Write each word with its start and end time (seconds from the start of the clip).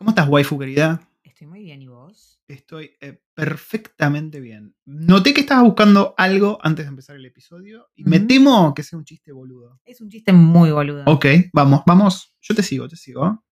¿Cómo 0.00 0.12
estás, 0.12 0.30
waifu 0.30 0.58
querida? 0.58 1.06
Estoy 1.22 1.46
muy 1.46 1.60
bien, 1.60 1.82
¿y 1.82 1.88
vos? 1.88 2.40
Estoy 2.48 2.92
eh, 3.02 3.22
perfectamente 3.34 4.40
bien. 4.40 4.74
Noté 4.86 5.34
que 5.34 5.42
estabas 5.42 5.64
buscando 5.64 6.14
algo 6.16 6.58
antes 6.62 6.86
de 6.86 6.88
empezar 6.88 7.16
el 7.16 7.26
episodio 7.26 7.90
y 7.94 8.04
me 8.04 8.16
Ujú. 8.16 8.26
temo 8.26 8.72
que 8.72 8.82
sea 8.82 8.98
un 8.98 9.04
chiste 9.04 9.30
boludo. 9.30 9.78
Es 9.84 10.00
un 10.00 10.08
chiste 10.08 10.32
muy 10.32 10.70
boludo. 10.70 11.04
Ok, 11.04 11.26
vamos, 11.52 11.82
vamos. 11.84 12.34
Yo 12.40 12.54
te 12.54 12.62
sigo, 12.62 12.88
te 12.88 12.96
sigo. 12.96 13.44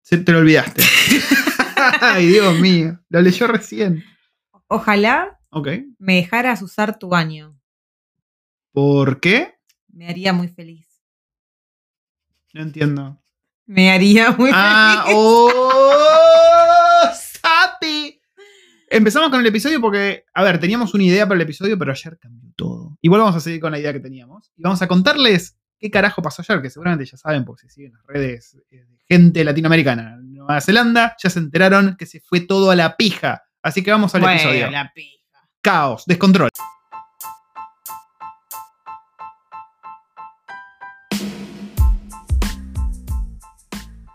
Se 0.00 0.18
te 0.18 0.30
lo 0.30 0.38
olvidaste. 0.38 0.80
Ay, 2.00 2.28
Dios 2.28 2.56
mío. 2.60 3.00
Lo 3.08 3.20
leyó 3.20 3.48
recién. 3.48 4.04
Ojalá 4.68 5.40
Ok. 5.50 5.70
me 5.98 6.14
dejaras 6.14 6.62
usar 6.62 7.00
tu 7.00 7.08
baño. 7.08 7.60
¿Por 8.70 9.18
qué? 9.18 9.56
Me 9.88 10.08
haría 10.08 10.32
muy 10.32 10.46
feliz. 10.46 11.02
No 12.54 12.62
entiendo. 12.62 13.21
Me 13.72 13.90
haría 13.90 14.30
muy 14.32 14.50
Ah, 14.52 15.02
feliz. 15.06 15.16
¡Oh! 15.18 17.10
¡Sapi! 17.14 18.20
Empezamos 18.90 19.30
con 19.30 19.40
el 19.40 19.46
episodio 19.46 19.80
porque, 19.80 20.24
a 20.34 20.42
ver, 20.42 20.58
teníamos 20.60 20.92
una 20.94 21.04
idea 21.04 21.26
para 21.26 21.36
el 21.36 21.42
episodio, 21.42 21.78
pero 21.78 21.92
ayer 21.92 22.18
cambió 22.18 22.50
todo. 22.56 22.98
Igual 23.00 23.22
vamos 23.22 23.36
a 23.36 23.40
seguir 23.40 23.60
con 23.60 23.72
la 23.72 23.78
idea 23.78 23.92
que 23.92 24.00
teníamos. 24.00 24.52
Y 24.56 24.62
vamos 24.62 24.82
a 24.82 24.88
contarles 24.88 25.56
qué 25.78 25.90
carajo 25.90 26.20
pasó 26.20 26.42
ayer, 26.42 26.60
que 26.60 26.68
seguramente 26.70 27.06
ya 27.06 27.16
saben 27.16 27.44
porque 27.46 27.62
se 27.68 27.70
siguen 27.70 27.92
las 27.94 28.06
redes 28.06 28.56
eh, 28.70 28.84
de 28.84 28.98
gente 29.08 29.42
latinoamericana. 29.44 30.16
En 30.20 30.34
Nueva 30.34 30.60
Zelanda 30.60 31.16
ya 31.22 31.30
se 31.30 31.38
enteraron 31.38 31.96
que 31.96 32.04
se 32.04 32.20
fue 32.20 32.40
todo 32.40 32.70
a 32.70 32.76
la 32.76 32.96
pija. 32.96 33.42
Así 33.62 33.82
que 33.82 33.90
vamos 33.90 34.14
al 34.14 34.20
Bueno, 34.20 34.36
episodio. 34.38 34.70
la 34.70 34.92
pija. 34.94 35.18
Caos, 35.62 36.04
descontrol. 36.06 36.50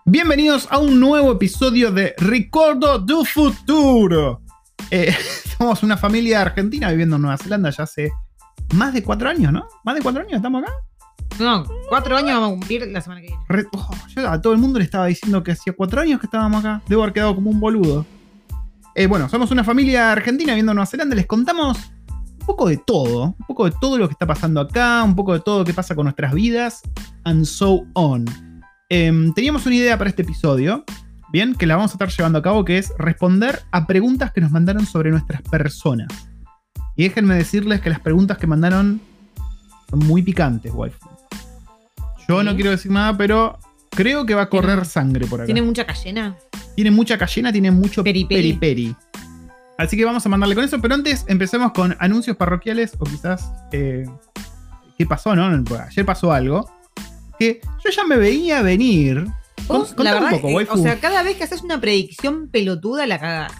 Bienvenidos 0.09 0.69
a 0.71 0.77
un 0.77 1.01
nuevo 1.01 1.33
episodio 1.33 1.91
de 1.91 2.15
Recordo 2.17 2.97
do 2.97 3.25
Futuro. 3.25 4.41
Eh, 4.89 5.13
somos 5.57 5.83
una 5.83 5.97
familia 5.97 6.41
argentina 6.41 6.89
viviendo 6.91 7.17
en 7.17 7.23
Nueva 7.23 7.37
Zelanda 7.37 7.71
ya 7.71 7.83
hace 7.83 8.13
más 8.73 8.93
de 8.93 9.03
cuatro 9.03 9.27
años, 9.27 9.51
¿no? 9.51 9.67
Más 9.83 9.95
de 9.95 10.01
cuatro 10.01 10.21
años 10.21 10.35
estamos 10.35 10.63
acá. 10.63 10.71
No, 11.39 11.65
cuatro 11.89 12.15
años 12.15 12.35
vamos 12.35 12.47
a 12.47 12.51
cumplir 12.51 12.87
la 12.87 13.01
semana 13.01 13.19
que 13.19 13.27
viene. 13.27 13.43
Re- 13.49 13.67
oh, 13.73 13.89
yo 14.15 14.29
a 14.29 14.41
todo 14.41 14.53
el 14.53 14.59
mundo 14.59 14.79
le 14.79 14.85
estaba 14.85 15.07
diciendo 15.07 15.43
que 15.43 15.51
hacía 15.51 15.73
cuatro 15.73 15.99
años 15.99 16.21
que 16.21 16.27
estábamos 16.27 16.63
acá. 16.63 16.81
Debo 16.87 17.03
haber 17.03 17.13
quedado 17.13 17.35
como 17.35 17.49
un 17.49 17.59
boludo. 17.59 18.05
Eh, 18.95 19.07
bueno, 19.07 19.27
somos 19.27 19.51
una 19.51 19.65
familia 19.65 20.13
argentina 20.13 20.53
viviendo 20.53 20.71
en 20.71 20.77
Nueva 20.77 20.85
Zelanda. 20.85 21.17
Les 21.17 21.27
contamos 21.27 21.77
un 22.39 22.45
poco 22.45 22.69
de 22.69 22.77
todo. 22.77 23.35
Un 23.37 23.45
poco 23.45 23.65
de 23.65 23.75
todo 23.81 23.97
lo 23.97 24.07
que 24.07 24.13
está 24.13 24.25
pasando 24.25 24.61
acá. 24.61 25.03
Un 25.03 25.17
poco 25.17 25.33
de 25.33 25.41
todo 25.41 25.59
lo 25.59 25.65
que 25.65 25.73
pasa 25.73 25.95
con 25.95 26.05
nuestras 26.05 26.33
vidas. 26.33 26.81
And 27.25 27.43
so 27.43 27.83
on. 27.91 28.46
Em, 28.89 29.33
teníamos 29.33 29.65
una 29.65 29.75
idea 29.75 29.97
para 29.97 30.09
este 30.09 30.21
episodio. 30.21 30.83
Bien, 31.31 31.55
que 31.55 31.65
la 31.65 31.75
vamos 31.75 31.91
a 31.91 31.95
estar 31.95 32.09
llevando 32.09 32.39
a 32.39 32.41
cabo. 32.41 32.63
Que 32.63 32.77
es 32.77 32.93
responder 32.97 33.61
a 33.71 33.85
preguntas 33.85 34.31
que 34.31 34.41
nos 34.41 34.51
mandaron 34.51 34.85
sobre 34.85 35.11
nuestras 35.11 35.41
personas. 35.41 36.07
Y 36.95 37.03
déjenme 37.03 37.35
decirles 37.35 37.81
que 37.81 37.89
las 37.89 37.99
preguntas 37.99 38.37
que 38.37 38.47
mandaron 38.47 39.01
son 39.89 39.99
muy 39.99 40.21
picantes, 40.23 40.71
waifu. 40.73 41.09
Yo 42.27 42.43
no 42.43 42.55
quiero 42.55 42.71
decir 42.71 42.91
nada, 42.91 43.15
pero 43.17 43.57
creo 43.91 44.25
que 44.25 44.33
va 44.35 44.43
a 44.43 44.49
correr 44.49 44.71
Tiene- 44.75 44.85
sangre 44.85 45.25
por 45.27 45.39
acá. 45.41 45.45
¿Tiene 45.45 45.59
Tiene, 45.61 45.67
mucha 45.67 45.85
cayena? 45.85 46.35
mucha 46.91 47.17
cayena, 47.17 47.51
tiene 47.51 47.71
mucho 47.71 48.03
peri 48.03 48.25
Peri, 48.25 48.53
peri. 48.53 48.85
peri. 48.85 48.95
Así 49.77 49.95
que 49.95 50.05
vamos 50.05 50.25
a 50.25 50.29
mandarle 50.29 50.55
con 50.55 50.63
eso, 50.63 50.81
pero 50.81 50.95
antes 50.95 51.23
empecemos 51.27 51.71
con 51.71 51.95
anuncios 51.99 52.35
parroquiales 52.35 52.93
o 52.97 53.03
quizás 53.05 53.49
eh, 53.71 54.05
qué 54.97 55.05
pasó, 55.05 55.35
¿no? 55.35 55.45
Ayer 55.87 56.05
pasó 56.05 56.33
algo 56.33 56.69
que 57.39 57.61
yo 57.83 57.89
ya 57.91 58.03
me 58.03 58.17
veía 58.17 58.61
venir. 58.61 59.25
Con- 59.67 59.81
la 59.97 60.15
un 60.15 60.21
verdad, 60.21 60.31
poco, 60.31 60.49
eh, 60.49 60.53
waifu. 60.55 60.73
o 60.73 60.77
sea, 60.77 60.99
cada 60.99 61.23
vez 61.23 61.35
que 61.37 61.43
haces 61.43 61.61
una 61.61 61.79
predicción 61.81 62.47
pelotuda, 62.49 63.05
la 63.05 63.19
cagás. 63.19 63.51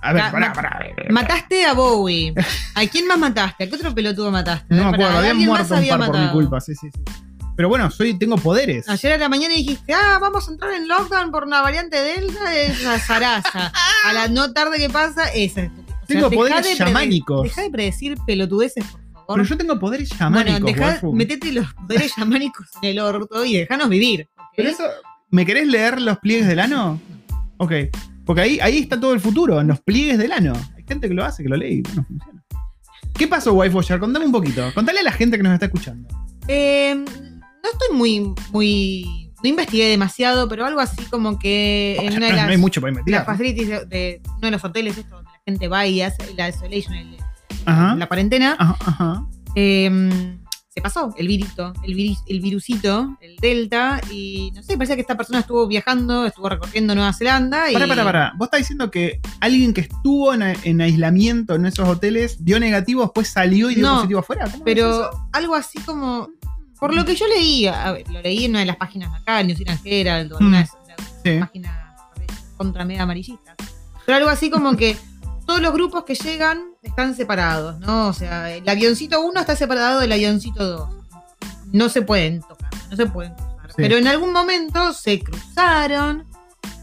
a 0.00 0.12
ver, 0.12 0.22
pará, 0.30 0.52
pará. 0.52 0.80
Mataste 1.10 1.64
a 1.64 1.72
Bowie. 1.72 2.34
¿A 2.74 2.86
quién 2.86 3.06
más 3.06 3.18
mataste? 3.18 3.64
¿A 3.64 3.68
qué 3.68 3.74
otro 3.74 3.94
pelotudo 3.94 4.30
mataste? 4.30 4.74
No 4.74 4.84
me 4.90 4.94
acuerdo, 4.96 5.18
habían 5.18 5.38
muerto 5.38 5.74
un 5.74 5.78
había 5.78 5.98
par 5.98 6.10
por 6.10 6.18
mi 6.20 6.28
culpa, 6.30 6.60
sí, 6.60 6.74
sí, 6.74 6.88
sí. 6.94 7.00
Pero 7.54 7.68
bueno, 7.68 7.90
soy, 7.90 8.18
tengo 8.18 8.36
poderes. 8.38 8.88
Ayer 8.88 9.12
a 9.12 9.18
la 9.18 9.28
mañana 9.28 9.54
dijiste, 9.54 9.92
ah, 9.92 10.18
vamos 10.20 10.48
a 10.48 10.52
entrar 10.52 10.72
en 10.72 10.88
lockdown 10.88 11.30
por 11.30 11.44
una 11.44 11.60
variante 11.60 12.00
Delta, 12.00 12.54
es 12.56 12.82
la 12.82 12.98
zaraza. 12.98 13.72
A 14.06 14.12
la 14.12 14.28
no 14.28 14.52
tarde 14.52 14.78
que 14.78 14.88
pasa, 14.88 15.24
esa. 15.34 15.60
O 15.62 15.64
sea, 15.64 15.70
Tengo 16.06 16.30
poderes 16.30 16.64
de 16.64 16.74
shamánicos. 16.74 17.42
Dejá 17.42 17.62
de 17.62 17.70
predecir 17.70 18.16
pelotudeces, 18.26 18.84
por 18.84 19.00
favor. 19.22 19.36
Pero 19.36 19.48
yo 19.48 19.56
tengo 19.56 19.78
poderes 19.78 20.08
chamánicos, 20.10 20.60
bueno, 20.60 20.76
dejá, 20.86 21.00
metete 21.12 21.52
los 21.52 21.72
poderes 21.74 22.12
shamánicos 22.16 22.68
en 22.82 22.88
el 22.90 22.98
orto 23.00 23.44
y 23.44 23.54
dejanos 23.56 23.88
vivir. 23.88 24.28
Pero 24.56 24.68
eso, 24.68 24.84
¿me 25.30 25.44
querés 25.46 25.66
leer 25.68 26.00
los 26.00 26.18
pliegues 26.18 26.46
del 26.46 26.60
ano? 26.60 27.00
Ok. 27.58 27.72
Porque 28.24 28.42
ahí, 28.42 28.60
ahí 28.60 28.78
está 28.78 29.00
todo 29.00 29.14
el 29.14 29.20
futuro, 29.20 29.60
en 29.60 29.66
los 29.68 29.80
pliegues 29.80 30.18
del 30.18 30.32
ano. 30.32 30.52
Hay 30.76 30.84
gente 30.86 31.08
que 31.08 31.14
lo 31.14 31.24
hace, 31.24 31.42
que 31.42 31.48
lo 31.48 31.56
lee 31.56 31.78
y 31.78 31.82
bueno, 31.82 32.04
funciona. 32.06 32.44
¿Qué 33.14 33.26
pasó, 33.28 33.52
Waifu 33.52 33.80
ayer? 33.80 33.98
Contame 33.98 34.24
un 34.26 34.32
poquito. 34.32 34.72
Contale 34.74 35.00
a 35.00 35.02
la 35.02 35.12
gente 35.12 35.36
que 35.36 35.42
nos 35.42 35.52
está 35.52 35.66
escuchando. 35.66 36.08
Eh, 36.48 36.94
no 36.94 37.70
estoy 37.70 37.96
muy, 37.96 38.34
muy. 38.52 39.30
No 39.42 39.48
investigué 39.48 39.86
demasiado, 39.88 40.48
pero 40.48 40.64
algo 40.64 40.78
así 40.80 41.02
como 41.06 41.36
que 41.38 41.96
en 42.00 42.16
una 42.16 42.26
de 42.26 42.32
no, 42.32 42.36
las, 42.36 42.48
hay 42.48 42.56
mucho 42.58 42.80
para 42.80 42.90
investigar. 42.92 43.20
las 43.20 43.26
facilities 43.26 43.68
de, 43.68 43.84
de 43.86 44.22
uno 44.24 44.38
de 44.40 44.50
los 44.52 44.64
hoteles, 44.64 44.96
esto 44.98 45.16
donde 45.16 45.30
la 45.32 45.40
gente 45.44 45.68
va 45.68 45.84
y 45.86 46.00
hace 46.00 46.32
la 46.36 46.48
isolation, 46.48 46.94
el- 46.94 47.16
Ajá. 47.66 47.94
la 47.96 48.06
cuarentena, 48.06 48.56
Ajá, 48.58 48.76
ajá. 48.86 49.26
eh, 49.54 50.36
se 50.74 50.80
pasó 50.80 51.12
el 51.18 51.28
virito, 51.28 51.74
el, 51.84 51.94
viris- 51.94 52.22
el 52.26 52.40
virusito, 52.40 53.14
el 53.20 53.36
delta, 53.36 54.00
y 54.10 54.50
no 54.54 54.62
sé, 54.62 54.76
parece 54.78 54.94
que 54.94 55.02
esta 55.02 55.16
persona 55.18 55.40
estuvo 55.40 55.66
viajando, 55.66 56.24
estuvo 56.24 56.48
recorriendo 56.48 56.94
Nueva 56.94 57.12
Zelanda 57.12 57.70
y. 57.70 57.74
Pará, 57.74 57.86
pará, 57.86 58.04
pará. 58.04 58.32
Vos 58.38 58.46
estás 58.46 58.60
diciendo 58.60 58.90
que 58.90 59.20
alguien 59.40 59.74
que 59.74 59.82
estuvo 59.82 60.32
en, 60.32 60.42
en 60.42 60.80
aislamiento 60.80 61.54
en 61.56 61.66
esos 61.66 61.86
hoteles 61.86 62.42
dio 62.42 62.58
negativo, 62.58 63.02
después 63.02 63.28
salió 63.28 63.70
y 63.70 63.74
dio 63.74 63.86
No, 63.86 63.94
positivo 63.96 64.20
afuera. 64.20 64.44
¿Cómo 64.46 64.56
es 64.56 64.62
Pero 64.64 65.10
algo 65.32 65.54
así 65.54 65.78
como. 65.80 66.28
Por 66.80 66.94
lo 66.94 67.04
que 67.04 67.14
yo 67.14 67.26
leí, 67.28 67.66
a 67.66 67.92
ver, 67.92 68.10
lo 68.10 68.20
leí 68.22 68.46
en 68.46 68.52
una 68.52 68.60
de 68.60 68.66
las 68.66 68.76
páginas 68.76 69.12
de 69.12 69.18
acá, 69.18 69.42
New 69.44 69.54
Zealand 69.56 69.80
Herald, 69.84 70.32
en 70.40 70.46
una 70.46 70.58
de 70.58 70.64
esas 70.64 70.78
Sí. 71.22 71.38
páginas 71.38 71.78
contra 72.56 72.84
media 72.86 73.02
amarillistas. 73.02 73.54
Pero 74.06 74.16
algo 74.18 74.30
así 74.30 74.50
como 74.50 74.74
que 74.76 74.96
todos 75.46 75.60
los 75.60 75.72
grupos 75.72 76.04
que 76.04 76.14
llegan 76.14 76.62
están 76.82 77.14
separados, 77.14 77.78
¿no? 77.80 78.08
O 78.08 78.12
sea, 78.12 78.50
el 78.54 78.68
avioncito 78.68 79.20
1 79.20 79.40
está 79.40 79.56
separado 79.56 80.00
del 80.00 80.12
avioncito 80.12 80.64
2. 80.64 80.88
No 81.72 81.88
se 81.88 82.02
pueden 82.02 82.40
tocar, 82.42 82.70
no 82.90 82.96
se 82.96 83.06
pueden 83.06 83.34
cruzar. 83.34 83.52
Sí. 83.68 83.74
Pero 83.76 83.96
en 83.96 84.06
algún 84.06 84.32
momento 84.32 84.92
se 84.92 85.20
cruzaron 85.20 86.26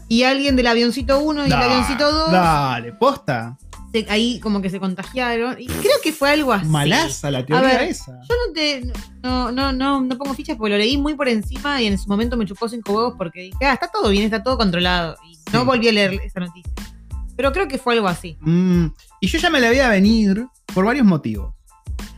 y 0.08 0.24
alguien 0.24 0.56
del 0.56 0.66
avioncito 0.66 1.20
1 1.20 1.42
y 1.42 1.44
el 1.44 1.50
Da- 1.50 1.60
avioncito 1.64 2.12
2 2.12 2.32
Dale, 2.32 2.92
posta. 2.94 3.56
se- 3.92 4.06
ahí 4.10 4.40
como 4.40 4.60
que 4.60 4.70
se 4.70 4.80
contagiaron. 4.80 5.56
Y 5.60 5.66
creo 5.68 5.94
que 6.02 6.12
fue 6.12 6.30
algo 6.32 6.52
así. 6.52 6.66
Malaza 6.66 7.30
la 7.30 7.46
teoría 7.46 7.66
ver, 7.78 7.82
esa. 7.82 8.20
Yo 8.28 8.34
no 8.46 8.52
te. 8.52 8.92
No, 9.22 9.52
no, 9.52 9.72
no, 9.72 10.00
no 10.00 10.18
pongo 10.18 10.34
fichas 10.34 10.56
porque 10.56 10.72
lo 10.72 10.78
leí 10.78 10.96
muy 10.96 11.14
por 11.14 11.28
encima 11.28 11.80
y 11.80 11.86
en 11.86 11.96
su 11.98 12.08
momento 12.08 12.36
me 12.36 12.44
chupó 12.46 12.68
cinco 12.68 12.92
huevos 12.92 13.14
porque 13.16 13.40
dije, 13.42 13.58
ah, 13.66 13.74
está 13.74 13.86
todo 13.88 14.08
bien, 14.10 14.24
está 14.24 14.42
todo 14.42 14.56
controlado. 14.58 15.16
Y 15.30 15.38
no 15.52 15.64
volví 15.64 15.88
a 15.88 15.92
leer 15.92 16.14
esa 16.24 16.40
noticia. 16.40 16.72
Pero 17.40 17.52
creo 17.52 17.68
que 17.68 17.78
fue 17.78 17.94
algo 17.94 18.06
así. 18.06 18.36
Mm, 18.42 18.88
y 19.18 19.26
yo 19.26 19.38
ya 19.38 19.48
me 19.48 19.60
la 19.60 19.70
veía 19.70 19.88
venir 19.88 20.46
por 20.74 20.84
varios 20.84 21.06
motivos. 21.06 21.54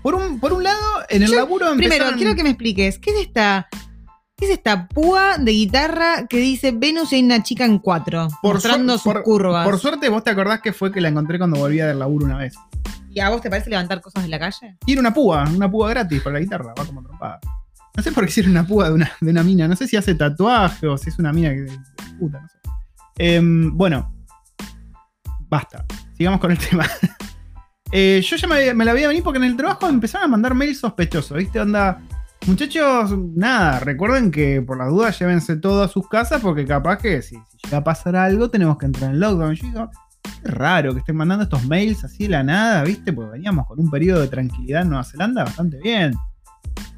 Por 0.03 0.17
un, 0.17 0.41
por 0.41 0.53
un 0.53 0.65
lado, 0.65 0.81
en 1.09 1.23
el 1.23 1.31
Yo, 1.31 1.37
laburo 1.37 1.67
Primero, 1.77 1.95
empezaron- 1.95 2.19
quiero 2.19 2.35
que 2.35 2.43
me 2.43 2.49
expliques, 2.49 2.99
¿qué 2.99 3.11
es 3.11 3.21
esta. 3.29 3.69
¿Qué 4.37 4.47
es 4.47 4.51
esta 4.51 4.89
púa 4.89 5.39
de 5.39 5.53
guitarra 5.53 6.27
que 6.27 6.39
dice 6.39 6.73
Venus 6.73 7.13
y 7.13 7.17
hay 7.17 7.23
una 7.23 7.41
chica 7.45 7.65
en 7.65 7.79
cuatro? 7.79 8.27
Por 8.43 8.55
mostrando 8.55 8.99
sus 8.99 9.15
curvas. 9.21 9.65
Por 9.65 9.79
suerte, 9.79 10.09
vos 10.09 10.25
te 10.25 10.31
acordás 10.31 10.61
que 10.61 10.73
fue 10.73 10.91
que 10.91 11.01
la 11.01 11.11
encontré 11.11 11.39
cuando 11.39 11.61
volvía 11.61 11.87
del 11.87 12.01
laburo 12.01 12.27
una 12.27 12.39
vez. 12.39 12.57
¿Y 13.09 13.21
a 13.21 13.29
vos 13.29 13.41
te 13.41 13.49
parece 13.49 13.71
levantar 13.71 14.01
cosas 14.01 14.25
de 14.25 14.29
la 14.29 14.41
calle? 14.41 14.77
Y 14.87 14.91
era 14.91 15.01
una 15.03 15.15
púa, 15.15 15.45
una 15.55 15.71
púa 15.71 15.91
gratis 15.91 16.21
para 16.21 16.35
la 16.35 16.41
guitarra, 16.41 16.75
va 16.77 16.85
como 16.85 17.01
trompada. 17.01 17.39
No 17.97 18.03
sé 18.03 18.11
por 18.11 18.25
qué 18.25 18.31
hicieron 18.31 18.51
una 18.51 18.67
púa 18.67 18.89
de 18.89 18.95
una, 18.95 19.13
de 19.21 19.31
una 19.31 19.45
mina. 19.45 19.69
No 19.69 19.77
sé 19.77 19.87
si 19.87 19.97
hace 19.97 20.17
tatuaje 20.17 20.89
o 20.89 20.99
si 20.99 21.11
es 21.11 21.19
una 21.21 21.33
mina 21.33 21.51
que. 21.51 21.67
Puta, 22.19 22.41
no 22.41 22.49
sé. 22.49 22.57
Em, 23.19 23.77
bueno, 23.77 24.12
basta. 25.53 25.85
Sigamos 26.17 26.41
con 26.41 26.51
el 26.51 26.59
tema. 26.71 26.87
Eh, 27.93 28.23
yo 28.25 28.37
ya 28.37 28.49
me, 28.49 28.85
la 28.85 28.93
veía 28.95 29.09
venir 29.09 29.23
porque 29.23 29.37
en 29.37 29.45
el 29.45 29.57
trabajo 29.57 29.87
empezaron 29.87 30.25
a 30.25 30.29
mandar 30.29 30.55
mails 30.55 30.81
sospechosos, 30.81 31.37
¿viste? 31.37 31.61
Onda. 31.61 32.01
Muchachos, 32.47 33.17
nada, 33.37 33.79
recuerden 33.79 34.33
que 34.33 34.63
por 34.63 34.77
las 34.77 34.89
dudas 34.89 35.17
llévense 35.17 35.57
todo 35.57 35.85
a 35.85 35.89
sus 35.89 36.09
casas 36.09 36.41
porque 36.41 36.67
capaz 36.67 36.99
que 36.99 37.23
si, 37.23 37.37
si 37.37 37.59
llega 37.63 37.77
a 37.77 37.85
pasar 37.85 38.17
algo 38.17 38.51
tenemos 38.51 38.79
que 38.79 38.87
entrar 38.87 39.11
en 39.13 39.21
lockdown. 39.21 39.55
Yo 39.55 39.67
digo, 39.67 39.91
qué 40.23 40.51
raro 40.51 40.93
que 40.93 41.01
estén 41.01 41.17
mandando 41.17 41.45
estos 41.45 41.65
mails 41.67 42.03
así 42.03 42.25
de 42.25 42.31
la 42.31 42.43
nada, 42.43 42.83
¿viste? 42.83 43.13
Porque 43.13 43.33
veníamos 43.33 43.67
con 43.69 43.79
un 43.79 43.89
periodo 43.91 44.23
de 44.23 44.29
tranquilidad 44.29 44.83
en 44.83 44.89
Nueva 44.89 45.05
Zelanda 45.05 45.45
bastante 45.45 45.79
bien. 45.79 46.15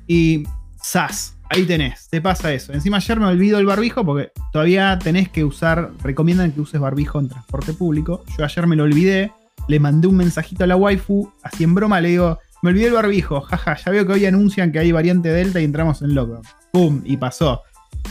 Y 0.07 0.45
sas, 0.81 1.37
ahí 1.55 1.65
tenés, 1.65 2.09
te 2.09 2.21
pasa 2.21 2.53
eso. 2.53 2.73
Encima 2.73 2.97
ayer 2.97 3.21
me 3.21 3.27
olvido 3.27 3.59
el 3.59 3.67
barbijo 3.67 4.05
porque 4.05 4.33
todavía 4.53 4.99
tenés 4.99 5.29
que 5.29 5.45
usar, 5.45 5.93
recomiendan 6.03 6.51
que 6.53 6.61
uses 6.61 6.81
barbijo 6.81 7.21
en 7.21 7.29
transporte 7.29 7.73
público. 7.73 8.25
Yo 8.37 8.45
ayer 8.45 8.67
me 8.67 8.75
lo 8.75 8.83
olvidé, 8.83 9.33
le 9.69 9.79
mandé 9.79 10.09
un 10.09 10.17
mensajito 10.17 10.65
a 10.65 10.67
la 10.67 10.77
waifu, 10.77 11.33
así 11.45 11.62
en 11.62 11.75
broma 11.75 12.01
le 12.01 12.09
digo, 12.09 12.39
me 12.62 12.71
olvidé 12.71 12.89
el 12.89 12.95
barbijo, 12.95 13.41
jaja, 13.41 13.77
ya 13.77 13.93
veo 13.93 14.05
que 14.05 14.15
hoy 14.15 14.27
anuncian 14.27 14.73
que 14.73 14.81
hay 14.81 14.91
variante 14.91 15.29
Delta 15.29 15.61
y 15.61 15.65
entramos 15.65 16.03
en 16.03 16.15
lockdown. 16.15 16.43
¡Pum! 16.73 17.03
Y 17.05 17.17
pasó. 17.17 17.62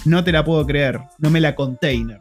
No 0.05 0.23
te 0.23 0.31
la 0.31 0.45
puedo 0.45 0.65
creer. 0.65 1.01
No 1.19 1.29
me 1.29 1.41
la 1.41 1.53
container. 1.53 2.19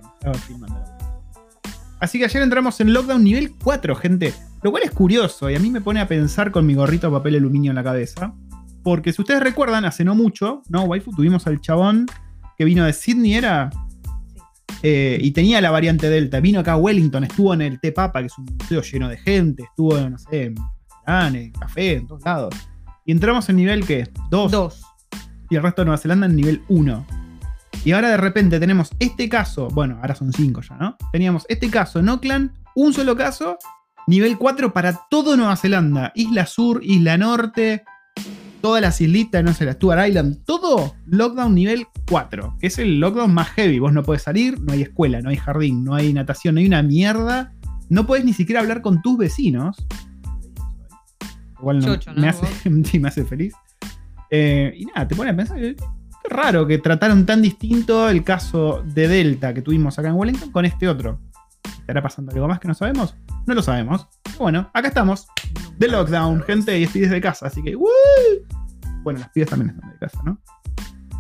Así 2.01 2.19
que 2.19 2.25
ayer 2.25 2.43
entramos 2.43 2.81
en 2.81 2.93
lockdown 2.93 3.23
nivel 3.23 3.53
4, 3.63 3.95
gente. 3.95 4.35
Lo 4.63 4.73
cual 4.73 4.83
es 4.83 4.91
curioso 4.91 5.51
y 5.51 5.55
a 5.55 5.61
mí 5.61 5.71
me 5.71 5.81
pone 5.81 6.01
a 6.01 6.09
pensar 6.09 6.51
con 6.51 6.67
mi 6.67 6.75
gorrito 6.75 7.09
de 7.09 7.17
papel 7.17 7.37
aluminio 7.37 7.71
en 7.71 7.77
la 7.77 7.85
cabeza. 7.85 8.35
Porque 8.83 9.13
si 9.13 9.23
ustedes 9.23 9.43
recuerdan, 9.43 9.85
hace 9.85 10.05
no 10.05 10.15
mucho, 10.15 10.63
¿no? 10.69 10.83
Waifu, 10.85 11.13
tuvimos 11.13 11.47
al 11.47 11.61
chabón 11.61 12.07
que 12.57 12.65
vino 12.65 12.85
de 12.85 12.93
Sydney, 12.93 13.35
¿era? 13.35 13.71
Eh, 14.83 15.19
y 15.21 15.31
tenía 15.31 15.61
la 15.61 15.71
variante 15.71 16.09
Delta. 16.09 16.41
Vino 16.41 16.61
acá 16.61 16.73
a 16.73 16.77
Wellington, 16.77 17.25
estuvo 17.25 17.55
en 17.55 17.63
el 17.63 17.81
Te 17.81 17.93
Papa, 17.93 18.21
que 18.21 18.27
es 18.27 18.39
un 18.39 18.47
museo 18.59 18.83
lleno 18.83 19.09
de 19.09 19.17
gente, 19.17 19.63
estuvo, 19.65 19.99
no 20.09 20.19
sé, 20.19 20.45
en 20.45 20.55
restaurantes, 20.57 21.43
en 21.43 21.53
café, 21.53 21.93
en 21.95 22.07
todos 22.07 22.25
lados. 22.25 22.55
Y 23.05 23.13
entramos 23.13 23.49
en 23.49 23.57
nivel 23.57 23.87
que 23.87 24.09
2. 24.31 24.51
Dos. 24.51 24.83
Y 25.51 25.57
el 25.57 25.63
resto 25.63 25.83
de 25.83 25.87
Nueva 25.87 25.99
Zelanda 25.99 26.27
en 26.27 26.37
nivel 26.37 26.63
1. 26.69 27.07
Y 27.85 27.93
ahora 27.93 28.11
de 28.11 28.17
repente 28.17 28.61
tenemos 28.61 28.91
este 29.01 29.29
caso, 29.29 29.69
bueno, 29.69 29.99
ahora 30.01 30.15
son 30.15 30.33
5 30.33 30.61
ya, 30.63 30.77
¿no? 30.77 30.97
Teníamos 31.11 31.45
este 31.49 31.69
caso 31.69 31.99
en 31.99 32.09
Auckland, 32.09 32.53
un 32.77 32.93
solo 32.93 33.17
caso, 33.17 33.59
nivel 34.07 34.39
4 34.39 34.73
para 34.73 35.01
todo 35.11 35.37
Nueva 35.37 35.57
Zelanda. 35.57 36.13
Isla 36.15 36.47
Sur, 36.47 36.81
Isla 36.85 37.19
Norte, 37.19 37.85
todas 38.63 38.81
las 38.81 39.01
islitas, 39.01 39.45
no 39.45 39.53
sé, 39.53 39.67
la 39.67 39.73
Stuart 39.73 40.09
Island, 40.09 40.45
todo 40.47 40.95
lockdown 41.07 41.55
nivel 41.55 41.87
4, 42.09 42.57
que 42.59 42.69
es 42.69 42.79
el 42.79 43.01
lockdown 43.01 43.35
más 43.35 43.49
heavy. 43.51 43.79
Vos 43.79 43.93
no 43.93 44.03
podés 44.03 44.23
salir, 44.23 44.59
no 44.61 44.73
hay 44.73 44.83
escuela, 44.83 45.21
no 45.21 45.29
hay 45.29 45.37
jardín, 45.37 45.85
no 45.85 45.95
hay 45.95 46.15
natación, 46.15 46.55
no 46.55 46.61
hay 46.61 46.67
una 46.67 46.83
mierda. 46.83 47.53
No 47.91 48.07
podés 48.07 48.25
ni 48.25 48.33
siquiera 48.33 48.61
hablar 48.61 48.81
con 48.81 49.03
tus 49.03 49.19
vecinos. 49.19 49.77
Igual 51.59 51.81
no, 51.81 51.85
Chocho, 51.85 52.15
¿no? 52.15 52.23
me, 52.23 52.29
hace, 52.29 52.47
sí, 52.85 52.99
me 52.99 53.09
hace 53.09 53.25
feliz. 53.25 53.53
Eh, 54.31 54.73
y 54.79 54.87
nada, 54.87 55.07
te 55.07 55.15
pone 55.15 55.31
a 55.31 55.37
pensar, 55.37 55.63
eh, 55.63 55.77
qué 55.77 56.29
raro 56.31 56.67
que 56.67 56.79
trataron 56.79 57.27
tan 57.27 57.43
distinto 57.43 58.09
el 58.09 58.25
caso 58.25 58.83
de 58.87 59.09
Delta 59.09 59.53
que 59.53 59.61
tuvimos 59.61 59.99
acá 59.99 60.09
en 60.09 60.15
Wellington 60.15 60.51
con 60.51 60.65
este 60.65 60.89
otro. 60.89 61.21
¿Estará 61.83 62.03
pasando 62.03 62.33
algo 62.33 62.47
más 62.47 62.61
que 62.61 62.69
no 62.69 62.75
sabemos? 62.75 63.15
No 63.47 63.55
lo 63.55 63.63
sabemos. 63.63 64.07
Bueno, 64.39 64.71
acá 64.73 64.89
estamos. 64.89 65.27
De 65.79 65.89
lockdown, 65.89 66.43
gente, 66.43 66.79
y 66.79 66.85
estoy 66.85 67.03
desde 67.03 67.21
casa, 67.21 67.47
así 67.47 67.63
que. 67.63 67.75
¡woo! 67.75 67.89
Bueno, 69.03 69.19
las 69.19 69.31
pibas 69.31 69.51
también 69.51 69.71
están 69.71 69.91
de 69.91 69.99
casa, 69.99 70.21
¿no? 70.25 70.41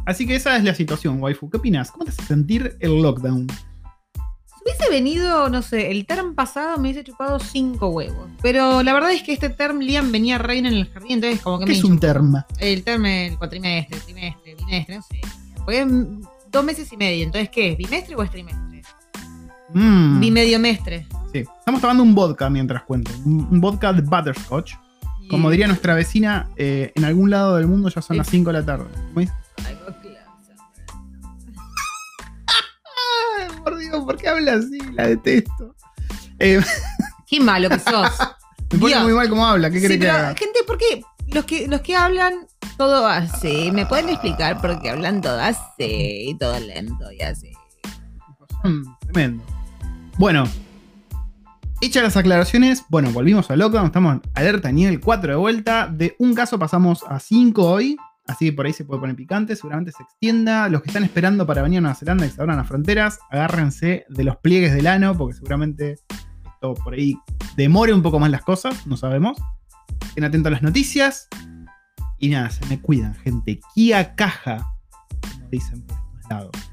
Así 0.06 0.26
que 0.26 0.36
esa 0.36 0.56
es 0.56 0.64
la 0.64 0.74
situación, 0.74 1.20
waifu. 1.20 1.50
¿Qué 1.50 1.56
opinas? 1.56 1.90
¿Cómo 1.90 2.04
te 2.04 2.10
hace 2.10 2.22
sentir 2.22 2.76
el 2.80 3.02
lockdown? 3.02 3.48
Si 3.48 4.62
hubiese 4.64 4.88
venido, 4.88 5.48
no 5.48 5.62
sé, 5.62 5.90
el 5.90 6.06
term 6.06 6.36
pasado 6.36 6.76
me 6.76 6.90
hubiese 6.90 7.02
chupado 7.02 7.40
cinco 7.40 7.88
huevos. 7.88 8.30
Pero 8.40 8.84
la 8.84 8.92
verdad 8.92 9.10
es 9.10 9.24
que 9.24 9.32
este 9.32 9.48
term 9.48 9.80
Liam 9.80 10.12
venía 10.12 10.38
reina 10.38 10.68
en 10.68 10.74
el 10.74 10.88
jardín, 10.88 11.12
entonces 11.14 11.40
como 11.40 11.58
que 11.58 11.64
¿Qué 11.64 11.72
me 11.72 11.78
es 11.78 11.84
un 11.84 11.98
term? 11.98 12.36
El 12.60 12.84
term, 12.84 13.04
el 13.04 13.36
cuatrimestre, 13.36 13.96
el 13.96 14.02
trimestre, 14.04 14.54
bimestre, 14.54 14.96
no 14.96 15.02
sé. 15.02 15.20
Es 15.68 15.86
dos 16.52 16.64
meses 16.64 16.92
y 16.92 16.96
medio, 16.96 17.24
entonces 17.24 17.50
¿qué 17.50 17.72
es? 17.72 17.78
¿Bimestre 17.78 18.14
o 18.14 18.22
es 18.22 18.30
trimestre? 18.30 18.71
Mm, 19.74 20.20
Bimediomestre. 20.20 21.06
sí. 21.32 21.44
Estamos 21.58 21.80
tomando 21.80 22.02
un 22.02 22.14
vodka 22.14 22.48
mientras 22.50 22.82
cuento. 22.84 23.10
Un 23.24 23.60
vodka 23.60 23.92
de 23.92 24.02
butterscotch. 24.02 24.74
Y- 25.20 25.28
Como 25.28 25.50
diría 25.50 25.66
nuestra 25.66 25.94
vecina, 25.94 26.48
eh, 26.56 26.92
en 26.94 27.04
algún 27.04 27.30
lado 27.30 27.56
del 27.56 27.66
mundo 27.66 27.88
ya 27.88 28.02
son 28.02 28.14
Sí. 28.14 28.18
las 28.18 28.26
5 28.28 28.52
de 28.52 28.58
la 28.60 28.64
tarde. 28.66 28.86
Por 33.64 33.78
Dios, 33.78 34.04
¿por 34.04 34.16
qué 34.16 34.28
habla 34.28 34.54
así? 34.54 34.78
La 34.94 35.06
detesto. 35.06 35.74
Eh, 36.38 36.60
Qué 37.28 37.40
malo 37.40 37.68
que 37.68 37.78
sos. 37.78 38.10
me 38.72 38.78
pone 38.78 38.92
Dios. 38.92 39.02
muy 39.04 39.12
mal 39.12 39.28
cómo 39.28 39.46
habla. 39.46 39.70
¿Qué 39.70 39.76
Sí, 39.76 39.82
querés 39.82 39.98
que 40.00 40.10
haga? 40.10 40.34
gente, 40.34 40.58
¿por 40.66 40.78
qué 40.78 41.02
los 41.28 41.44
que, 41.44 41.68
los 41.68 41.80
que 41.80 41.94
hablan 41.96 42.34
todo 42.76 43.06
así? 43.06 43.70
¿Me 43.72 43.86
pueden 43.86 44.08
explicar 44.10 44.60
por 44.60 44.80
qué 44.82 44.90
hablan 44.90 45.20
todo 45.20 45.40
así 45.40 46.28
y 46.30 46.34
todo 46.38 46.58
lento 46.58 47.10
y 47.12 47.22
así? 47.22 47.52
Mm, 48.64 48.82
tremendo. 49.12 49.44
Bueno, 50.18 50.44
hechas 51.80 52.02
las 52.02 52.16
aclaraciones, 52.16 52.84
bueno, 52.90 53.10
volvimos 53.12 53.50
a 53.50 53.56
lockdown, 53.56 53.86
estamos 53.86 54.20
alerta 54.34 54.70
nivel 54.70 55.00
4 55.00 55.32
de 55.32 55.36
vuelta. 55.36 55.86
De 55.88 56.14
un 56.18 56.34
caso 56.34 56.58
pasamos 56.58 57.02
a 57.08 57.18
5 57.18 57.62
hoy, 57.62 57.96
así 58.26 58.46
que 58.46 58.52
por 58.52 58.66
ahí 58.66 58.72
se 58.74 58.84
puede 58.84 59.00
poner 59.00 59.16
picante, 59.16 59.56
seguramente 59.56 59.90
se 59.90 60.02
extienda. 60.02 60.68
Los 60.68 60.82
que 60.82 60.90
están 60.90 61.02
esperando 61.02 61.46
para 61.46 61.62
venir 61.62 61.78
a 61.78 61.80
Nueva 61.80 61.94
Zelanda 61.94 62.26
y 62.26 62.30
se 62.30 62.40
abran 62.40 62.58
las 62.58 62.68
fronteras, 62.68 63.18
agárrense 63.30 64.04
de 64.08 64.24
los 64.24 64.36
pliegues 64.36 64.74
del 64.74 64.86
ano, 64.86 65.16
porque 65.16 65.34
seguramente 65.34 65.96
esto 66.44 66.74
por 66.74 66.94
ahí 66.94 67.18
demore 67.56 67.94
un 67.94 68.02
poco 68.02 68.18
más 68.18 68.30
las 68.30 68.42
cosas, 68.42 68.86
no 68.86 68.96
sabemos. 68.96 69.38
Estén 70.08 70.24
atentos 70.24 70.50
a 70.50 70.52
las 70.52 70.62
noticias. 70.62 71.28
Y 72.18 72.28
nada, 72.28 72.50
se 72.50 72.64
me 72.66 72.80
cuidan, 72.80 73.14
gente. 73.14 73.58
Kia 73.74 74.14
Caja, 74.14 74.74
dicen 75.50 75.82
por 75.82 75.96
estos 75.96 76.30
lados. 76.30 76.71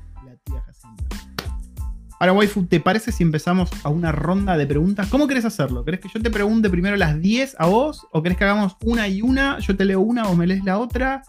Ahora, 2.20 2.34
waifu, 2.34 2.66
¿te 2.66 2.80
parece 2.82 3.12
si 3.14 3.24
empezamos 3.24 3.70
a 3.84 3.90
una 3.90 4.12
ronda 4.12 4.58
de 4.58 4.68
preguntas? 4.68 5.08
¿Cómo 5.08 5.26
querés 5.28 5.46
hacerlo? 5.46 5.86
¿Querés 5.86 6.02
que 6.02 6.10
yo 6.14 6.22
te 6.22 6.30
pregunte 6.30 6.70
primero 6.70 6.98
las 6.98 7.20
10 7.22 7.56
a 7.58 7.68
vos? 7.68 8.06
¿O 8.12 8.22
querés 8.22 8.38
que 8.38 8.44
hagamos 8.44 8.76
una 8.84 9.08
y 9.08 9.22
una? 9.22 9.58
Yo 9.60 9.76
te 9.78 9.86
leo 9.86 10.02
una, 10.02 10.24
vos 10.24 10.36
me 10.36 10.46
lees 10.46 10.64
la 10.66 10.78
otra. 10.80 11.24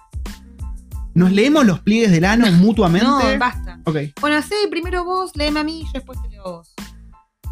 ¿Nos 1.14 1.30
leemos 1.32 1.64
los 1.64 1.80
pliegues 1.80 2.10
del 2.10 2.24
ano 2.24 2.50
mutuamente? 2.58 3.06
No, 3.06 3.20
basta. 3.38 3.78
ok, 3.84 3.96
Bueno, 4.20 4.36
hacé 4.36 4.54
primero 4.68 5.04
vos, 5.04 5.36
léeme 5.36 5.60
a 5.60 5.64
mí, 5.64 5.82
yo 5.84 5.90
después 5.94 6.20
te 6.22 6.28
leo 6.28 6.44
a 6.46 6.50
vos. 6.52 6.74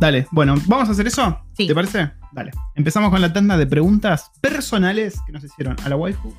dale. 0.01 0.27
Bueno, 0.33 0.55
¿vamos 0.67 0.89
a 0.89 0.93
hacer 0.93 1.07
eso? 1.07 1.39
Sí. 1.57 1.67
¿Te 1.69 1.75
parece? 1.75 2.11
Dale. 2.33 2.51
Empezamos 2.75 3.11
con 3.11 3.21
la 3.21 3.33
tanda 3.33 3.57
de 3.57 3.67
preguntas 3.67 4.31
personales 4.41 5.19
que 5.27 5.33
nos 5.33 5.45
hicieron 5.45 5.77
a 5.85 5.89
la 5.89 5.97
waifu. 5.97 6.33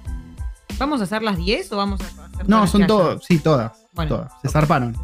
¿Vamos 0.78 1.00
a 1.02 1.06
hacer 1.06 1.22
las 1.24 1.38
10 1.38 1.72
o 1.74 1.78
vamos 1.78 2.00
a 2.02 2.06
hacer 2.06 2.48
No, 2.50 2.68
son 2.68 2.88
todas. 2.88 3.24
Sí, 3.26 3.38
todas. 3.40 3.72
Bueno, 3.94 4.16
todas. 4.18 4.32
Se 4.42 4.50
zarparon. 4.50 4.96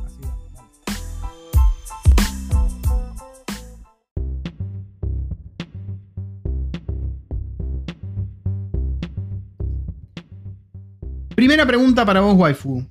Primera 11.36 11.66
pregunta 11.66 12.06
para 12.06 12.22
vos, 12.22 12.34
waifu. 12.38 12.86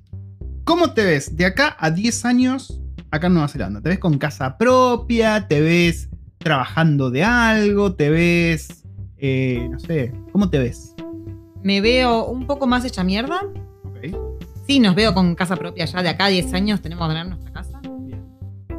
¿Cómo 0.65 0.93
te 0.93 1.03
ves 1.03 1.35
de 1.35 1.45
acá 1.45 1.75
a 1.79 1.89
10 1.89 2.25
años 2.25 2.79
acá 3.09 3.25
en 3.25 3.33
Nueva 3.33 3.47
Zelanda? 3.47 3.81
¿Te 3.81 3.89
ves 3.89 3.97
con 3.97 4.19
casa 4.19 4.57
propia? 4.59 5.47
¿Te 5.47 5.61
ves 5.61 6.09
trabajando 6.37 7.09
de 7.09 7.23
algo? 7.23 7.95
¿Te 7.95 8.11
ves... 8.11 8.83
eh, 9.17 9.67
no 9.71 9.79
sé, 9.79 10.13
¿cómo 10.31 10.49
te 10.51 10.59
ves? 10.59 10.93
Me 11.63 11.81
veo 11.81 12.25
un 12.25 12.45
poco 12.45 12.67
más 12.67 12.85
hecha 12.85 13.03
mierda. 13.03 13.41
Ok. 13.83 14.15
Sí, 14.67 14.79
nos 14.79 14.93
veo 14.93 15.15
con 15.15 15.33
casa 15.33 15.55
propia 15.55 15.85
ya 15.85 16.03
de 16.03 16.09
acá 16.09 16.25
a 16.25 16.29
10 16.29 16.53
años 16.53 16.81
tenemos 16.81 17.07
que 17.07 17.13
tener 17.15 17.27
nuestra 17.27 17.51
casa. 17.51 17.81
Bien. 18.01 18.23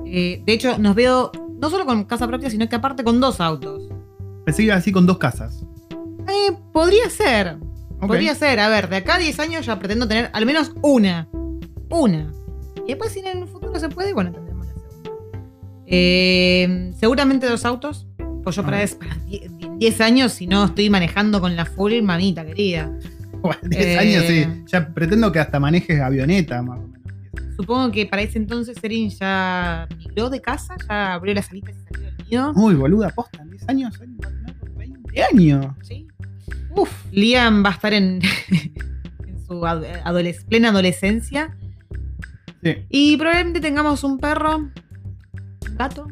Eh, 0.07 0.43
de 0.47 0.53
hecho, 0.53 0.79
nos 0.79 0.95
veo 0.95 1.33
no 1.59 1.71
solo 1.71 1.87
con 1.87 2.05
casa 2.05 2.29
propia, 2.29 2.51
sino 2.51 2.69
que 2.69 2.77
aparte 2.77 3.03
con 3.03 3.21
dos 3.21 3.41
autos. 3.41 3.89
Pensé 4.45 4.63
que 4.63 4.67
iba 4.67 4.77
así 4.77 4.93
con 4.93 5.07
dos 5.07 5.19
casas. 5.19 5.65
Eh, 6.29 6.57
podría 6.73 7.11
ser. 7.11 7.57
Ok. 7.99 8.07
Podría 8.09 8.35
ser. 8.35 8.61
A 8.61 8.69
ver, 8.69 8.89
de 8.89 8.97
acá 8.97 9.15
a 9.17 9.19
10 9.19 9.39
años 9.41 9.67
ya 9.67 9.79
pretendo 9.79 10.07
tener 10.09 10.31
al 10.33 10.47
menos 10.47 10.73
una. 10.83 11.29
Una. 11.91 12.33
Y 12.85 12.89
después, 12.89 13.13
si 13.13 13.21
en 13.21 13.39
el 13.39 13.49
futuro 13.49 13.79
se 13.79 13.89
puede, 13.89 14.13
bueno, 14.13 14.33
tendremos 14.33 14.67
la 14.67 14.73
segunda. 14.75 15.11
Eh, 15.87 16.93
seguramente 16.99 17.47
dos 17.47 17.65
autos. 17.65 18.07
Pues 18.43 18.55
yo 18.57 18.63
para, 18.63 18.81
Ah. 18.83 18.87
para 18.99 19.15
10 19.27 19.51
10 19.79 20.01
años, 20.01 20.33
si 20.33 20.47
no 20.47 20.65
estoy 20.67 20.89
manejando 20.89 21.41
con 21.41 21.55
la 21.57 21.65
full, 21.67 22.01
mamita 22.03 22.45
querida. 22.45 22.91
Bueno, 23.43 23.61
10 23.65 23.85
Eh. 23.87 23.99
años, 23.99 24.25
sí. 24.27 24.47
Ya 24.67 24.89
pretendo 24.89 25.31
que 25.31 25.39
hasta 25.39 25.61
manejes 25.61 26.01
avioneta, 26.01 26.63
más 26.63 26.79
o 26.81 26.83
menos. 26.89 26.97
Supongo 27.57 27.93
que 27.93 28.07
para 28.07 28.23
ese 28.23 28.39
entonces 28.39 28.77
Erin 28.83 29.11
ya 29.11 29.87
migró 29.99 30.31
de 30.31 30.41
casa, 30.41 30.75
ya 30.89 31.15
abrió 31.15 31.33
las 31.35 31.47
salitas 31.47 31.75
y 31.77 31.81
salió 31.95 32.07
del 32.11 32.27
nido. 32.29 32.53
Uy, 32.57 32.75
boluda, 32.75 33.11
posta, 33.11 33.43
en 33.43 33.51
10 33.51 33.69
años, 33.69 33.95
soy 33.95 34.09
20 34.77 35.23
años. 35.23 35.67
¿sí? 35.83 36.07
Uf. 36.75 36.91
Liam 37.13 37.65
va 37.65 37.71
a 37.71 37.73
estar 37.73 37.93
en, 37.95 38.21
en 38.51 39.47
su 39.47 39.55
adoles- 39.65 40.45
plena 40.47 40.69
adolescencia. 40.71 41.57
Sí. 42.63 42.77
Y 42.91 43.17
probablemente 43.17 43.61
tengamos 43.61 44.03
un 44.05 44.19
perro, 44.19 44.57
un 44.57 44.73
gato, 45.77 46.09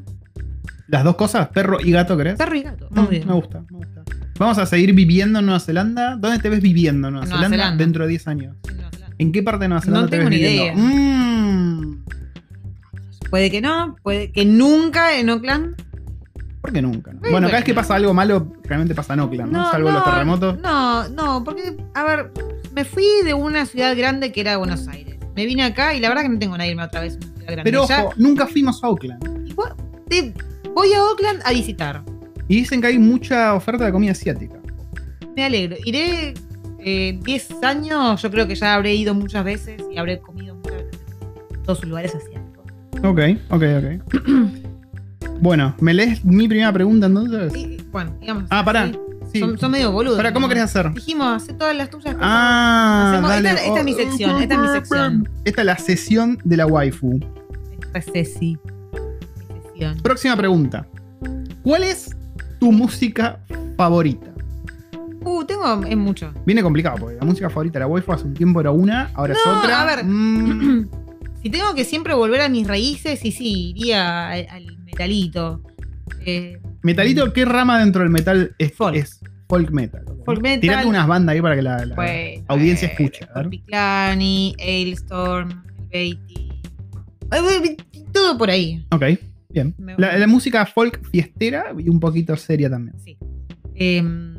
Las 0.88 1.02
dos 1.04 1.16
cosas, 1.16 1.48
perro 1.48 1.78
y 1.80 1.90
gato, 1.90 2.16
¿crees? 2.16 2.36
perro 2.36 2.54
y 2.54 2.62
gato. 2.62 2.88
Mm, 2.90 3.08
me 3.26 3.32
gusta, 3.34 3.64
me 3.70 3.78
gusta. 3.78 4.02
Vamos 4.38 4.58
a 4.58 4.66
seguir 4.66 4.92
viviendo 4.94 5.38
en 5.38 5.46
Nueva 5.46 5.60
Zelanda. 5.60 6.16
¿Dónde 6.16 6.38
te 6.40 6.48
ves 6.48 6.60
viviendo 6.60 7.08
en 7.08 7.14
Nueva, 7.14 7.24
En 7.26 7.30
Nueva 7.30 7.44
Zelanda, 7.44 7.56
Zelanda. 7.64 7.84
dentro 7.84 8.04
de 8.04 8.10
10 8.10 8.28
años? 8.28 8.56
En 8.68 8.74
Nueva 8.76 8.90
Zelanda. 8.90 9.14
¿En 9.18 9.32
qué 9.32 9.42
parte 9.42 9.64
de 9.64 9.68
Nueva 9.68 9.80
Zelanda 9.82 10.00
No 10.02 10.08
te 10.10 10.16
tengo 10.16 10.30
ves 10.30 10.38
ni 10.40 10.44
viviendo? 10.46 10.82
Mm, 10.82 12.04
Puede 13.30 13.50
que 13.50 13.60
no, 13.60 13.96
puede 14.02 14.30
que 14.32 14.44
nunca 14.44 15.18
en 15.18 15.30
Oakland. 15.30 15.74
¿Por 16.64 16.72
qué 16.72 16.80
nunca? 16.80 17.12
no? 17.12 17.20
Ay, 17.22 17.30
Bueno, 17.30 17.48
cada 17.48 17.58
vez 17.58 17.64
que 17.66 17.74
pasa 17.74 17.94
algo 17.94 18.14
malo, 18.14 18.50
realmente 18.62 18.94
pasa 18.94 19.12
en 19.12 19.20
Oakland, 19.20 19.52
¿no? 19.52 19.70
Salvo 19.70 19.90
los 19.90 20.02
terremotos. 20.02 20.58
No, 20.60 21.06
no, 21.10 21.44
porque, 21.44 21.76
a 21.92 22.04
ver, 22.04 22.30
me 22.74 22.86
fui 22.86 23.04
de 23.22 23.34
una 23.34 23.66
ciudad 23.66 23.94
grande 23.94 24.32
que 24.32 24.40
era 24.40 24.56
Buenos 24.56 24.88
Aires. 24.88 25.16
Me 25.36 25.44
vine 25.44 25.62
acá 25.62 25.92
y 25.92 26.00
la 26.00 26.08
verdad 26.08 26.22
que 26.22 26.30
no 26.30 26.38
tengo 26.38 26.56
nada 26.56 26.66
irme 26.66 26.82
otra 26.82 27.02
vez 27.02 27.14
a 27.14 27.16
una 27.18 27.26
ciudad 27.34 27.44
grande. 27.52 27.62
Pero 27.64 27.86
Ya- 27.86 28.04
ojo, 28.04 28.14
nunca 28.16 28.46
fuimos 28.46 28.82
a 28.82 28.88
Oakland. 28.88 29.46
igual, 29.46 29.74
te- 30.08 30.32
voy 30.74 30.90
a 30.94 31.02
Oakland 31.04 31.42
a 31.44 31.50
visitar. 31.52 32.02
Y 32.48 32.56
dicen 32.56 32.80
que 32.80 32.86
hay 32.86 32.98
mucha 32.98 33.52
oferta 33.52 33.84
de 33.84 33.92
comida 33.92 34.12
asiática. 34.12 34.56
Me 35.36 35.44
alegro. 35.44 35.76
Iré 35.84 36.32
eh, 36.78 37.18
10 37.22 37.62
años, 37.62 38.22
yo 38.22 38.30
creo 38.30 38.48
que 38.48 38.54
ya 38.54 38.72
habré 38.74 38.94
ido 38.94 39.12
muchas 39.12 39.44
veces 39.44 39.82
y 39.92 39.98
habré 39.98 40.18
comido 40.22 40.54
muchas 40.54 40.76
veces. 40.84 41.00
todos 41.62 41.78
sus 41.80 41.88
lugares 41.90 42.14
asiáticos. 42.14 42.64
Ok, 43.02 43.20
ok, 43.50 43.62
ok. 43.82 44.24
bueno, 45.40 45.74
¿me 45.80 45.94
lees 45.94 46.24
mi 46.24 46.48
primera 46.48 46.72
pregunta 46.72 47.06
entonces? 47.06 47.54
Y, 47.56 47.78
bueno, 47.92 48.16
digamos. 48.20 48.44
Ah, 48.50 48.64
pará. 48.64 48.86
sí, 48.86 48.98
Sí. 49.32 49.40
Son, 49.40 49.58
son 49.58 49.70
medio 49.72 49.90
boludos. 49.90 50.16
Pará, 50.16 50.32
¿cómo 50.32 50.46
¿no? 50.46 50.48
querés 50.48 50.64
hacer? 50.64 50.92
Dijimos, 50.92 51.26
hace 51.42 51.54
todas 51.54 51.74
las 51.76 51.90
tuyas. 51.90 52.14
Ah, 52.20 53.14
Hacemos- 53.14 53.30
dale. 53.30 53.48
esta- 53.50 53.64
esta 53.64 53.78
es 53.80 53.84
mi 53.84 53.94
sección, 53.94 54.42
esta 54.42 54.54
es 54.54 54.60
mi 54.60 54.68
sección. 54.68 55.28
Esta 55.44 55.60
es 55.62 55.66
la 55.66 55.78
sesión 55.78 56.38
de 56.44 56.56
la 56.56 56.66
waifu. 56.66 57.18
Esta 57.94 57.98
es 57.98 58.04
Ceci. 58.12 58.58
Mi 59.54 59.62
sección. 59.62 59.96
Próxima 60.02 60.36
pregunta. 60.36 60.86
¿Cuál 61.62 61.82
es 61.82 62.14
tu 62.60 62.70
música 62.70 63.40
favorita? 63.76 64.26
Uh, 65.24 65.42
tengo. 65.44 65.82
Es 65.84 65.96
mucho. 65.96 66.32
Viene 66.46 66.62
complicado, 66.62 66.96
porque 67.00 67.16
la 67.16 67.24
música 67.24 67.48
favorita 67.50 67.78
de 67.78 67.80
la 67.80 67.86
waifu 67.88 68.12
hace 68.12 68.24
un 68.26 68.34
tiempo 68.34 68.60
era 68.60 68.70
una, 68.70 69.10
ahora 69.14 69.32
es 69.32 69.38
No, 69.44 69.58
otra. 69.58 69.80
a 69.82 69.84
ver. 69.96 70.04
Mm, 70.04 70.86
si 71.44 71.50
tengo 71.50 71.74
que 71.74 71.84
siempre 71.84 72.14
volver 72.14 72.40
a 72.40 72.48
mis 72.48 72.66
raíces, 72.66 73.20
sí, 73.20 73.30
sí, 73.30 73.74
iría 73.76 74.30
al, 74.30 74.46
al 74.48 74.78
metalito. 74.78 75.60
Eh, 76.24 76.58
metalito, 76.82 77.34
¿qué 77.34 77.44
rama 77.44 77.78
dentro 77.78 78.00
del 78.00 78.08
metal 78.10 78.56
es 78.58 78.72
Folk. 78.72 78.96
Es 78.96 79.20
folk 79.46 79.70
metal. 79.70 80.06
Folk 80.24 80.40
metal. 80.40 80.60
Tirate 80.62 80.86
unas 80.86 81.06
bandas 81.06 81.34
ahí 81.34 81.42
para 81.42 81.54
que 81.54 81.60
la, 81.60 81.84
la 81.84 81.94
pues, 81.96 82.40
audiencia 82.48 82.88
eh, 82.88 82.92
escuche. 82.92 83.26
ver. 83.34 83.50
Piclani, 83.50 84.56
Ailstorm, 84.58 85.62
Beatty. 85.92 86.48
Todo 88.10 88.38
por 88.38 88.48
ahí. 88.48 88.82
Ok, 88.90 89.04
bien. 89.50 89.74
La 89.98 90.26
música 90.26 90.64
folk 90.64 91.06
fiestera 91.10 91.74
y 91.78 91.90
un 91.90 92.00
poquito 92.00 92.34
seria 92.36 92.70
también. 92.70 92.98
Sí. 93.00 93.18
Em, 93.74 94.34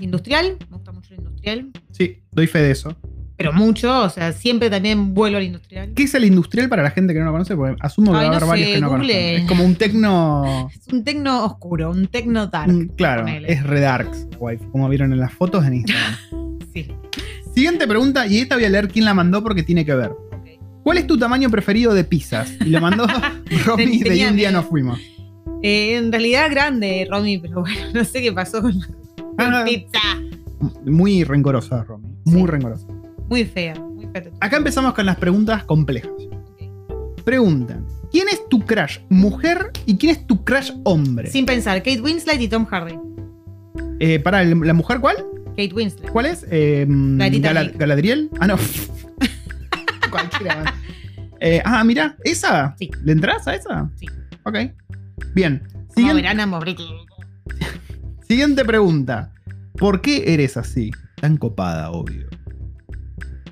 industrial, 0.00 0.56
me 0.70 0.76
gusta 0.76 0.90
mucho 0.90 1.14
el 1.14 1.20
industrial. 1.20 1.70
Sí, 1.92 2.20
doy 2.32 2.48
fe 2.48 2.58
de 2.62 2.72
eso. 2.72 2.96
Pero 3.36 3.52
mucho, 3.52 4.02
o 4.04 4.08
sea, 4.08 4.32
siempre 4.32 4.70
también 4.70 5.12
vuelvo 5.12 5.36
al 5.36 5.44
industrial. 5.44 5.92
¿Qué 5.94 6.04
es 6.04 6.14
el 6.14 6.24
industrial 6.24 6.68
para 6.70 6.82
la 6.82 6.90
gente 6.90 7.12
que 7.12 7.18
no 7.20 7.26
lo 7.26 7.32
conoce? 7.32 7.54
Porque 7.54 7.76
asumo 7.80 8.12
que 8.12 8.18
Ay, 8.18 8.24
va 8.28 8.28
a 8.28 8.36
haber 8.36 8.42
no 8.42 8.48
varios 8.48 8.68
sé, 8.68 8.74
que 8.74 8.80
no 8.80 8.88
Google. 8.88 9.02
conocen. 9.06 9.36
Es 9.42 9.48
como 9.48 9.64
un 9.64 9.74
tecno. 9.76 10.68
Es 10.86 10.92
un 10.92 11.04
tecno 11.04 11.44
oscuro, 11.44 11.90
un 11.90 12.06
tecno 12.06 12.46
dark. 12.46 12.72
Mm, 12.72 12.86
Claro, 12.96 13.22
ponele. 13.22 13.52
es 13.52 13.62
redarks, 13.62 14.26
waifu, 14.38 14.70
como 14.70 14.88
vieron 14.88 15.12
en 15.12 15.18
las 15.20 15.32
fotos 15.32 15.64
en 15.66 15.74
Instagram. 15.74 16.16
Sí. 16.74 16.88
Siguiente 17.54 17.86
pregunta, 17.88 18.26
y 18.26 18.38
esta 18.38 18.54
voy 18.56 18.64
a 18.66 18.68
leer 18.68 18.88
quién 18.88 19.04
la 19.06 19.14
mandó 19.14 19.42
porque 19.42 19.62
tiene 19.62 19.84
que 19.86 19.94
ver. 19.94 20.10
¿Cuál 20.82 20.98
es 20.98 21.06
tu 21.06 21.16
tamaño 21.18 21.48
preferido 21.50 21.94
de 21.94 22.04
pizzas? 22.04 22.52
Y 22.60 22.66
lo 22.70 22.80
mandó 22.80 23.06
Romy 23.66 23.98
de 23.98 24.28
un 24.28 24.36
día 24.36 24.50
nos 24.50 24.66
fuimos. 24.66 24.98
Eh, 25.62 25.96
en 25.96 26.12
realidad 26.12 26.48
grande, 26.50 27.06
Romy, 27.10 27.38
pero 27.38 27.60
bueno, 27.62 27.80
no 27.94 28.04
sé 28.04 28.20
qué 28.22 28.30
pasó 28.32 28.60
con 28.62 28.78
la 29.38 29.60
Ah, 29.60 29.64
pizza. 29.64 29.98
muy 30.84 31.24
rencorosa, 31.24 31.82
Romy. 31.84 32.08
Muy 32.26 32.42
Sí. 32.42 32.46
rencorosa. 32.46 32.86
Muy 33.28 33.44
fea, 33.44 33.74
muy 33.74 34.06
fea. 34.12 34.24
Acá 34.40 34.56
empezamos 34.56 34.94
con 34.94 35.06
las 35.06 35.16
preguntas 35.16 35.64
complejas. 35.64 36.10
Ok. 36.28 37.22
Preguntan: 37.24 37.86
¿Quién 38.10 38.28
es 38.28 38.48
tu 38.48 38.60
crush 38.60 38.98
mujer 39.08 39.70
y 39.84 39.96
quién 39.96 40.12
es 40.12 40.26
tu 40.26 40.44
crush 40.44 40.72
hombre? 40.84 41.30
Sin 41.30 41.46
pensar, 41.46 41.78
Kate 41.78 42.00
Winslet 42.00 42.40
y 42.40 42.48
Tom 42.48 42.66
Hardy. 42.66 42.98
Eh, 44.00 44.20
para, 44.20 44.44
¿la 44.44 44.72
mujer 44.74 45.00
cuál? 45.00 45.16
Kate 45.50 45.72
Winslet. 45.74 46.10
¿Cuál 46.10 46.26
es? 46.26 46.46
Eh, 46.50 46.86
Galadriel. 46.88 48.30
Ah, 48.38 48.46
no. 48.46 48.56
Cualquiera. 50.10 50.74
Eh, 51.40 51.62
ah, 51.64 51.82
mira, 51.84 52.16
¿esa? 52.24 52.74
Sí. 52.78 52.90
¿Le 53.02 53.12
entras 53.12 53.46
a 53.48 53.54
esa? 53.54 53.90
Sí. 53.96 54.06
Ok. 54.44 54.56
Bien. 55.34 55.62
Siguiente, 55.94 56.46
britos. 56.60 57.06
siguiente 58.28 58.64
pregunta. 58.64 59.32
¿Por 59.76 60.00
qué 60.00 60.32
eres 60.32 60.56
así? 60.56 60.90
Tan 61.20 61.36
copada, 61.36 61.90
obvio. 61.90 62.28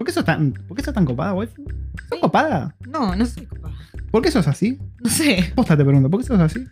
¿Por 0.05 0.09
qué 0.09 0.13
sos 0.17 0.25
tan, 0.27 0.53
¿por 0.53 0.77
qué 0.77 0.83
sos 0.83 0.93
tan 0.93 1.07
copada, 1.07 1.33
waifu? 1.33 1.65
¿Sos 2.11 2.21
copada? 2.21 2.77
No, 2.87 3.17
no 3.17 3.25
soy 3.25 3.47
copada. 3.47 3.75
¿Por 4.11 4.21
qué 4.21 4.31
sos 4.31 4.47
así? 4.47 4.79
No 5.03 5.09
sé. 5.09 5.51
Posta 5.55 5.79
te 5.79 5.83
pregunto, 5.83 6.11
¿por 6.11 6.21
qué 6.21 6.27
sos 6.27 6.39
así? 6.41 6.63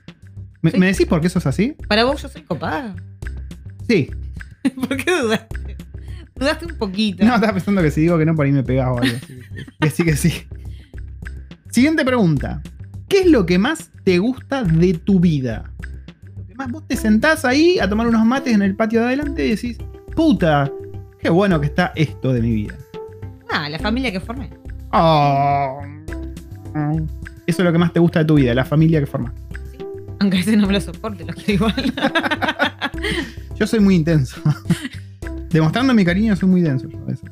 ¿Me, 0.61 0.71
decís 0.71 1.07
por 1.07 1.23
qué 1.23 1.31
sos 1.31 1.47
así? 1.47 1.75
¿Para 1.89 2.05
vos 2.05 2.21
yo 2.21 2.29
soy 2.29 2.43
copada? 2.43 2.95
Sí. 3.89 4.11
¿Por 4.87 4.99
qué 4.99 5.19
dudaste? 5.19 5.79
Dudaste 6.35 6.67
un 6.67 6.77
poquito. 6.77 7.25
No, 7.25 7.35
estaba 7.37 7.55
pensando 7.55 7.81
que 7.81 7.91
si 7.91 8.03
digo 8.03 8.19
que 8.19 8.27
no, 8.27 8.35
por 8.35 8.45
ahí 8.45 8.53
me 8.53 8.63
pegás 8.63 8.89
o 8.89 8.99
algo. 8.99 9.17
así. 9.17 9.39
Que 9.81 9.89
sí, 9.89 10.05
que 10.05 10.17
sí. 10.17 10.47
Siguiente 11.71 12.05
pregunta. 12.05 12.61
¿Qué 13.09 13.21
es 13.21 13.27
lo 13.29 13.47
que 13.47 13.59
más 13.59 13.91
te 14.05 14.19
gusta 14.19 14.63
de 14.63 14.93
tu 14.93 15.21
vida? 15.21 15.73
Lo 16.37 16.47
que 16.47 16.55
más 16.55 16.71
vos 16.71 16.87
te 16.87 16.97
sentás 16.97 17.47
ahí 17.47 17.79
a 17.79 17.89
tomar 17.89 18.09
unos 18.09 18.27
mates 18.27 18.53
en 18.53 18.61
el 18.61 18.77
patio 18.77 19.01
de 19.01 19.07
adelante 19.07 19.47
y 19.47 19.51
decís, 19.53 19.79
puta, 20.15 20.71
qué 21.19 21.31
bueno 21.31 21.59
que 21.63 21.69
está 21.69 21.95
esto 21.97 22.35
de 22.35 22.43
mi 22.43 22.51
vida. 22.51 22.75
Ah, 23.53 23.69
la 23.69 23.79
familia 23.79 24.11
que 24.11 24.21
formé. 24.21 24.51
Oh. 24.93 25.81
Eso 27.47 27.63
es 27.63 27.65
lo 27.65 27.73
que 27.73 27.79
más 27.79 27.93
te 27.93 28.01
gusta 28.01 28.21
de 28.21 28.25
tu 28.25 28.35
vida, 28.35 28.55
la 28.55 28.65
familia 28.65 29.01
que 29.01 29.07
formas. 29.07 29.33
Aunque 30.21 30.39
ese 30.39 30.57
no 30.57 30.67
me 30.67 30.73
lo 30.73 30.81
soporte, 30.81 31.25
lo 31.25 31.33
quiero 31.35 31.53
igual. 31.67 31.93
Yo 33.57 33.67
soy 33.67 33.81
muy 33.81 33.97
intenso. 33.97 34.41
Demostrando 35.51 35.93
mi 35.93 36.05
cariño, 36.05 36.35
soy 36.37 36.49
muy 36.49 36.63
denso 36.63 36.89
yo 36.89 36.99
a 36.99 37.05
veces. 37.05 37.31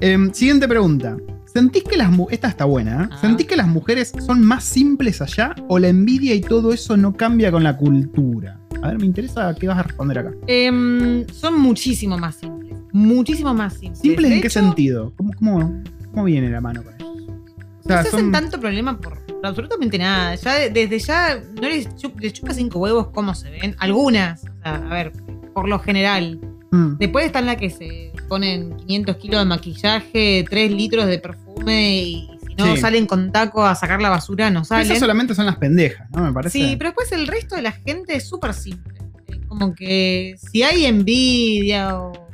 Em, 0.00 0.32
siguiente 0.32 0.68
pregunta. 0.68 1.16
¿Sentís 1.52 1.82
que 1.82 1.96
las 1.96 2.10
mu- 2.10 2.28
Esta 2.30 2.46
está 2.48 2.64
buena, 2.66 3.04
¿eh? 3.04 3.08
Ah. 3.10 3.18
¿Sentís 3.20 3.46
que 3.48 3.56
las 3.56 3.66
mujeres 3.66 4.12
son 4.24 4.44
más 4.44 4.62
simples 4.62 5.20
allá 5.20 5.56
o 5.66 5.78
la 5.80 5.88
envidia 5.88 6.34
y 6.34 6.40
todo 6.40 6.72
eso 6.72 6.96
no 6.96 7.14
cambia 7.14 7.50
con 7.50 7.64
la 7.64 7.76
cultura? 7.76 8.60
A 8.80 8.88
ver, 8.88 8.98
me 9.00 9.06
interesa 9.06 9.52
qué 9.58 9.66
vas 9.66 9.78
a 9.78 9.82
responder 9.82 10.18
acá. 10.18 10.30
Em, 10.46 11.26
son 11.32 11.58
muchísimo 11.60 12.16
más 12.16 12.36
simples. 12.36 12.47
Muchísimo 12.92 13.54
más 13.54 13.74
simples. 13.74 13.98
¿Simples 14.00 14.30
De 14.30 14.36
en 14.36 14.42
qué 14.42 14.50
sentido? 14.50 15.12
¿Cómo, 15.16 15.32
cómo, 15.38 15.82
cómo 16.12 16.24
viene 16.24 16.48
la 16.50 16.60
mano 16.60 16.82
con 16.82 16.94
eso? 16.94 17.06
O 17.08 17.88
sea, 17.88 17.96
No 17.98 18.02
se 18.02 18.16
hacen 18.16 18.32
tanto 18.32 18.60
problema 18.60 18.98
por, 19.00 19.18
por 19.26 19.46
absolutamente 19.46 19.98
nada. 19.98 20.34
Ya 20.34 20.54
de- 20.54 20.70
desde 20.70 20.98
ya 20.98 21.40
no 21.60 21.68
les, 21.68 21.88
chup- 21.96 22.18
les 22.20 22.32
chupa 22.32 22.52
cinco 22.54 22.78
huevos 22.80 23.08
cómo 23.08 23.34
se 23.34 23.50
ven. 23.50 23.76
Algunas, 23.78 24.42
o 24.44 24.62
sea, 24.62 24.74
a 24.76 24.94
ver, 24.94 25.12
por 25.54 25.68
lo 25.68 25.78
general. 25.78 26.38
Mm, 26.70 26.96
Después 26.98 27.24
están 27.24 27.46
las 27.46 27.56
que 27.56 27.70
se 27.70 28.12
ponen 28.28 28.76
500 28.76 29.16
kilos 29.16 29.40
de 29.40 29.44
maquillaje, 29.46 30.44
3 30.50 30.70
litros 30.70 31.06
de 31.06 31.18
perfume 31.18 31.96
y 32.02 32.30
si 32.46 32.54
no 32.56 32.74
Sí. 32.74 32.80
salen 32.82 33.06
con 33.06 33.32
taco 33.32 33.64
a 33.64 33.74
sacar 33.74 34.02
la 34.02 34.10
basura, 34.10 34.50
no 34.50 34.60
Esas 34.60 34.86
salen. 34.86 35.00
solamente 35.00 35.34
son 35.34 35.46
las 35.46 35.56
pendejas, 35.56 36.06
¿no? 36.14 36.24
Me 36.24 36.32
parece. 36.32 36.58
Sí, 36.58 36.74
pero 36.76 36.90
después 36.90 37.10
el 37.12 37.26
resto 37.26 37.56
de 37.56 37.62
la 37.62 37.72
gente 37.72 38.14
es 38.16 38.28
súper 38.28 38.52
simple. 38.52 38.92
Es 39.28 39.38
como 39.46 39.74
que 39.74 40.36
si 40.52 40.62
hay 40.62 40.84
envidia 40.84 41.98
o. 41.98 42.27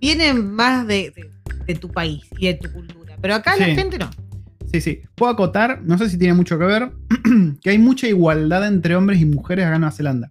Vienen 0.00 0.50
más 0.52 0.86
de, 0.86 1.12
de- 1.14 1.30
de 1.66 1.74
tu 1.74 1.88
país 1.90 2.22
y 2.38 2.46
de 2.46 2.54
tu 2.54 2.70
cultura. 2.72 3.16
Pero 3.20 3.34
acá 3.34 3.56
la 3.56 3.66
gente 3.66 3.98
no. 3.98 4.10
Sí, 4.72 4.80
sí. 4.80 5.00
Puedo 5.14 5.32
acotar, 5.32 5.80
no 5.82 5.96
sé 5.98 6.08
si 6.10 6.18
tiene 6.18 6.34
mucho 6.34 6.58
que 6.58 6.64
ver, 6.64 6.90
que 7.62 7.70
hay 7.70 7.78
mucha 7.78 8.06
igualdad 8.08 8.66
entre 8.66 8.94
hombres 8.96 9.20
y 9.20 9.24
mujeres 9.24 9.64
acá 9.64 9.74
en 9.76 9.80
Nueva 9.80 9.96
Zelanda. 9.96 10.30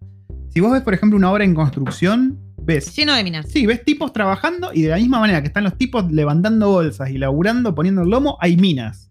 Si 0.53 0.59
vos 0.59 0.71
ves, 0.71 0.81
por 0.81 0.93
ejemplo, 0.93 1.17
una 1.17 1.31
obra 1.31 1.43
en 1.43 1.53
construcción, 1.55 2.37
ves. 2.61 2.95
Lleno 2.95 3.13
de 3.13 3.23
minas. 3.23 3.47
Sí, 3.49 3.65
ves 3.65 3.83
tipos 3.83 4.13
trabajando 4.13 4.71
y 4.73 4.83
de 4.83 4.89
la 4.89 4.97
misma 4.97 5.19
manera 5.19 5.41
que 5.41 5.47
están 5.47 5.63
los 5.63 5.77
tipos 5.77 6.09
levantando 6.11 6.69
bolsas 6.69 7.09
y 7.09 7.17
laburando, 7.17 7.75
poniendo 7.75 8.01
el 8.03 8.09
lomo, 8.09 8.37
hay 8.39 8.55
minas. 8.55 9.09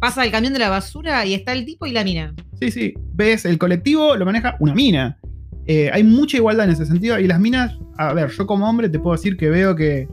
Pasa 0.00 0.24
el 0.24 0.30
camión 0.32 0.52
de 0.52 0.58
la 0.58 0.68
basura 0.68 1.24
y 1.24 1.32
está 1.34 1.52
el 1.52 1.64
tipo 1.64 1.86
y 1.86 1.92
la 1.92 2.02
mina. 2.04 2.34
Sí, 2.60 2.70
sí. 2.70 2.94
Ves, 3.14 3.44
el 3.44 3.56
colectivo 3.58 4.16
lo 4.16 4.24
maneja 4.26 4.56
una 4.58 4.74
mina. 4.74 5.18
Eh, 5.66 5.90
hay 5.92 6.04
mucha 6.04 6.36
igualdad 6.36 6.66
en 6.66 6.72
ese 6.72 6.86
sentido. 6.86 7.18
Y 7.18 7.26
las 7.26 7.40
minas, 7.40 7.78
a 7.96 8.12
ver, 8.12 8.30
yo 8.30 8.46
como 8.46 8.68
hombre 8.68 8.88
te 8.88 8.98
puedo 8.98 9.16
decir 9.16 9.36
que 9.36 9.48
veo 9.50 9.76
que, 9.76 10.08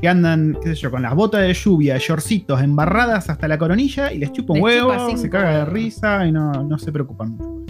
que 0.00 0.08
andan, 0.08 0.56
qué 0.62 0.70
sé 0.70 0.74
yo, 0.74 0.90
con 0.90 1.02
las 1.02 1.14
botas 1.14 1.42
de 1.42 1.54
lluvia, 1.54 1.96
shortcitos 1.98 2.60
embarradas 2.60 3.30
hasta 3.30 3.48
la 3.48 3.58
coronilla 3.58 4.12
y 4.12 4.18
les 4.18 4.32
chupa 4.32 4.52
un 4.54 4.60
huevo, 4.60 4.92
chupa 4.92 5.16
se 5.16 5.30
caga 5.30 5.58
de 5.58 5.64
risa 5.66 6.26
y 6.26 6.32
no, 6.32 6.52
no 6.64 6.78
se 6.78 6.92
preocupan 6.92 7.30
mucho. 7.30 7.64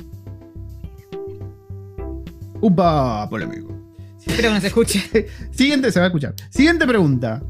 Upa, 2.61 3.29
polémico. 3.29 3.77
Espero 4.25 4.49
que 4.49 4.55
no 4.55 4.61
se 4.61 4.67
escuche. 4.69 5.27
Siguiente, 5.51 5.91
se 5.91 5.99
va 5.99 6.07
a 6.07 6.09
escuchar. 6.09 6.35
Siguiente 6.49 6.87
pregunta. 6.87 7.43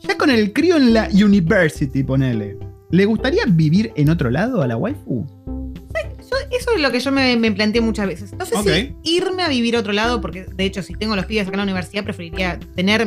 Ya 0.00 0.16
con 0.16 0.30
el 0.30 0.52
crío 0.52 0.76
en 0.76 0.92
la 0.92 1.08
university, 1.12 2.02
ponele. 2.02 2.58
¿Le 2.90 3.04
gustaría 3.04 3.42
vivir 3.46 3.92
en 3.96 4.10
otro 4.10 4.30
lado 4.30 4.62
a 4.62 4.66
la 4.66 4.76
waifu? 4.76 5.26
Eso 6.50 6.70
es 6.74 6.80
lo 6.80 6.90
que 6.90 7.00
yo 7.00 7.12
me, 7.12 7.36
me 7.36 7.52
planteé 7.52 7.80
muchas 7.80 8.06
veces. 8.06 8.32
No 8.32 8.44
sé 8.46 8.56
si 8.62 8.94
irme 9.16 9.42
a 9.42 9.48
vivir 9.48 9.76
a 9.76 9.80
otro 9.80 9.92
lado, 9.92 10.20
porque 10.20 10.44
de 10.44 10.64
hecho, 10.64 10.82
si 10.82 10.94
tengo 10.94 11.14
los 11.16 11.26
pibes 11.26 11.46
acá 11.46 11.54
en 11.54 11.58
la 11.58 11.64
universidad, 11.64 12.04
preferiría 12.04 12.58
tener 12.74 13.06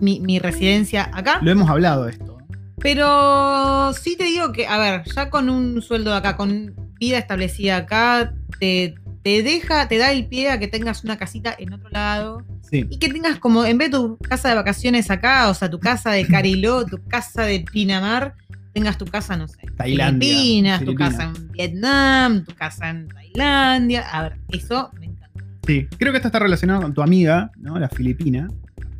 mi, 0.00 0.20
mi 0.20 0.38
residencia 0.38 1.10
acá. 1.14 1.38
Lo 1.42 1.50
hemos 1.50 1.68
hablado 1.70 2.08
esto. 2.08 2.36
Pero 2.78 3.92
sí 3.94 4.16
te 4.16 4.24
digo 4.24 4.52
que, 4.52 4.66
a 4.66 4.78
ver, 4.78 5.02
ya 5.14 5.30
con 5.30 5.48
un 5.50 5.80
sueldo 5.82 6.10
de 6.12 6.16
acá, 6.18 6.36
con 6.36 6.74
vida 6.98 7.18
establecida 7.18 7.78
acá, 7.78 8.32
te, 8.60 8.94
te 9.22 9.42
deja, 9.42 9.88
te 9.88 9.98
da 9.98 10.12
el 10.12 10.26
pie 10.28 10.50
a 10.50 10.58
que 10.58 10.68
tengas 10.68 11.02
una 11.02 11.16
casita 11.18 11.54
en 11.58 11.72
otro 11.72 11.88
lado 11.90 12.44
Sí. 12.70 12.84
y 12.90 12.98
que 12.98 13.08
tengas 13.08 13.38
como, 13.38 13.64
en 13.64 13.78
vez 13.78 13.90
de 13.92 13.98
tu 13.98 14.18
casa 14.18 14.48
de 14.48 14.56
vacaciones 14.56 15.10
acá, 15.10 15.48
o 15.50 15.54
sea, 15.54 15.70
tu 15.70 15.78
casa 15.78 16.10
de 16.10 16.26
Cariló, 16.26 16.84
tu 16.84 16.98
casa 17.06 17.42
de 17.42 17.60
Pinamar, 17.60 18.34
tengas 18.76 18.98
tu 18.98 19.06
casa, 19.06 19.36
no 19.38 19.48
sé, 19.48 19.56
Tailandia, 19.76 20.28
Filipinas, 20.28 20.84
tu 20.84 20.94
casa 20.94 21.24
en 21.34 21.50
Vietnam, 21.52 22.44
tu 22.44 22.54
casa 22.54 22.90
en 22.90 23.08
Tailandia. 23.08 24.02
A 24.12 24.22
ver, 24.24 24.36
eso 24.50 24.90
me 25.00 25.06
encanta. 25.06 25.40
Sí. 25.66 25.86
Creo 25.98 26.12
que 26.12 26.18
esto 26.18 26.28
está 26.28 26.38
relacionado 26.40 26.82
con 26.82 26.92
tu 26.92 27.00
amiga, 27.02 27.50
¿no? 27.58 27.78
La 27.78 27.88
filipina. 27.88 28.48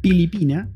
Filipina. 0.03 0.67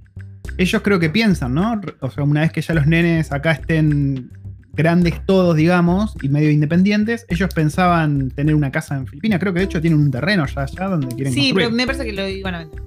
ellos 0.59 0.83
creo 0.83 0.99
que 0.99 1.09
piensan, 1.09 1.55
¿no? 1.55 1.81
O 2.01 2.11
sea, 2.11 2.25
una 2.25 2.43
vez 2.43 2.53
que 2.53 2.61
ya 2.61 2.75
los 2.75 2.87
nenes 2.87 3.33
acá 3.33 3.53
estén 3.53 4.31
grandes 4.75 5.25
todos, 5.25 5.57
digamos, 5.57 6.15
y 6.23 6.29
medio 6.29 6.51
independientes, 6.51 7.25
ellos 7.29 7.53
pensaban 7.55 8.31
tener 8.31 8.55
una 8.55 8.71
casa 8.71 8.97
en 8.97 9.07
Filipinas. 9.07 9.41
Creo 9.41 9.53
que 9.55 9.61
de 9.61 9.65
hecho 9.65 9.81
tienen 9.81 9.99
un 9.99 10.11
terreno 10.11 10.45
ya 10.47 10.63
allá 10.63 10.89
donde 10.89 11.09
quieren 11.09 11.33
Sí, 11.33 11.41
construir. 11.51 11.55
pero 11.55 11.71
me 11.77 11.87
parece 11.87 12.05
que 12.05 12.13
lo 12.13 12.29
iban 12.29 12.55
a 12.55 12.59
vender. 12.59 12.83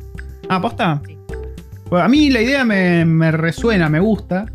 Ah, 0.49 0.61
¿posta? 0.61 1.01
Sí. 1.07 1.17
Pues 1.89 2.03
a 2.03 2.07
mí 2.07 2.29
la 2.29 2.41
idea 2.41 2.63
me, 2.65 3.03
me 3.05 3.31
resuena, 3.31 3.89
me 3.89 3.99
gusta. 3.99 4.45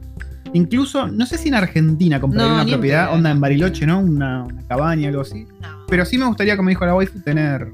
Incluso, 0.53 1.09
no 1.09 1.27
sé 1.27 1.39
si 1.39 1.49
en 1.49 1.55
Argentina 1.55 2.21
compraría 2.21 2.49
No, 2.49 2.55
una 2.55 2.67
propiedad, 2.67 3.13
onda 3.15 3.31
en 3.31 3.41
Bariloche, 3.41 3.87
¿no? 3.87 4.01
Una, 4.01 4.45
una 4.45 4.63
cabaña, 4.67 5.09
algo 5.09 5.23
así. 5.23 5.47
No. 5.61 5.69
Pero 5.89 6.05
sí 6.05 6.19
me 6.19 6.27
gustaría, 6.27 6.57
como 6.57 6.69
dijo 6.69 6.85
la 6.87 6.95
waifu, 6.95 7.21
tener. 7.21 7.73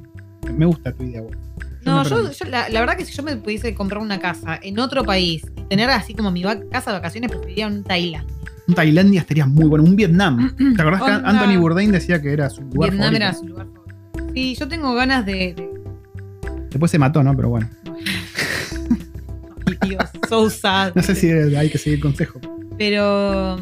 Me 0.57 0.67
gusta 0.67 0.93
tu 0.93 1.03
idea, 1.05 1.23
waifu. 1.23 1.39
No, 1.85 2.03
yo, 2.03 2.23
la, 2.49 2.69
la 2.71 2.81
verdad 2.81 2.97
que 2.97 3.05
si 3.05 3.13
yo 3.13 3.23
me 3.23 3.37
pudiese 3.37 3.75
comprar 3.75 4.01
una 4.01 4.19
casa 4.19 4.59
en 4.63 4.79
otro 4.79 5.05
país 5.05 5.43
y 5.57 5.63
tener 5.65 5.91
así 5.91 6.15
como 6.15 6.31
mi 6.31 6.43
casa 6.43 6.91
de 6.91 6.97
vacaciones, 6.99 7.31
preferiría 7.31 7.67
un 7.67 7.85
Tailandia. 7.85 8.35
Un 8.67 8.75
Tailandia 8.75 9.21
estaría 9.21 9.47
muy 9.47 9.67
bueno. 9.67 9.85
Un 9.85 9.95
Vietnam. 9.95 10.57
¿Te 10.57 10.81
acordás 10.81 11.03
que. 11.03 11.11
Anthony 11.11 11.59
Bourdain 11.61 11.93
decía 11.93 12.21
que 12.23 12.33
era 12.33 12.49
su 12.49 12.63
lugar 12.63 12.91
Vietnam 12.91 13.13
favorito? 13.13 13.17
era 13.17 13.35
su 13.35 13.47
lugar 13.47 13.67
favorito. 13.67 14.33
Sí, 14.35 14.55
yo 14.59 14.69
tengo 14.69 14.95
ganas 14.95 15.27
de. 15.27 15.33
de- 15.55 15.71
Después 16.71 16.91
se 16.91 16.99
mató, 16.99 17.23
¿no? 17.23 17.37
Pero 17.37 17.51
bueno. 17.51 17.69
Dios, 19.87 20.05
so 20.29 20.51
sad. 20.51 20.93
No 20.95 21.03
sé 21.03 21.15
si 21.15 21.31
hay 21.31 21.71
que 21.71 21.79
seguir 21.79 21.99
el 21.99 22.03
consejo. 22.03 22.41
Pero. 22.79 23.57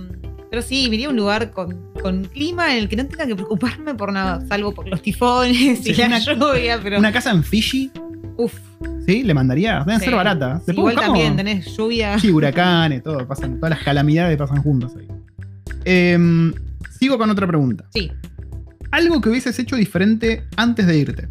Pero 0.51 0.61
sí, 0.61 0.85
iría 0.85 1.07
a 1.07 1.11
un 1.11 1.17
lugar 1.17 1.51
con, 1.51 1.93
con 2.03 2.25
clima 2.27 2.73
en 2.77 2.83
el 2.83 2.89
que 2.91 2.97
no 2.97 3.07
tenga 3.07 3.27
que 3.27 3.35
preocuparme 3.35 3.95
por 3.95 4.13
nada, 4.13 4.45
salvo 4.49 4.75
por 4.75 4.87
los 4.87 5.01
tifones 5.01 5.57
y 5.87 5.95
Sí, 5.95 5.95
la 5.95 6.07
una- 6.09 6.19
lluvia, 6.19 6.79
pero. 6.83 6.99
Una 6.99 7.11
casa 7.11 7.31
en 7.31 7.43
Fiji, 7.43 7.91
Uf. 8.37 8.53
¿sí? 9.07 9.23
Le 9.23 9.33
mandaría. 9.33 9.81
Deben 9.81 9.99
sí. 10.01 10.05
ser 10.07 10.15
baratas. 10.15 10.63
Sí, 10.67 10.73
igual 10.73 10.95
buscamos- 10.95 11.19
también 11.19 11.37
tenés 11.37 11.75
lluvia. 11.75 12.19
Sí, 12.19 12.31
huracanes, 12.31 13.03
todo. 13.03 13.27
Pasan, 13.27 13.57
todas 13.57 13.71
las 13.71 13.83
calamidades 13.83 14.37
pasan 14.37 14.63
juntas 14.63 14.93
ahí. 14.99 15.09
Em, 15.87 16.53
sigo 16.99 17.17
con 17.17 17.31
otra 17.31 17.47
pregunta. 17.47 17.87
Sí. 17.95 18.13
Algo 18.91 19.23
que 19.23 19.31
hubieses 19.31 19.59
hecho 19.59 19.77
diferente 19.77 20.45
antes 20.57 20.87
de 20.87 20.99
irte. 20.99 21.29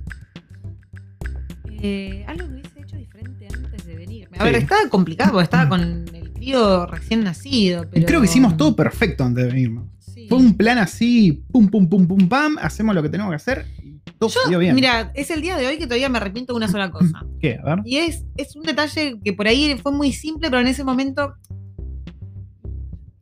Eh, 1.84 2.24
algo 2.28 2.48
que 2.48 2.54
hubiese 2.54 2.80
hecho 2.82 2.96
diferente 2.98 3.48
antes 3.54 3.86
de 3.86 3.96
venirme. 3.96 4.38
A 4.38 4.46
Sí. 4.46 4.52
ver, 4.52 4.56
estaba 4.64 4.82
complicado 4.90 5.32
porque 5.34 5.44
estaba 5.44 5.70
con 5.70 5.82
el 5.82 6.21
crío 6.42 6.86
recién 6.88 7.24
nacido. 7.24 7.86
Pero... 7.92 8.06
creo 8.06 8.20
que 8.22 8.26
hicimos 8.26 8.58
todo 8.58 8.76
perfecto 8.76 9.24
antes 9.24 9.44
de 9.46 9.50
venirnos. 9.52 9.86
Sí. 10.00 10.26
Fue 10.28 10.38
un 10.38 10.56
plan 10.58 10.78
así, 10.78 11.44
pum, 11.52 11.68
pum, 11.70 11.88
pum, 11.88 12.08
pum, 12.08 12.28
pam, 12.28 12.58
hacemos 12.62 12.94
lo 12.96 13.02
que 13.04 13.10
tenemos 13.10 13.32
que 13.32 13.36
hacer 13.36 13.66
y 13.84 14.00
todo 14.18 14.30
salió 14.30 14.60
bien. 14.60 14.76
Mira, 14.76 15.12
es 15.16 15.30
el 15.32 15.42
día 15.42 15.56
de 15.58 15.68
hoy 15.68 15.78
que 15.78 15.86
todavía 15.86 16.10
me 16.10 16.18
arrepiento 16.18 16.54
de 16.54 16.58
una 16.58 16.68
sola 16.68 16.92
cosa. 16.92 17.26
¿Qué? 17.40 17.60
A 17.64 17.76
ver. 17.76 17.84
Y 17.86 17.98
es, 17.98 18.24
es 18.38 18.56
un 18.56 18.64
detalle 18.64 19.20
que 19.24 19.34
por 19.34 19.48
ahí 19.48 19.78
fue 19.82 19.92
muy 19.92 20.12
simple, 20.12 20.50
pero 20.50 20.62
en 20.62 20.68
ese 20.68 20.84
momento. 20.84 21.34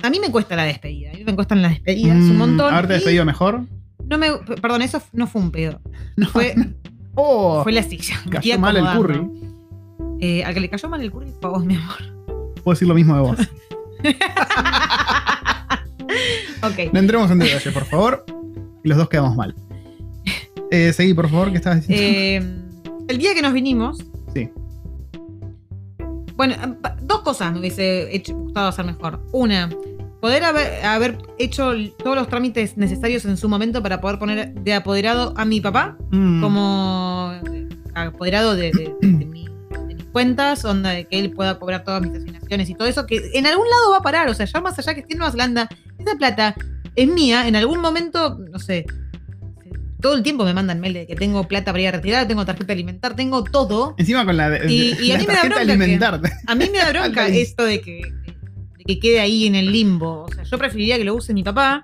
A 0.01 0.09
mí 0.09 0.19
me 0.19 0.31
cuesta 0.31 0.55
la 0.55 0.63
despedida. 0.63 1.11
A 1.11 1.13
mí 1.13 1.23
me 1.25 1.35
cuestan 1.35 1.61
las 1.61 1.71
despedidas 1.73 2.15
un 2.17 2.35
Mm, 2.35 2.37
montón. 2.37 2.73
¿Haberte 2.73 2.93
despedido 2.93 3.25
mejor? 3.25 3.65
No 4.09 4.17
me, 4.17 4.27
perdón, 4.61 4.81
eso 4.81 5.01
no 5.13 5.27
fue 5.27 5.41
un 5.41 5.51
pedo. 5.51 5.81
No. 6.15 6.27
Fue, 6.29 6.55
Oh, 7.15 7.63
fue 7.63 7.73
la 7.73 7.83
silla. 7.83 8.15
Cayó 8.29 8.57
mal 8.59 8.77
el 8.77 8.85
curry. 8.97 9.27
Eh, 10.21 10.43
al 10.43 10.53
que 10.53 10.59
le 10.61 10.69
cayó 10.69 10.87
mal 10.89 11.01
el 11.01 11.11
curry 11.11 11.33
fue 11.41 11.49
a 11.49 11.53
vos, 11.53 11.65
mi 11.65 11.75
amor. 11.75 12.18
Puedo 12.63 12.73
decir 12.75 12.87
lo 12.87 12.93
mismo 12.95 13.15
de 13.15 13.21
vos. 13.21 13.37
Ok. 16.61 16.91
No 16.91 16.99
entremos 16.99 17.31
en 17.31 17.39
detalle, 17.39 17.71
por 17.71 17.85
favor. 17.85 18.25
Y 18.83 18.89
los 18.89 18.97
dos 18.97 19.07
quedamos 19.09 19.35
mal. 19.35 19.55
Eh, 20.71 20.91
seguí, 20.93 21.13
por 21.13 21.29
favor, 21.29 21.51
¿qué 21.51 21.57
estabas 21.57 21.87
diciendo? 21.87 22.03
Eh, 22.19 23.05
el 23.07 23.17
día 23.17 23.33
que 23.33 23.41
nos 23.41 23.53
vinimos. 23.53 24.03
Sí. 24.33 24.49
Bueno, 26.35 26.55
dos 27.01 27.21
cosas 27.21 27.53
me 27.53 27.59
hubiese 27.59 28.13
hecho- 28.15 28.35
gustado 28.35 28.67
hacer 28.67 28.85
mejor. 28.85 29.21
Una, 29.31 29.69
poder 30.21 30.43
haber, 30.43 30.85
haber 30.85 31.17
hecho 31.37 31.71
todos 32.03 32.15
los 32.15 32.27
trámites 32.27 32.77
necesarios 32.77 33.25
en 33.25 33.37
su 33.37 33.47
momento 33.49 33.81
para 33.81 34.01
poder 34.01 34.19
poner 34.19 34.53
de 34.53 34.73
apoderado 34.73 35.33
a 35.37 35.45
mi 35.45 35.61
papá 35.61 35.97
Mm, 36.11 36.41
como 36.41 37.33
apoderado 37.95 38.55
de, 38.55 38.71
de- 38.71 38.93
de- 39.01 39.28
cuentas, 40.23 40.65
onda 40.65 40.89
de 40.91 41.05
que 41.05 41.17
él 41.19 41.31
pueda 41.31 41.57
cobrar 41.59 41.83
todas 41.85 42.01
mis 42.01 42.11
asignaciones 42.13 42.69
y 42.69 42.75
todo 42.75 42.87
eso, 42.87 43.05
que 43.05 43.31
en 43.33 43.45
algún 43.47 43.65
lado 43.69 43.91
va 43.91 43.97
a 43.97 44.01
parar. 44.01 44.27
O 44.27 44.33
sea, 44.33 44.45
ya 44.45 44.59
más 44.59 44.77
allá 44.77 44.93
que 44.93 44.99
esté 45.01 45.13
en 45.13 45.19
Nueva 45.19 45.31
Zelanda, 45.31 45.69
esa 45.97 46.15
plata 46.17 46.55
es 46.95 47.07
mía. 47.07 47.47
En 47.47 47.55
algún 47.55 47.79
momento, 47.79 48.37
no 48.51 48.59
sé. 48.59 48.85
Todo 50.01 50.15
el 50.15 50.23
tiempo 50.23 50.43
me 50.45 50.53
mandan 50.53 50.79
mail 50.79 50.93
de 50.93 51.07
que 51.07 51.15
tengo 51.15 51.47
plata 51.47 51.71
para 51.71 51.81
ir 51.81 51.87
a 51.89 51.91
retirar, 51.91 52.27
tengo 52.27 52.45
tarjeta 52.45 52.71
alimentar, 52.73 53.15
tengo 53.15 53.43
todo. 53.43 53.95
Encima 53.97 54.25
con 54.25 54.35
la, 54.37 54.49
de- 54.49 54.71
Y- 54.71 54.95
y 55.01 55.11
a 55.11 55.15
la 55.15 55.19
mí 55.19 55.27
me 55.27 55.33
da 55.33 55.41
tarjeta 55.41 55.47
bronca 55.47 55.55
que- 55.55 55.71
alimentarte. 55.73 56.31
A 56.47 56.55
mí 56.55 56.65
me 56.71 56.77
da 56.77 56.89
bronca 56.93 57.27
esto 57.27 57.63
de 57.65 57.81
que, 57.81 58.01
de 58.77 58.83
que 58.85 58.99
quede 58.99 59.19
ahí 59.19 59.45
en 59.45 59.55
el 59.55 59.71
limbo. 59.71 60.23
O 60.23 60.31
sea, 60.33 60.43
yo 60.43 60.57
preferiría 60.57 60.97
que 60.97 61.03
lo 61.05 61.15
use 61.15 61.33
mi 61.33 61.43
papá, 61.43 61.83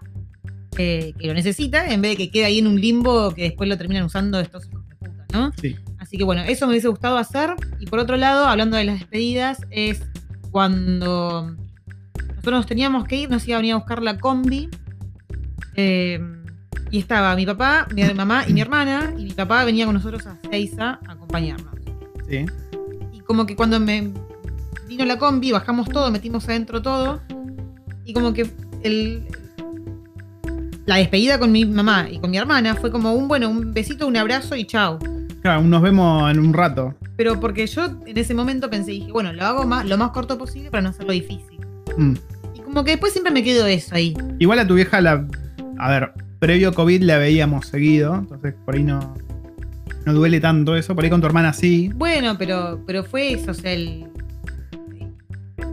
eh, 0.78 1.14
que 1.20 1.28
lo 1.28 1.34
necesita, 1.34 1.92
en 1.92 2.02
vez 2.02 2.12
de 2.12 2.18
que 2.18 2.32
quede 2.32 2.46
ahí 2.46 2.60
en 2.60 2.68
un 2.68 2.80
limbo 2.80 3.34
que 3.34 3.44
después 3.44 3.68
lo 3.70 3.78
terminan 3.78 4.04
usando 4.06 4.40
estos 4.40 4.66
hijos 4.68 4.88
de 4.90 4.96
puta, 4.96 5.26
¿no? 5.34 5.52
Sí. 5.62 5.76
Así 6.16 6.20
que 6.20 6.24
bueno, 6.24 6.44
eso 6.44 6.66
me 6.66 6.72
hubiese 6.72 6.88
gustado 6.88 7.18
hacer. 7.18 7.56
Y 7.78 7.88
por 7.88 8.00
otro 8.00 8.16
lado, 8.16 8.46
hablando 8.46 8.78
de 8.78 8.86
las 8.86 9.00
despedidas, 9.00 9.60
es 9.70 10.02
cuando 10.50 11.54
nosotros 12.30 12.54
nos 12.54 12.66
teníamos 12.66 13.04
que 13.06 13.18
ir, 13.18 13.30
nos 13.30 13.46
iba 13.46 13.58
a 13.58 13.60
venir 13.60 13.74
a 13.74 13.76
buscar 13.80 14.02
la 14.02 14.18
combi. 14.18 14.70
eh, 15.76 16.22
y 16.90 17.00
estaba 17.00 17.36
mi 17.36 17.46
papá, 17.46 17.86
mi 17.94 18.02
mamá 18.14 18.46
y 18.48 18.54
mi 18.54 18.62
hermana. 18.62 19.14
Y 19.18 19.26
mi 19.26 19.34
papá 19.34 19.66
venía 19.66 19.86
con 19.86 19.96
nosotros 19.96 20.26
a 20.26 20.38
Seiza 20.50 21.02
a 21.06 21.12
acompañarnos. 21.12 21.74
Sí. 22.30 22.46
Y 23.12 23.20
como 23.20 23.46
que 23.46 23.58
cuando 23.58 23.78
me 23.82 24.14
vino 24.88 25.04
la 25.04 25.18
combi, 25.18 25.52
bajamos 25.52 25.90
todo, 25.90 26.12
metimos 26.12 26.48
adentro 26.48 26.82
todo. 26.82 27.20
Y 28.06 28.14
como 28.14 28.32
que 28.32 28.50
el, 28.84 29.28
la 30.86 30.96
despedida 30.96 31.40
con 31.40 31.52
mi 31.52 31.66
mamá 31.66 32.08
y 32.10 32.20
con 32.20 32.32
mi 32.32 32.38
hermana 32.38 32.74
fue 32.76 32.90
como 32.90 33.12
un, 33.12 33.28
bueno, 33.28 33.50
un 33.50 33.74
besito, 33.74 34.08
un 34.08 34.16
abrazo 34.16 34.56
y 34.56 34.64
chao. 34.64 34.98
Claro, 35.46 35.62
nos 35.62 35.84
vemos 35.84 36.32
en 36.32 36.40
un 36.40 36.54
rato. 36.54 36.96
Pero 37.18 37.40
porque 37.40 37.68
yo 37.68 37.86
en 38.08 38.18
ese 38.18 38.34
momento 38.34 38.68
pensé, 38.68 38.90
dije, 38.90 39.12
bueno, 39.12 39.32
lo 39.32 39.44
hago 39.44 39.64
más, 39.68 39.86
lo 39.86 39.96
más 39.96 40.10
corto 40.10 40.40
posible 40.40 40.72
para 40.72 40.82
no 40.82 40.90
hacerlo 40.90 41.12
difícil. 41.12 41.60
Mm. 41.96 42.16
Y 42.56 42.62
como 42.62 42.84
que 42.84 42.90
después 42.90 43.14
siempre 43.14 43.32
me 43.32 43.44
quedo 43.44 43.68
eso 43.68 43.94
ahí. 43.94 44.18
Igual 44.40 44.58
a 44.58 44.66
tu 44.66 44.74
vieja 44.74 45.00
la. 45.02 45.28
A 45.78 45.90
ver, 45.92 46.14
previo 46.40 46.74
COVID 46.74 47.04
la 47.04 47.20
veíamos 47.20 47.68
seguido. 47.68 48.16
Entonces 48.16 48.56
por 48.66 48.74
ahí 48.74 48.82
no. 48.82 49.14
No 50.08 50.14
duele 50.14 50.40
tanto 50.40 50.76
eso. 50.76 50.96
Por 50.96 51.04
ahí 51.04 51.12
con 51.12 51.22
tu 51.22 51.28
hermana 51.28 51.54
sí. 51.54 51.92
Bueno, 51.94 52.40
pero, 52.40 52.82
pero 52.88 53.04
fue 53.04 53.34
eso, 53.34 53.52
o 53.52 53.54
sea, 53.54 53.72
el. 53.72 54.08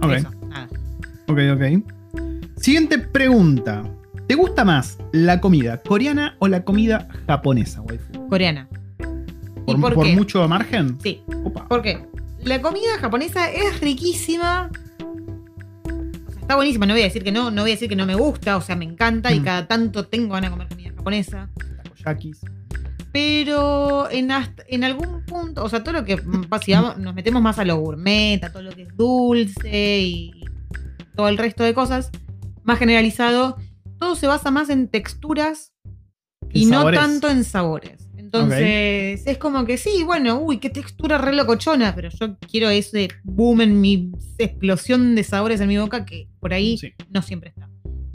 Ok. 0.02 0.12
Eso, 0.12 0.30
nada. 0.50 0.68
Ok, 1.28 1.38
ok. 1.54 2.58
Siguiente 2.58 2.98
pregunta. 2.98 3.84
¿Te 4.26 4.34
gusta 4.34 4.66
más 4.66 4.98
la 5.12 5.40
comida 5.40 5.78
coreana 5.78 6.36
o 6.40 6.48
la 6.48 6.62
comida 6.62 7.08
japonesa, 7.26 7.80
waifu? 7.80 8.28
Coreana. 8.28 8.68
¿Por, 9.66 9.76
¿Y 9.76 9.80
por, 9.80 9.94
por 9.94 10.06
qué? 10.06 10.16
mucho 10.16 10.46
margen? 10.48 10.98
Sí. 11.02 11.22
Opa. 11.44 11.68
¿Por 11.68 11.82
qué? 11.82 12.04
La 12.42 12.60
comida 12.60 12.98
japonesa 13.00 13.50
es 13.50 13.80
riquísima. 13.80 14.70
O 15.84 16.30
sea, 16.32 16.40
está 16.40 16.56
buenísima, 16.56 16.86
no 16.86 16.94
voy 16.94 17.02
a 17.02 17.04
decir 17.04 17.22
que 17.22 17.32
no, 17.32 17.50
no 17.50 17.62
voy 17.62 17.70
a 17.70 17.74
decir 17.74 17.88
que 17.88 17.96
no 17.96 18.06
me 18.06 18.14
gusta, 18.16 18.56
o 18.56 18.60
sea, 18.60 18.74
me 18.76 18.84
encanta 18.84 19.32
y 19.32 19.40
Mm. 19.40 19.44
cada 19.44 19.68
tanto 19.68 20.06
tengo 20.06 20.34
ganas 20.34 20.50
de 20.50 20.56
comer 20.56 20.68
comida 20.68 20.90
japonesa. 20.96 21.48
Takoyakis. 21.84 22.40
Pero 23.12 24.10
en, 24.10 24.30
hasta- 24.32 24.64
en 24.68 24.84
algún 24.84 25.24
punto, 25.26 25.62
o 25.62 25.68
sea, 25.68 25.84
todo 25.84 25.92
lo 25.92 26.04
que 26.04 26.16
mm, 26.16 26.46
nos 26.98 27.14
metemos 27.14 27.42
más 27.42 27.58
a 27.58 27.64
lo 27.64 27.76
gourmet, 27.76 28.42
a 28.42 28.50
todo 28.50 28.62
lo 28.62 28.72
que 28.72 28.82
es 28.82 28.96
dulce 28.96 30.00
y 30.00 30.44
todo 31.14 31.28
el 31.28 31.36
resto 31.36 31.62
de 31.62 31.74
cosas, 31.74 32.10
más 32.64 32.78
generalizado, 32.78 33.58
todo 33.98 34.16
se 34.16 34.26
basa 34.26 34.50
más 34.50 34.70
en 34.70 34.88
texturas 34.88 35.72
y 36.52 36.66
no 36.66 36.90
tanto 36.90 37.28
en 37.28 37.44
sabores. 37.44 38.01
Entonces, 38.32 39.26
es 39.26 39.38
como 39.38 39.64
que 39.66 39.76
sí, 39.76 40.02
bueno, 40.04 40.38
uy, 40.40 40.58
qué 40.58 40.70
textura 40.70 41.18
re 41.18 41.34
locochona, 41.34 41.94
pero 41.94 42.08
yo 42.08 42.38
quiero 42.38 42.70
ese 42.70 43.08
boom 43.24 43.60
en 43.60 43.80
mi 43.80 44.10
explosión 44.38 45.14
de 45.14 45.22
sabores 45.24 45.60
en 45.60 45.68
mi 45.68 45.76
boca 45.78 46.04
que 46.06 46.28
por 46.40 46.52
ahí 46.54 46.78
Sí. 46.78 46.92
no 47.10 47.20
siempre 47.22 47.50
está. 47.50 47.68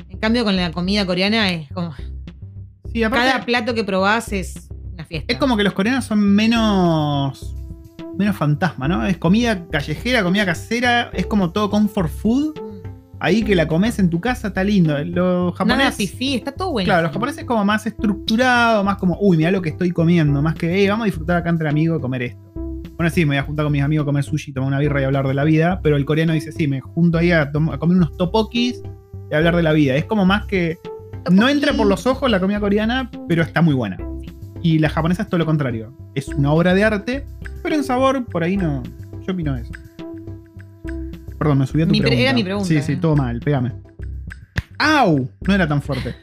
En 0.09 0.17
cambio, 0.19 0.43
con 0.43 0.55
la 0.55 0.71
comida 0.71 1.05
coreana 1.05 1.51
es 1.51 1.69
como 1.71 1.93
Sí, 2.91 3.03
aparte. 3.03 3.27
cada 3.27 3.45
plato 3.45 3.75
que 3.75 3.83
probás 3.83 4.33
es 4.33 4.69
una 4.93 5.05
fiesta. 5.05 5.31
Es 5.31 5.37
como 5.39 5.55
que 5.55 5.63
los 5.63 5.73
coreanos 5.73 6.05
son 6.05 6.19
menos. 6.19 7.53
menos 8.17 8.35
fantasma, 8.35 8.87
¿no? 8.87 9.05
Es 9.05 9.17
comida 9.19 9.67
callejera, 9.69 10.23
comida 10.23 10.43
casera, 10.43 11.11
es 11.13 11.27
como 11.27 11.51
todo 11.51 11.69
comfort 11.69 12.09
food. 12.09 12.59
Ahí 13.19 13.43
que 13.43 13.55
la 13.55 13.67
comes 13.67 13.97
en 13.99 14.09
tu 14.09 14.21
casa 14.21 14.49
está 14.49 14.63
lindo. 14.63 14.97
Los 14.99 15.15
Nada 15.15 15.51
japoneses. 15.53 15.95
fifí, 15.95 16.35
está 16.35 16.51
todo 16.51 16.71
bueno. 16.71 16.85
Claro, 16.85 17.03
los 17.03 17.11
japoneses 17.11 17.39
es 17.39 17.45
como 17.45 17.65
más 17.65 17.85
estructurado, 17.87 18.83
más 18.83 18.97
como, 18.97 19.17
uy, 19.19 19.37
mira 19.37 19.51
lo 19.51 19.61
que 19.61 19.69
estoy 19.69 19.91
comiendo, 19.91 20.41
más 20.41 20.55
que, 20.55 20.71
hey, 20.73 20.87
vamos 20.87 21.03
a 21.03 21.05
disfrutar 21.05 21.37
acá 21.37 21.49
entre 21.49 21.67
amigos 21.67 21.97
y 21.97 22.01
comer 22.01 22.21
esto. 22.23 22.47
Bueno, 22.97 23.09
sí, 23.11 23.21
me 23.21 23.29
voy 23.29 23.37
a 23.37 23.43
juntar 23.43 23.65
con 23.65 23.71
mis 23.71 23.83
amigos 23.83 24.03
a 24.03 24.05
comer 24.05 24.23
sushi, 24.23 24.53
tomar 24.53 24.67
una 24.67 24.79
birra 24.79 25.01
y 25.01 25.03
hablar 25.03 25.27
de 25.27 25.33
la 25.33 25.43
vida, 25.43 25.79
pero 25.83 25.97
el 25.97 26.05
coreano 26.05 26.33
dice, 26.33 26.51
sí, 26.51 26.67
me 26.67 26.81
junto 26.81 27.17
ahí 27.17 27.31
a, 27.31 27.51
comer 27.51 27.97
unos 27.97 28.17
topokis 28.17 28.81
y 29.29 29.33
a 29.33 29.37
hablar 29.37 29.55
de 29.55 29.63
la 29.63 29.73
vida. 29.73 29.95
Es 29.95 30.05
como 30.05 30.25
más 30.25 30.45
que, 30.45 30.77
no 31.31 31.49
entra 31.49 31.73
por 31.73 31.87
los 31.87 32.07
ojos 32.07 32.29
la 32.29 32.39
comida 32.39 32.59
coreana, 32.59 33.09
pero 33.27 33.43
está 33.43 33.61
muy 33.61 33.73
buena. 33.73 33.97
Y 34.61 34.79
la 34.79 34.89
japonesa 34.89 35.23
es 35.23 35.29
todo 35.29 35.37
lo 35.37 35.45
contrario. 35.45 35.95
Es 36.15 36.27
una 36.29 36.51
obra 36.51 36.73
de 36.73 36.83
arte, 36.83 37.25
pero 37.61 37.75
en 37.75 37.83
sabor, 37.83 38.25
por 38.25 38.43
ahí 38.43 38.57
no. 38.57 38.81
Yo 39.25 39.33
opino 39.33 39.55
eso. 39.55 39.71
Perdón, 41.37 41.59
me 41.59 41.67
subí 41.67 41.81
a 41.83 41.85
tu 41.85 41.91
Mi 41.91 41.99
pregunta. 42.01 42.21
era 42.23 42.33
mi 42.33 42.43
pregunta, 42.43 42.67
Sí, 42.67 42.81
sí, 42.81 42.93
eh. 42.93 42.97
todo 43.01 43.15
mal, 43.15 43.39
pégame. 43.39 43.73
¡Au! 44.79 45.29
No 45.47 45.53
era 45.53 45.67
tan 45.67 45.81
fuerte. 45.81 46.15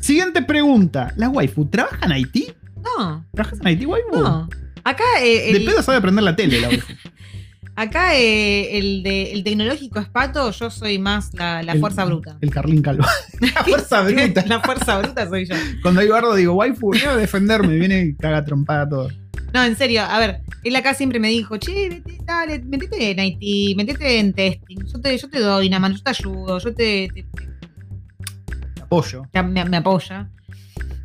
Siguiente 0.00 0.42
pregunta. 0.42 1.12
¿La 1.16 1.28
waifu 1.28 1.66
trabaja 1.66 2.04
en 2.06 2.12
Haití? 2.12 2.52
No, 2.82 3.24
¿Trabajas 3.32 3.60
en 3.60 3.66
Haití, 3.66 3.86
waifu? 3.86 4.10
no. 4.20 4.48
Acá, 4.84 5.04
eh, 5.22 5.52
De 5.52 5.58
el, 5.58 5.64
pedo 5.64 5.80
sabe 5.82 6.00
prender 6.00 6.24
la 6.24 6.34
tele, 6.34 6.60
la 6.60 6.68
waifu. 6.68 6.92
acá 7.76 8.14
eh, 8.16 8.78
el, 8.78 9.02
de, 9.02 9.32
el 9.32 9.44
tecnológico 9.44 10.00
es 10.00 10.08
pato, 10.08 10.50
yo 10.50 10.70
soy 10.70 10.98
más 10.98 11.32
la, 11.34 11.62
la 11.62 11.72
El- 11.72 11.80
fuerza 11.80 12.04
bruta. 12.04 12.36
El 12.40 12.50
Carlín 12.50 12.82
Calvo. 12.82 13.04
la 13.40 13.64
fuerza 13.64 14.00
bruta. 14.02 14.44
la 14.46 14.60
fuerza 14.60 14.98
bruta 14.98 15.28
soy 15.28 15.46
yo. 15.46 15.54
Cuando 15.82 16.00
hay 16.00 16.08
bardo 16.08 16.34
digo, 16.34 16.54
waifu, 16.54 16.90
viene 16.90 17.08
a 17.08 17.16
defenderme. 17.16 17.76
Viene 17.76 18.00
y 18.06 18.14
caga 18.16 18.44
trompada 18.44 18.88
todo. 18.88 19.08
No, 19.52 19.62
en 19.64 19.76
serio, 19.76 20.02
a 20.02 20.18
ver, 20.18 20.40
él 20.64 20.76
acá 20.76 20.94
siempre 20.94 21.18
me 21.20 21.28
dijo, 21.28 21.56
che, 21.58 21.88
vete, 21.88 22.18
dale, 22.24 22.60
metete 22.60 23.10
en 23.10 23.18
IT, 23.20 23.76
metete 23.76 24.18
en 24.18 24.32
testing, 24.32 24.78
yo 24.86 25.00
te, 25.00 25.16
yo 25.18 25.28
te 25.28 25.40
doy 25.40 25.68
una 25.68 25.78
mano, 25.78 25.94
yo 25.94 26.02
te 26.02 26.10
ayudo, 26.10 26.58
yo 26.58 26.74
te, 26.74 27.08
te- 27.14 27.22
te- 27.24 28.82
Apoyo. 28.82 29.24
me, 29.44 29.64
me 29.64 29.76
apoya. 29.76 30.28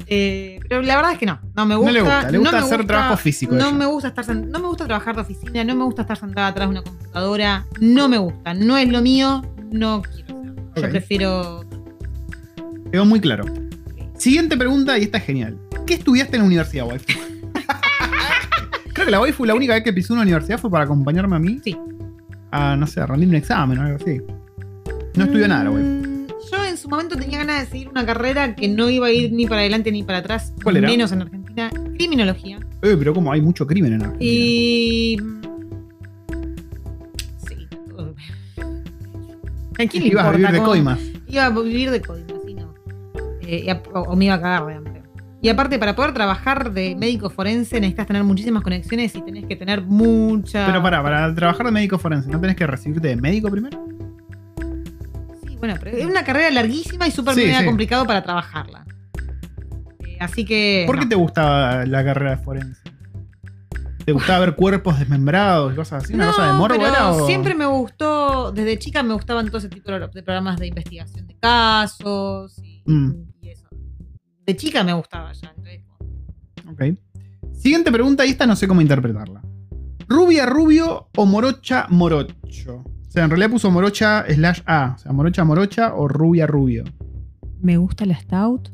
Eh, 0.09 0.59
pero 0.69 0.81
la 0.81 0.95
verdad 0.95 1.11
es 1.13 1.17
que 1.17 1.25
no, 1.25 1.39
no 1.53 1.65
me 1.65 1.73
No 1.75 1.81
gusta. 1.81 1.91
le 1.93 1.99
gusta, 2.01 2.31
le 2.31 2.37
gusta 2.37 2.51
me 2.59 2.63
hacer 2.63 2.87
trabajo 2.87 3.17
físico 3.17 3.53
No 3.53 3.67
ella. 3.67 3.77
me 3.77 3.85
gusta 3.87 4.07
estar 4.07 4.35
no 4.35 4.59
me 4.59 4.67
gusta 4.69 4.85
trabajar 4.85 5.15
de 5.15 5.21
oficina, 5.23 5.63
no 5.65 5.75
me 5.75 5.83
gusta 5.83 6.03
estar 6.03 6.17
sentada 6.17 6.47
atrás 6.47 6.67
de 6.69 6.71
una 6.71 6.81
computadora, 6.81 7.65
no 7.81 8.07
me 8.07 8.17
gusta, 8.17 8.53
no 8.53 8.77
es 8.77 8.87
lo 8.89 9.01
mío, 9.01 9.41
no 9.71 10.01
quiero. 10.01 10.41
Yo 10.77 10.89
prefiero 10.89 11.65
Quedó 12.91 13.03
muy 13.03 13.19
claro. 13.19 13.43
Siguiente 14.17 14.55
pregunta, 14.55 14.97
y 14.97 15.03
esta 15.03 15.17
es 15.17 15.25
genial. 15.25 15.57
¿Qué 15.85 15.95
estudiaste 15.95 16.37
en 16.37 16.43
la 16.43 16.47
universidad, 16.47 16.87
waifu? 16.87 17.05
Creo 18.97 19.05
que 19.05 19.11
la 19.11 19.21
waifu 19.21 19.45
la 19.45 19.53
única 19.53 19.75
vez 19.75 19.83
que 19.83 19.93
pisó 19.93 20.13
una 20.13 20.23
universidad 20.23 20.57
fue 20.57 20.71
para 20.71 20.85
acompañarme 20.85 21.35
a 21.35 21.39
mí. 21.39 21.59
Sí. 21.63 21.77
A, 22.49 22.75
no 22.75 22.87
sé, 22.87 22.99
a 22.99 23.05
rendir 23.05 23.29
un 23.29 23.35
examen 23.35 23.77
o 23.77 23.81
algo 23.83 23.97
así. 24.01 24.19
No 25.15 25.25
estudió 25.25 25.47
nada 25.47 25.65
la 25.65 25.69
waifu. 25.69 25.87
Mm, 25.87 26.27
Yo 26.51 26.65
en 26.65 26.77
su 26.77 26.89
momento 26.89 27.15
tenía 27.15 27.37
ganas 27.37 27.59
de 27.61 27.67
seguir 27.67 27.89
una 27.89 28.03
carrera 28.07 28.55
que 28.55 28.67
no 28.67 28.89
iba 28.89 29.05
a 29.05 29.11
ir 29.11 29.31
ni 29.31 29.45
para 29.45 29.61
adelante 29.61 29.91
ni 29.91 30.01
para 30.01 30.17
atrás, 30.17 30.51
¿Cuál 30.63 30.77
era? 30.77 30.87
menos 30.89 31.11
en 31.11 31.21
Argentina, 31.21 31.69
criminología. 31.93 32.57
Eh, 32.81 32.95
pero 32.97 33.13
como 33.13 33.31
hay 33.31 33.39
mucho 33.39 33.67
crimen 33.67 33.93
en 33.93 34.01
Argentina. 34.01 34.25
Y. 34.31 35.17
Sí, 37.47 37.67
todo. 37.95 38.15
¿A 39.77 39.85
quién 39.85 40.03
le 40.05 40.09
Ibas 40.09 40.25
a 40.25 40.31
vivir 40.31 40.51
de 40.51 40.63
coimas. 40.63 40.99
Iba 41.27 41.45
a 41.45 41.49
vivir 41.51 41.91
de 41.91 42.01
coimas, 42.01 42.33
sí, 42.47 42.55
no. 42.55 42.73
Eh, 43.43 43.79
o, 43.93 43.99
o 43.99 44.15
me 44.15 44.25
iba 44.25 44.33
a 44.33 44.41
cagar 44.41 44.65
de 44.65 44.73
hambre. 44.73 44.96
Y 45.41 45.49
aparte, 45.49 45.77
para 45.77 45.95
poder 45.95 46.13
trabajar 46.13 46.71
de 46.73 46.95
médico 46.95 47.29
forense 47.29 47.79
necesitas 47.79 48.07
tener 48.07 48.23
muchísimas 48.23 48.63
conexiones 48.63 49.15
y 49.15 49.21
tenés 49.21 49.45
que 49.45 49.55
tener 49.55 49.81
mucha. 49.83 50.65
Pero 50.65 50.81
para, 50.81 51.03
para 51.03 51.33
trabajar 51.35 51.65
de 51.67 51.71
médico 51.71 51.99
forense, 51.99 52.29
¿no 52.29 52.39
tenés 52.41 52.55
que 52.55 52.65
recibirte 52.65 53.09
de 53.09 53.15
médico 53.17 53.49
primero? 53.51 53.85
Sí, 55.47 55.55
bueno, 55.59 55.75
pero 55.79 55.95
es 55.95 56.05
una 56.05 56.23
carrera 56.23 56.49
larguísima 56.49 57.07
y 57.07 57.11
súper 57.11 57.35
Sí, 57.35 57.53
sí. 57.53 57.65
complicado 57.65 58.05
para 58.05 58.23
trabajarla. 58.23 58.85
Eh, 60.07 60.17
así 60.19 60.43
que. 60.43 60.83
¿Por 60.87 60.99
qué 60.99 61.05
te 61.05 61.15
gustaba 61.15 61.85
la 61.85 62.03
carrera 62.03 62.31
de 62.35 62.37
forense? 62.43 62.81
¿Te 64.05 64.13
gustaba 64.13 64.39
ver 64.39 64.55
cuerpos 64.55 64.97
desmembrados 64.97 65.73
y 65.73 65.75
cosas 65.75 66.03
así? 66.03 66.13
¿Una 66.13 66.25
no, 66.27 66.31
cosa 66.31 66.47
de 66.47 66.53
morbo 66.53 66.77
pero 66.79 66.87
era? 66.87 67.11
o- 67.11 67.27
siempre 67.27 67.53
me 67.53 67.65
gustó, 67.65 68.51
desde 68.53 68.79
chica 68.79 69.03
me 69.03 69.13
gustaban 69.13 69.45
todo 69.47 69.57
ese 69.57 69.69
tipo 69.69 69.91
de 69.91 69.99
de 69.99 70.23
programas 70.23 70.57
de 70.59 70.67
investigación 70.67 71.27
de 71.27 71.35
casos 71.37 72.57
y, 72.63 72.81
Mm. 72.85 73.11
De 74.47 74.55
chica 74.55 74.83
me 74.83 74.93
gustaba 74.93 75.33
ya. 75.33 75.53
entonces, 75.55 75.81
Ok. 76.71 76.97
Siguiente 77.53 77.91
pregunta, 77.91 78.25
y 78.25 78.29
esta 78.29 78.47
no 78.47 78.55
sé 78.55 78.67
cómo 78.67 78.81
interpretarla. 78.81 79.41
¿Rubia 80.07 80.45
rubio 80.45 81.09
o 81.17 81.25
morocha 81.25 81.85
morocho? 81.89 82.77
O 82.85 83.09
sea, 83.11 83.25
en 83.25 83.29
realidad 83.29 83.49
puso 83.49 83.69
morocha 83.71 84.23
slash 84.29 84.61
A. 84.65 84.93
O 84.95 84.99
sea, 84.99 85.11
morocha 85.11 85.43
morocha 85.43 85.93
o 85.95 86.07
rubia 86.07 86.47
rubio. 86.47 86.85
Me 87.61 87.75
gusta 87.77 88.05
la 88.05 88.17
stout, 88.17 88.69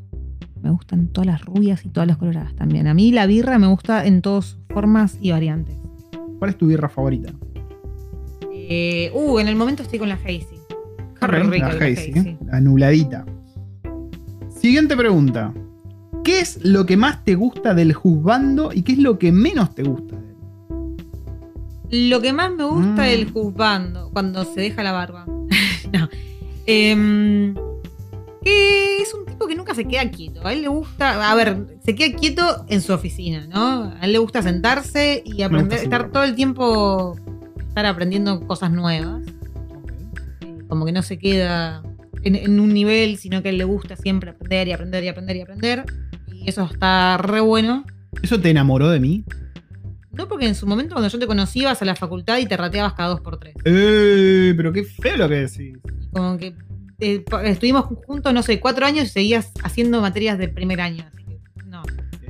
me 0.62 0.70
gustan 0.70 1.08
todas 1.08 1.26
las 1.26 1.44
rubias 1.44 1.84
y 1.84 1.88
todas 1.88 2.06
las 2.06 2.18
coloradas 2.18 2.54
también. 2.54 2.86
A 2.86 2.94
mí 2.94 3.10
la 3.10 3.26
birra 3.26 3.58
me 3.58 3.66
gusta 3.66 4.04
en 4.06 4.22
todas 4.22 4.44
sus 4.44 4.60
formas 4.68 5.18
y 5.20 5.32
variantes. 5.32 5.74
¿Cuál 6.38 6.50
es 6.50 6.58
tu 6.58 6.66
birra 6.68 6.88
favorita? 6.88 7.32
Eh, 8.52 9.10
uh, 9.14 9.38
en 9.40 9.48
el 9.48 9.56
momento 9.56 9.82
estoy 9.82 9.98
con 9.98 10.08
la 10.08 10.14
Hazy. 10.16 10.46
Qué 11.18 11.26
Ok, 11.26 11.32
rica 11.50 11.68
la 11.72 11.74
la 11.74 11.84
Hazy, 11.86 12.38
la 12.46 12.60
nubladita. 12.60 13.24
Siguiente 14.50 14.96
pregunta. 14.96 15.52
¿Qué 16.24 16.40
es 16.40 16.58
lo 16.64 16.86
que 16.86 16.96
más 16.96 17.24
te 17.24 17.34
gusta 17.34 17.74
del 17.74 17.92
juzgando 17.92 18.70
y 18.72 18.82
qué 18.82 18.92
es 18.92 18.98
lo 18.98 19.18
que 19.18 19.30
menos 19.30 19.74
te 19.74 19.82
gusta 19.82 20.16
de 20.16 20.22
él? 21.90 22.10
Lo 22.10 22.20
que 22.20 22.32
más 22.32 22.50
me 22.50 22.64
gusta 22.64 23.02
Mm. 23.02 23.06
del 23.06 23.30
juzgando, 23.30 24.10
cuando 24.12 24.44
se 24.44 24.60
deja 24.62 24.82
la 24.82 24.92
barba. 24.92 25.26
no. 25.92 26.08
Em, 26.66 27.54
que 28.42 28.98
es 29.02 29.12
un 29.14 29.26
tipo 29.26 29.46
que 29.46 29.54
nunca 29.54 29.74
se 29.74 29.84
queda 29.84 30.10
quieto. 30.10 30.46
A 30.46 30.52
él 30.54 30.62
le 30.62 30.68
gusta, 30.68 31.30
a 31.30 31.34
ver, 31.34 31.78
se 31.84 31.94
queda 31.94 32.16
quieto 32.16 32.64
en 32.68 32.80
su 32.80 32.92
oficina, 32.92 33.46
¿no? 33.46 33.92
A 34.00 34.04
él 34.04 34.12
le 34.12 34.18
gusta 34.18 34.42
sentarse 34.42 35.22
y 35.24 35.42
aprender, 35.42 35.78
estar 35.78 36.10
todo 36.10 36.24
el 36.24 36.34
tiempo, 36.34 37.16
estar 37.68 37.84
aprendiendo 37.86 38.40
cosas 38.46 38.72
nuevas. 38.72 39.22
Como 40.68 40.86
que 40.86 40.92
no 40.92 41.02
se 41.02 41.18
queda 41.18 41.82
en, 42.24 42.36
en 42.36 42.60
un 42.60 42.72
nivel, 42.72 43.16
sino 43.18 43.42
que 43.42 43.52
le 43.52 43.64
gusta 43.64 43.96
siempre 43.96 44.30
aprender 44.30 44.68
y 44.68 44.72
aprender 44.72 45.04
y 45.04 45.08
aprender 45.08 45.36
y 45.36 45.40
aprender. 45.42 45.84
Y 46.32 46.48
eso 46.48 46.68
está 46.70 47.16
re 47.18 47.40
bueno. 47.40 47.84
¿Eso 48.22 48.40
te 48.40 48.50
enamoró 48.50 48.90
de 48.90 49.00
mí? 49.00 49.24
No 50.12 50.28
porque 50.28 50.46
en 50.46 50.54
su 50.54 50.66
momento 50.66 50.94
cuando 50.94 51.08
yo 51.08 51.18
te 51.18 51.26
conocí 51.26 51.60
ibas 51.60 51.82
a 51.82 51.84
la 51.84 51.96
facultad 51.96 52.38
y 52.38 52.46
te 52.46 52.56
rateabas 52.56 52.94
cada 52.94 53.10
dos 53.10 53.20
por 53.20 53.38
tres. 53.38 53.54
¡Eh! 53.64 54.54
Pero 54.56 54.72
qué 54.72 54.84
feo 54.84 55.16
lo 55.16 55.28
que 55.28 55.34
decís. 55.34 55.60
Y 55.60 56.08
como 56.12 56.36
que 56.38 56.54
eh, 57.00 57.24
estuvimos 57.44 57.86
juntos, 58.06 58.32
no 58.32 58.42
sé, 58.42 58.60
cuatro 58.60 58.86
años 58.86 59.06
y 59.06 59.08
seguías 59.08 59.50
haciendo 59.62 60.00
materias 60.00 60.38
del 60.38 60.52
primer 60.52 60.80
año. 60.80 61.04
Así 61.12 61.24
que 61.24 61.64
no. 61.66 61.82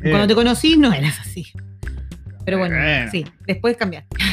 Eh, 0.02 0.10
Cuando 0.10 0.26
te 0.26 0.34
conocí 0.34 0.76
no 0.78 0.92
eras 0.92 1.20
así. 1.20 1.46
Pero 2.44 2.58
bueno, 2.58 2.76
sí, 3.10 3.24
después 3.46 3.76
cambiaste. 3.76 4.16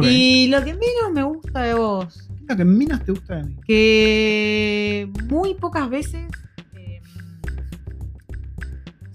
Y 0.00 0.48
lo 0.48 0.64
que 0.64 0.72
menos 0.72 1.12
me 1.12 1.22
gusta 1.22 1.64
de 1.64 1.74
vos, 1.74 2.30
¿Qué 2.46 2.46
es 2.46 2.48
lo 2.48 2.56
que 2.56 2.64
menos 2.64 3.04
te 3.04 3.12
gusta 3.12 3.36
de 3.36 3.42
mí? 3.44 3.56
que 3.66 5.08
muy 5.28 5.54
pocas 5.54 5.88
veces 5.88 6.26
eh, 6.76 7.00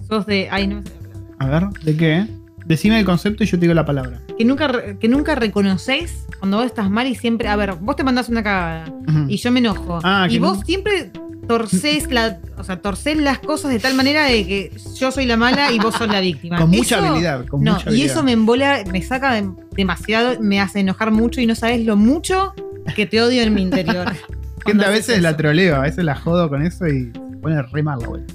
sos 0.08 0.26
de. 0.26 0.48
Ay, 0.52 0.68
no 0.68 0.78
me 0.78 0.84
sale 0.84 0.96
la 1.02 1.10
palabra. 1.38 1.58
A 1.58 1.60
ver, 1.70 1.84
¿de 1.84 1.98
qué? 1.98 2.28
Decime 2.66 3.00
el 3.00 3.06
concepto 3.06 3.44
y 3.44 3.48
yo 3.48 3.58
te 3.58 3.62
digo 3.62 3.74
la 3.74 3.86
palabra. 3.86 4.20
Que 4.38 4.44
nunca, 4.46 4.98
que 5.00 5.08
nunca 5.08 5.36
reconoces 5.36 6.26
cuando 6.40 6.58
vos 6.58 6.66
estás 6.66 6.90
mal 6.90 7.08
y 7.08 7.16
siempre. 7.16 7.48
A 7.48 7.56
ver, 7.56 7.74
vos 7.76 7.96
te 7.96 8.04
mandás 8.04 8.28
una 8.30 8.44
cagada. 8.44 8.94
Y 9.28 9.38
yo 9.38 9.52
me 9.52 9.60
enojo. 9.60 10.00
Ah, 10.04 10.28
y 10.30 10.38
vos 10.40 10.60
no- 10.60 10.66
siempre 10.66 11.12
torcés 11.48 12.12
la, 12.12 12.40
o 12.58 12.64
sea, 12.66 12.82
torcés 12.82 13.16
las 13.18 13.40
cosas 13.40 13.72
de 13.72 13.80
tal 13.80 13.94
manera 13.94 14.26
de 14.26 14.46
que 14.46 14.72
yo 14.96 15.12
soy 15.14 15.26
la 15.26 15.38
mala 15.38 15.72
y 15.72 15.80
vos 15.80 15.96
sos 15.96 16.10
la 16.10 16.20
víctima. 16.20 16.58
Con 16.58 16.70
mucha 16.72 16.98
Eso- 16.98 17.06
habilidad. 17.08 17.46
Con 17.48 17.64
No, 17.64 17.74
mucha 17.74 17.86
y 17.86 17.88
habilidad. 17.94 18.12
eso 18.12 18.24
me 18.24 18.32
embola, 18.34 18.84
me 18.92 19.02
saca 19.02 19.34
de- 19.34 19.50
demasiado, 19.74 20.42
me 20.42 20.60
hace 20.60 20.82
enojar 20.82 21.12
mucho 21.12 21.40
y 21.40 21.46
no 21.46 21.56
sabes 21.56 21.86
lo 21.86 21.96
mucho 21.96 22.54
que 22.96 23.06
te 23.06 23.22
odio 23.22 23.42
en 23.44 23.54
mi 23.54 23.62
interior. 23.62 24.08
Gente 24.66 24.86
a 24.86 24.90
veces 24.90 25.22
la 25.22 25.38
troleo, 25.38 25.76
a 25.78 25.80
veces 25.82 26.04
la 26.04 26.16
jodo 26.16 26.50
con 26.50 26.62
eso 26.62 26.88
y 26.88 27.12
se 27.14 27.38
pone 27.42 27.62
re 27.62 27.84
mal 27.84 28.00
la 28.00 28.08
vuelta. 28.08 28.34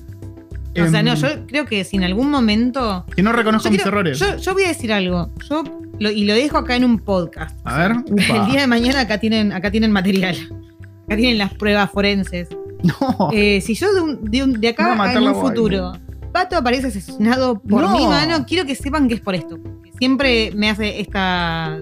O 0.81 0.89
sea, 0.89 1.03
no, 1.03 1.13
Em, 1.13 1.19
yo 1.19 1.29
creo 1.47 1.67
que 1.67 1.85
si 1.85 1.97
en 1.99 2.05
algún 2.05 2.31
momento. 2.31 3.05
Que 3.15 3.23
no 3.23 3.33
reconozco 3.33 3.69
Yo, 3.69 3.73
mis 3.73 3.85
errores. 3.85 4.19
yo- 4.19 4.37
yo 4.39 4.55
voy 4.55 4.65
a 4.65 4.69
decir 4.69 4.91
algo. 4.93 5.31
Yo 5.49 5.63
lo- 5.99 6.11
y 6.11 6.25
lo 6.25 6.33
dejo 6.33 6.57
acá 6.57 6.77
en 6.77 6.85
un 6.85 6.99
podcast. 6.99 7.55
A 7.65 7.77
ver, 7.89 7.97
El 8.07 8.47
día 8.51 8.63
de 8.63 8.67
mañana 8.67 9.01
acá 9.01 9.19
tienen, 9.19 9.53
acá 9.53 9.71
tienen 9.71 9.93
material. 9.93 10.35
Acá 11.07 11.17
tienen 11.17 11.37
las 11.39 11.53
pruebas 11.55 11.91
forenses. 11.91 12.49
No. 12.83 13.29
Eh, 13.33 13.61
si 13.61 13.75
yo 13.75 13.93
de, 13.95 14.01
un- 14.01 14.25
de 14.25 14.43
un- 14.43 14.61
de 14.61 14.69
acá 14.69 14.95
matar 14.97 15.19
en 15.19 15.29
un 15.29 15.35
guay. 15.35 15.49
futuro, 15.51 15.93
Pato 16.33 16.57
aparece 16.57 16.89
asesinado 16.89 17.61
por 17.61 17.83
No. 17.83 17.97
mi 17.97 18.07
mano, 18.07 18.45
quiero 18.45 18.67
que 18.67 18.75
sepan 18.75 19.07
que 19.07 19.15
es 19.15 19.21
por 19.21 19.35
esto. 19.37 19.57
Siempre 19.99 20.51
me 20.57 20.69
hace 20.71 21.01
esta. 21.01 21.79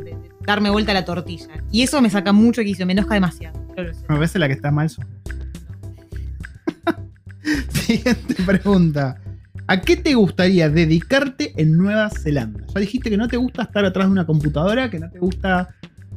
Darme 0.50 0.70
vuelta 0.70 0.92
la 0.92 1.04
tortilla. 1.04 1.46
Y 1.70 1.82
eso 1.82 2.00
me 2.02 2.10
saca 2.10 2.32
mucho 2.32 2.62
quicio, 2.62 2.86
me 2.86 2.92
enoja 2.92 3.14
demasiado. 3.14 3.60
A 4.08 4.18
veces 4.18 4.40
la 4.40 4.48
que 4.48 4.54
está 4.54 4.70
mal 4.70 4.90
vos. 4.96 5.06
Siguiente 7.72 8.34
pregunta. 8.44 9.20
¿A 9.66 9.80
qué 9.80 9.96
te 9.96 10.14
gustaría 10.14 10.68
dedicarte 10.68 11.52
en 11.56 11.76
Nueva 11.76 12.10
Zelanda? 12.10 12.64
Ya 12.74 12.80
dijiste 12.80 13.08
que 13.08 13.16
no 13.16 13.28
te 13.28 13.36
gusta 13.36 13.62
estar 13.62 13.84
atrás 13.84 14.08
de 14.08 14.12
una 14.12 14.26
computadora, 14.26 14.90
que 14.90 14.98
no 14.98 15.08
te 15.08 15.20
gusta 15.20 15.68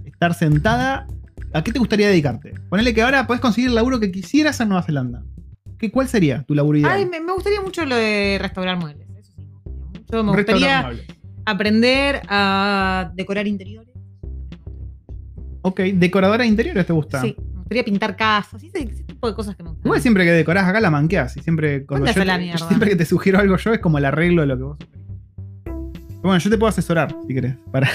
estar 0.05 0.33
sentada. 0.33 1.05
¿A 1.53 1.63
qué 1.63 1.71
te 1.71 1.77
gustaría 1.77 2.07
dedicarte? 2.07 2.55
Ponele 2.69 2.93
que 2.95 3.03
ahora 3.03 3.27
puedes 3.27 3.41
conseguir 3.41 3.69
el 3.69 3.75
laburo 3.75 3.99
que 3.99 4.11
quisieras 4.11 4.59
en 4.59 4.69
Nueva 4.69 4.81
Zelanda. 4.81 5.23
¿Qué, 5.77 5.91
¿Cuál 5.91 6.07
sería 6.07 6.41
tu 6.43 6.55
laburo 6.55 6.79
ideal? 6.79 6.93
Ay, 6.93 7.05
me, 7.05 7.19
me 7.21 7.31
gustaría 7.31 7.61
mucho 7.61 7.85
lo 7.85 7.95
de 7.95 8.39
restaurar 8.41 8.77
muebles. 8.77 9.07
Eso 9.19 9.31
sí, 9.35 9.41
me 9.43 9.89
gustaría 9.99 10.23
mucho. 10.23 10.23
Me 10.23 10.37
gustaría 10.37 11.05
aprender 11.45 12.21
a 12.27 13.11
decorar 13.13 13.45
interiores. 13.47 13.92
Ok, 15.63 15.79
decoradora 15.95 16.43
de 16.43 16.49
interiores 16.49 16.85
te 16.85 16.93
gusta. 16.93 17.19
Sí, 17.21 17.35
me 17.37 17.57
gustaría 17.59 17.83
pintar 17.83 18.15
casas. 18.15 18.61
Ese, 18.63 18.83
ese 18.83 19.03
tipo 19.03 19.27
de 19.27 19.33
cosas 19.33 19.55
que 19.55 19.63
me 19.63 19.69
gustan. 19.69 19.87
Igual 19.87 20.01
siempre 20.01 20.23
que 20.25 20.31
decorás 20.31 20.67
acá 20.67 20.79
la 20.79 20.91
manqueas 20.91 21.35
y 21.37 21.41
siempre 21.41 21.85
cuando 21.85 22.05
yo 22.05 22.23
la 22.25 22.37
te- 22.37 22.57
siempre 22.67 22.89
que 22.89 22.95
te 22.95 23.05
sugiero 23.05 23.39
algo 23.39 23.57
yo 23.57 23.73
es 23.73 23.79
como 23.79 23.97
el 23.97 24.05
arreglo 24.05 24.41
de 24.41 24.47
lo 24.47 24.57
que 24.57 24.63
vos 24.63 24.77
bueno, 26.21 26.37
yo 26.39 26.49
te 26.49 26.57
puedo 26.57 26.69
asesorar 26.69 27.13
si 27.27 27.33
querés 27.33 27.55
para, 27.69 27.89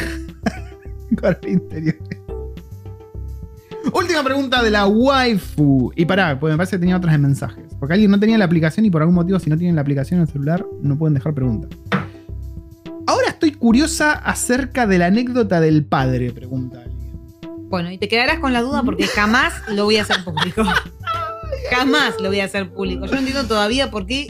para 1.23 1.39
el 1.45 1.49
interior. 1.49 1.97
Última 3.95 4.23
pregunta 4.23 4.63
de 4.63 4.71
la 4.71 4.87
waifu. 4.87 5.93
Y 5.97 6.05
pará, 6.05 6.39
pues 6.39 6.53
me 6.53 6.59
parece 6.59 6.77
que 6.77 6.81
tenía 6.81 6.99
otras 6.99 7.13
de 7.13 7.19
mensajes. 7.19 7.65
Porque 7.81 7.95
alguien 7.95 8.11
no 8.11 8.21
tenía 8.21 8.37
la 8.37 8.45
aplicación 8.45 8.85
y 8.85 8.91
por 8.91 9.01
algún 9.01 9.15
motivo, 9.15 9.39
si 9.39 9.49
no 9.49 9.57
tienen 9.57 9.77
la 9.77 9.81
aplicación 9.83 10.21
en 10.21 10.27
el 10.27 10.29
celular, 10.33 10.67
no 10.83 10.99
pueden 10.99 11.15
dejar 11.15 11.33
preguntas. 11.33 11.71
Ahora 13.07 13.29
estoy 13.29 13.53
curiosa 13.53 14.13
acerca 14.13 14.87
de 14.87 14.99
la 14.99 15.07
anécdota 15.07 15.59
del 15.61 15.87
padre, 15.87 16.31
pregunta. 16.31 16.85
Bueno, 17.69 17.91
y 17.91 17.99
te 17.99 18.09
quedarás 18.09 18.39
con 18.39 18.53
la 18.53 18.63
duda 18.63 18.83
porque 18.83 19.07
jamás 19.07 19.55
lo 19.69 19.85
voy 19.85 19.99
a 19.99 20.03
hacer 20.03 20.25
público. 20.25 20.63
jamás 21.71 22.15
lo 22.21 22.29
voy 22.29 22.41
a 22.41 22.45
hacer 22.45 22.71
público. 22.71 23.07
Yo 23.07 23.13
no 23.13 23.19
entiendo 23.19 23.45
todavía 23.45 23.91
por 23.91 24.07
qué. 24.07 24.27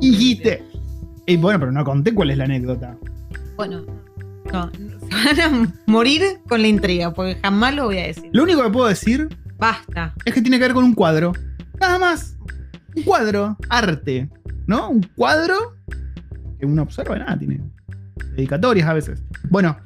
Hijiste. 0.00 0.64
Y 1.26 1.36
bueno, 1.36 1.60
pero 1.60 1.72
no 1.72 1.84
conté 1.84 2.12
cuál 2.12 2.30
es 2.30 2.38
la 2.38 2.44
anécdota. 2.44 2.96
Bueno, 3.56 3.84
no, 4.52 4.70
se 4.72 5.34
van 5.36 5.40
a 5.40 5.72
morir 5.86 6.22
con 6.48 6.62
la 6.62 6.68
intriga 6.68 7.12
porque 7.12 7.38
jamás 7.40 7.74
lo 7.74 7.84
voy 7.84 7.98
a 7.98 8.06
decir. 8.06 8.30
Lo 8.32 8.42
único 8.42 8.62
que 8.62 8.70
puedo 8.70 8.88
decir 8.88 9.28
Basta. 9.58 10.14
es 10.24 10.34
que 10.34 10.42
tiene 10.42 10.58
que 10.58 10.64
ver 10.64 10.74
con 10.74 10.84
un 10.84 10.94
cuadro. 10.94 11.32
Nada 11.80 11.98
más. 11.98 12.36
Un 12.96 13.04
cuadro. 13.04 13.56
Arte. 13.68 14.28
¿No? 14.66 14.90
Un 14.90 15.02
cuadro 15.16 15.76
que 16.58 16.66
uno 16.66 16.82
observa, 16.82 17.18
nada, 17.18 17.36
tiene 17.36 17.60
dedicatorias 18.36 18.88
a 18.88 18.94
veces. 18.94 19.22
Bueno, 19.50 19.76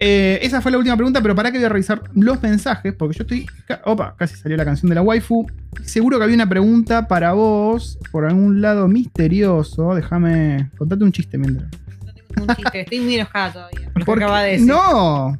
eh, 0.00 0.38
esa 0.42 0.60
fue 0.60 0.70
la 0.70 0.78
última 0.78 0.96
pregunta, 0.96 1.20
pero 1.20 1.34
para 1.34 1.50
que 1.50 1.58
voy 1.58 1.64
a 1.64 1.68
revisar 1.68 2.02
los 2.14 2.40
mensajes, 2.42 2.94
porque 2.94 3.16
yo 3.18 3.22
estoy. 3.22 3.46
Opa, 3.84 4.14
casi 4.16 4.36
salió 4.36 4.56
la 4.56 4.64
canción 4.64 4.88
de 4.88 4.94
la 4.94 5.02
waifu. 5.02 5.46
Seguro 5.84 6.18
que 6.18 6.24
había 6.24 6.36
una 6.36 6.48
pregunta 6.48 7.08
para 7.08 7.32
vos 7.32 7.98
por 8.12 8.24
algún 8.24 8.60
lado 8.60 8.86
misterioso. 8.88 9.94
Déjame. 9.94 10.70
Contate 10.78 11.04
un 11.04 11.12
chiste 11.12 11.36
mientras. 11.38 11.68
No 12.04 12.12
tengo 12.14 12.28
ningún 12.36 12.56
chiste. 12.56 12.80
Estoy 12.80 13.00
muy 13.00 13.14
enojada 13.16 13.52
todavía. 13.52 13.90
Por 13.92 14.04
Porque- 14.04 14.24
acaba 14.24 14.42
de 14.42 14.50
decir. 14.52 14.66
¡No! 14.66 15.38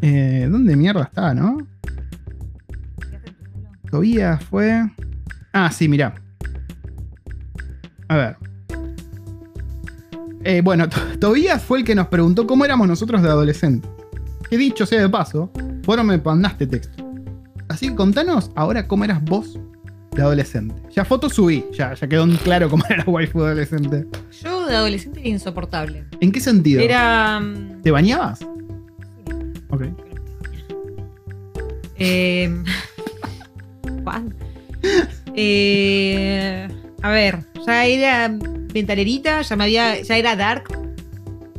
Eh, 0.00 0.48
¿Dónde 0.50 0.74
mierda 0.74 1.04
está, 1.04 1.32
no? 1.34 1.58
Tobías 3.90 4.42
fue. 4.44 4.82
Ah, 5.52 5.70
sí, 5.70 5.88
mirá. 5.88 6.14
A 8.08 8.16
ver. 8.16 8.36
Eh, 10.44 10.60
bueno, 10.62 10.88
To- 10.88 11.18
Tobías 11.20 11.62
fue 11.62 11.78
el 11.80 11.84
que 11.84 11.94
nos 11.94 12.08
preguntó 12.08 12.46
cómo 12.46 12.64
éramos 12.64 12.88
nosotros 12.88 13.22
de 13.22 13.28
adolescentes. 13.28 13.90
Que 14.48 14.56
dicho 14.58 14.84
sea 14.86 15.00
de 15.00 15.08
paso, 15.08 15.50
fueron 15.84 16.06
me 16.06 16.18
mandaste 16.18 16.66
texto. 16.66 17.04
Así 17.68 17.88
que 17.88 17.94
contanos 17.94 18.50
ahora 18.54 18.86
cómo 18.86 19.04
eras 19.04 19.22
vos 19.24 19.58
de 20.14 20.20
adolescente. 20.22 20.74
Ya 20.90 21.04
fotos 21.06 21.32
subí, 21.34 21.64
ya, 21.72 21.94
ya 21.94 22.06
quedó 22.06 22.26
claro 22.44 22.68
cómo 22.68 22.84
era 22.90 22.98
la 22.98 23.04
waifu 23.04 23.40
de 23.40 23.46
adolescente. 23.46 24.06
Yo 24.42 24.66
de 24.66 24.76
adolescente 24.76 25.20
era 25.20 25.28
insoportable. 25.30 26.04
¿En 26.20 26.32
qué 26.32 26.40
sentido? 26.40 26.82
Era. 26.82 27.40
¿Te 27.82 27.90
bañabas? 27.90 28.40
Ok. 29.70 29.84
Eh, 32.04 32.50
¿cuál? 34.02 34.34
Eh, 35.36 36.66
a 37.02 37.10
ver, 37.10 37.38
ya 37.66 37.84
era 37.86 38.30
ventalerita, 38.72 39.42
ya 39.42 39.56
me 39.56 39.64
había, 39.64 40.00
ya 40.02 40.16
era 40.16 40.36
dark, 40.36 40.64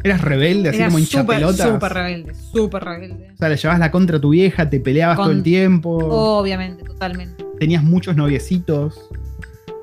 Eras 0.06 0.20
rebelde, 0.20 0.68
así 0.70 0.78
era 0.80 0.88
como 0.88 0.98
súper, 1.00 1.20
hinchapelotas. 1.40 1.70
súper 1.70 1.94
rebelde, 1.94 2.34
súper 2.36 2.84
rebelde. 2.84 3.30
O 3.34 3.38
sea, 3.38 3.48
le 3.48 3.56
llevabas 3.56 3.80
la 3.80 3.90
contra 3.92 4.18
a 4.18 4.20
tu 4.20 4.32
vieja, 4.32 4.70
te 4.70 4.82
peleabas 4.82 5.16
Con- 5.16 5.26
todo 5.28 5.34
el 5.34 5.44
tiempo. 5.44 5.96
Obviamente, 5.96 6.84
totalmente. 6.84 7.46
Tenías 7.58 7.84
muchos 7.84 8.18
noviecitos. 8.18 9.00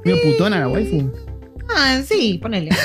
¿Medio 0.04 0.20
putona 0.22 0.60
la 0.60 0.68
waifu? 0.68 1.10
Ah, 1.74 2.02
sí, 2.04 2.38
ponele. 2.42 2.68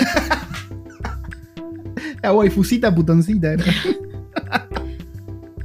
La 2.22 2.34
waifucita 2.34 2.94
putoncita 2.96 3.54
era. 3.54 3.64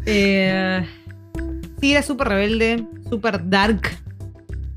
Eh, 0.07 0.85
sí, 1.81 1.93
era 1.93 2.03
súper 2.03 2.29
rebelde, 2.29 2.85
súper 3.09 3.49
dark. 3.49 3.91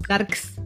Darks. 0.07 0.59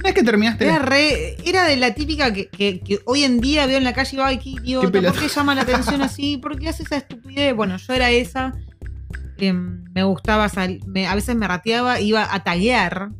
Una 0.00 0.08
vez 0.08 0.14
que 0.14 0.22
terminaste 0.22 0.64
Era, 0.64 0.78
re- 0.78 1.36
era 1.44 1.64
de 1.64 1.76
la 1.76 1.94
típica 1.94 2.32
que, 2.32 2.48
que- 2.48 2.80
que 2.80 2.98
hoy 3.04 3.24
en 3.24 3.40
día 3.40 3.66
veo 3.66 3.76
en 3.78 3.84
la 3.84 3.92
calle 3.92 4.08
y 4.12 4.12
digo, 4.16 4.24
ay, 4.24 4.38
qué 4.38 4.50
idiota, 4.50 4.90
Qué. 5.00 5.06
¿por 5.08 5.18
qué 5.18 5.28
llama 5.28 5.54
la 5.54 5.62
atención 5.62 6.00
así? 6.02 6.36
¿Por 6.38 6.58
qué 6.58 6.68
hace 6.70 6.82
esa 6.84 6.96
estupidez? 6.96 7.54
Bueno, 7.54 7.76
yo 7.76 7.92
era 7.92 8.10
esa. 8.10 8.52
eh, 9.38 9.52
me 9.52 10.02
gustaba 10.04 10.48
salir, 10.48 10.80
a 11.08 11.14
veces 11.14 11.34
me 11.36 11.46
rateaba, 11.48 12.00
iba 12.00 12.34
a 12.34 12.42
taguear, 12.44 13.10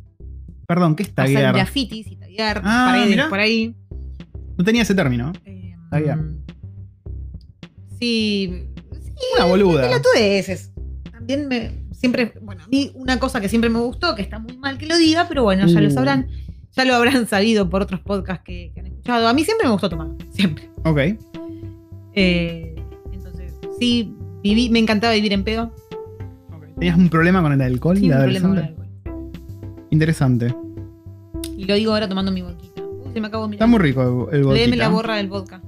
Perdón, 0.67 0.95
¿qué 0.95 1.03
es 1.03 1.09
a 1.09 1.23
hacer 1.23 1.33
taguear? 1.35 1.55
grafitis 1.55 2.07
y 2.07 2.15
taguear 2.15 2.61
Ah, 2.63 2.87
paredes 2.91 3.09
mirá. 3.09 3.29
por 3.29 3.39
ahí. 3.39 3.75
No 4.57 4.63
tenía 4.63 4.83
ese 4.83 4.93
término. 4.95 5.33
Eh, 5.45 5.75
Taguear. 5.89 6.19
Sí, 7.99 8.65
sí, 9.03 9.23
Una 9.35 9.45
boluda. 9.45 9.81
pelotudeces. 9.87 10.71
También 11.11 11.47
me, 11.47 11.71
siempre, 11.91 12.33
bueno, 12.41 12.63
a 12.63 12.67
mí 12.67 12.91
una 12.95 13.19
cosa 13.19 13.41
que 13.41 13.49
siempre 13.49 13.69
me 13.69 13.79
gustó, 13.79 14.15
que 14.15 14.21
está 14.21 14.39
muy 14.39 14.57
mal 14.57 14.77
que 14.77 14.85
lo 14.87 14.97
diga, 14.97 15.27
pero 15.27 15.43
bueno, 15.43 15.67
ya 15.67 15.81
lo 15.81 15.87
Uh. 15.87 15.91
sabrán, 15.91 16.27
ya 16.75 16.85
lo 16.85 16.95
habrán 16.95 17.27
sabido 17.27 17.69
por 17.69 17.81
otros 17.81 17.99
podcasts 18.01 18.43
que, 18.45 18.71
que 18.73 18.79
han 18.79 18.87
escuchado. 18.87 19.27
A 19.27 19.33
mí 19.33 19.43
siempre 19.43 19.67
me 19.67 19.71
gustó 19.73 19.89
tomar, 19.89 20.07
siempre. 20.31 20.69
Ok. 20.85 20.99
Eh, 22.13 22.75
entonces, 23.11 23.53
sí, 23.79 24.13
viví, 24.43 24.69
me 24.69 24.79
encantaba 24.79 25.13
vivir 25.13 25.33
en 25.33 25.43
pedo. 25.43 25.73
¿Tenías 26.79 26.97
un 26.97 27.09
problema 27.09 27.41
con 27.41 27.53
el 27.53 27.61
alcohol 27.61 27.97
Sí, 27.97 28.09
un 28.09 28.17
problema 28.17 28.49
con 28.49 28.57
el 28.57 28.63
alcohol. 28.65 28.87
Interesante. 29.91 30.55
Y 31.57 31.65
lo 31.65 31.75
digo 31.75 31.93
ahora 31.93 32.07
tomando 32.07 32.31
mi 32.31 32.41
vodka. 32.41 32.65
Uy, 32.81 33.13
se 33.13 33.21
me 33.21 33.27
acabó 33.27 33.47
de 33.47 33.55
Está 33.55 33.67
mirar. 33.67 33.79
muy 33.79 33.87
rico 33.87 34.29
el, 34.31 34.39
el 34.39 34.47
Léeme 34.49 34.67
vodka. 34.71 34.77
la 34.77 34.89
borra 34.89 35.15
del 35.17 35.27
vodka. 35.27 35.61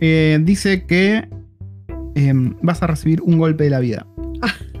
Eh, 0.00 0.38
dice 0.42 0.86
que 0.86 1.28
em, 2.14 2.56
vas 2.62 2.82
a 2.82 2.86
recibir 2.88 3.20
un 3.22 3.38
golpe 3.38 3.64
de 3.64 3.70
la 3.70 3.80
vida. 3.80 4.06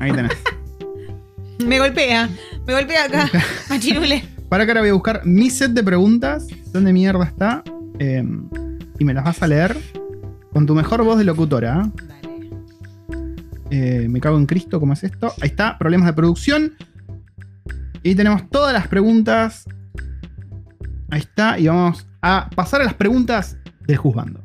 Ahí 0.00 0.10
tenés. 0.12 0.32
Me 1.66 1.78
golpea, 1.78 2.26
me 2.66 2.72
golpea 2.72 3.04
acá, 3.04 3.30
machirule. 3.68 4.24
Para 4.50 4.64
que 4.64 4.72
ahora 4.72 4.80
voy 4.80 4.90
a 4.90 4.94
buscar 4.94 5.24
mi 5.24 5.48
set 5.48 5.70
de 5.70 5.84
preguntas. 5.84 6.48
¿Dónde 6.72 6.92
mierda 6.92 7.24
está? 7.24 7.62
Em, 8.00 8.50
y 8.98 9.04
me 9.04 9.14
las 9.14 9.24
vas 9.24 9.40
a 9.44 9.46
leer 9.46 9.76
con 10.52 10.66
tu 10.66 10.74
mejor 10.74 11.04
voz 11.04 11.18
de 11.18 11.24
locutora. 11.24 11.88
Dale. 12.08 12.50
Eh, 13.70 14.08
me 14.10 14.20
cago 14.20 14.36
en 14.38 14.46
Cristo, 14.46 14.80
¿cómo 14.80 14.94
es 14.94 15.04
esto? 15.04 15.32
Ahí 15.40 15.50
está, 15.50 15.78
problemas 15.78 16.08
de 16.08 16.14
producción. 16.14 16.72
Y 18.02 18.16
tenemos 18.16 18.50
todas 18.50 18.72
las 18.72 18.88
preguntas. 18.88 19.66
Ahí 21.10 21.20
está, 21.20 21.56
y 21.56 21.68
vamos 21.68 22.08
a 22.20 22.50
pasar 22.56 22.80
a 22.80 22.84
las 22.84 22.94
preguntas 22.94 23.56
del 23.86 23.98
juzgando. 23.98 24.42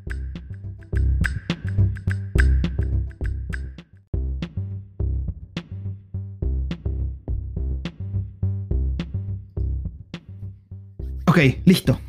Ok, 11.36 11.42
listo. 11.66 12.00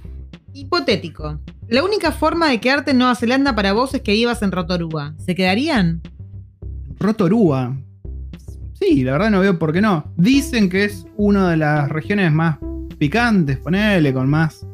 Hipotético. 0.53 1.41
La 1.67 1.83
única 1.83 2.13
forma 2.13 2.49
de 2.49 2.61
quedarte 2.61 2.93
en 2.93 2.99
Nueva 2.99 3.17
Zelanda 3.17 3.57
para 3.57 3.73
vos 3.73 3.93
es 3.93 4.03
que 4.03 4.13
vivas 4.13 4.41
en 4.43 4.53
Rotorua. 4.53 5.17
¿Se 5.19 5.35
quedarían? 5.35 6.01
Rotorua. 7.01 7.77
Sí, 8.75 9.03
la 9.03 9.11
verdad 9.11 9.33
no 9.33 9.41
veo 9.41 9.59
por 9.59 9.73
qué 9.73 9.81
no. 9.81 10.13
Dicen 10.17 10.69
que 10.69 10.85
es 10.85 11.09
una 11.17 11.51
de 11.51 11.57
las 11.57 11.89
regiones 11.89 12.31
más 12.31 12.59
picantes, 12.99 13.59
ponele, 13.59 14.15
con 14.15 14.31
más 14.31 14.65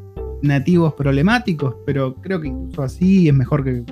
nativos 0.42 0.92
problemáticos, 0.92 1.74
pero 1.86 2.16
creo 2.16 2.38
que 2.38 2.48
incluso 2.48 2.82
así 2.82 3.28
es 3.28 3.34
mejor 3.34 3.64
que 3.64 3.82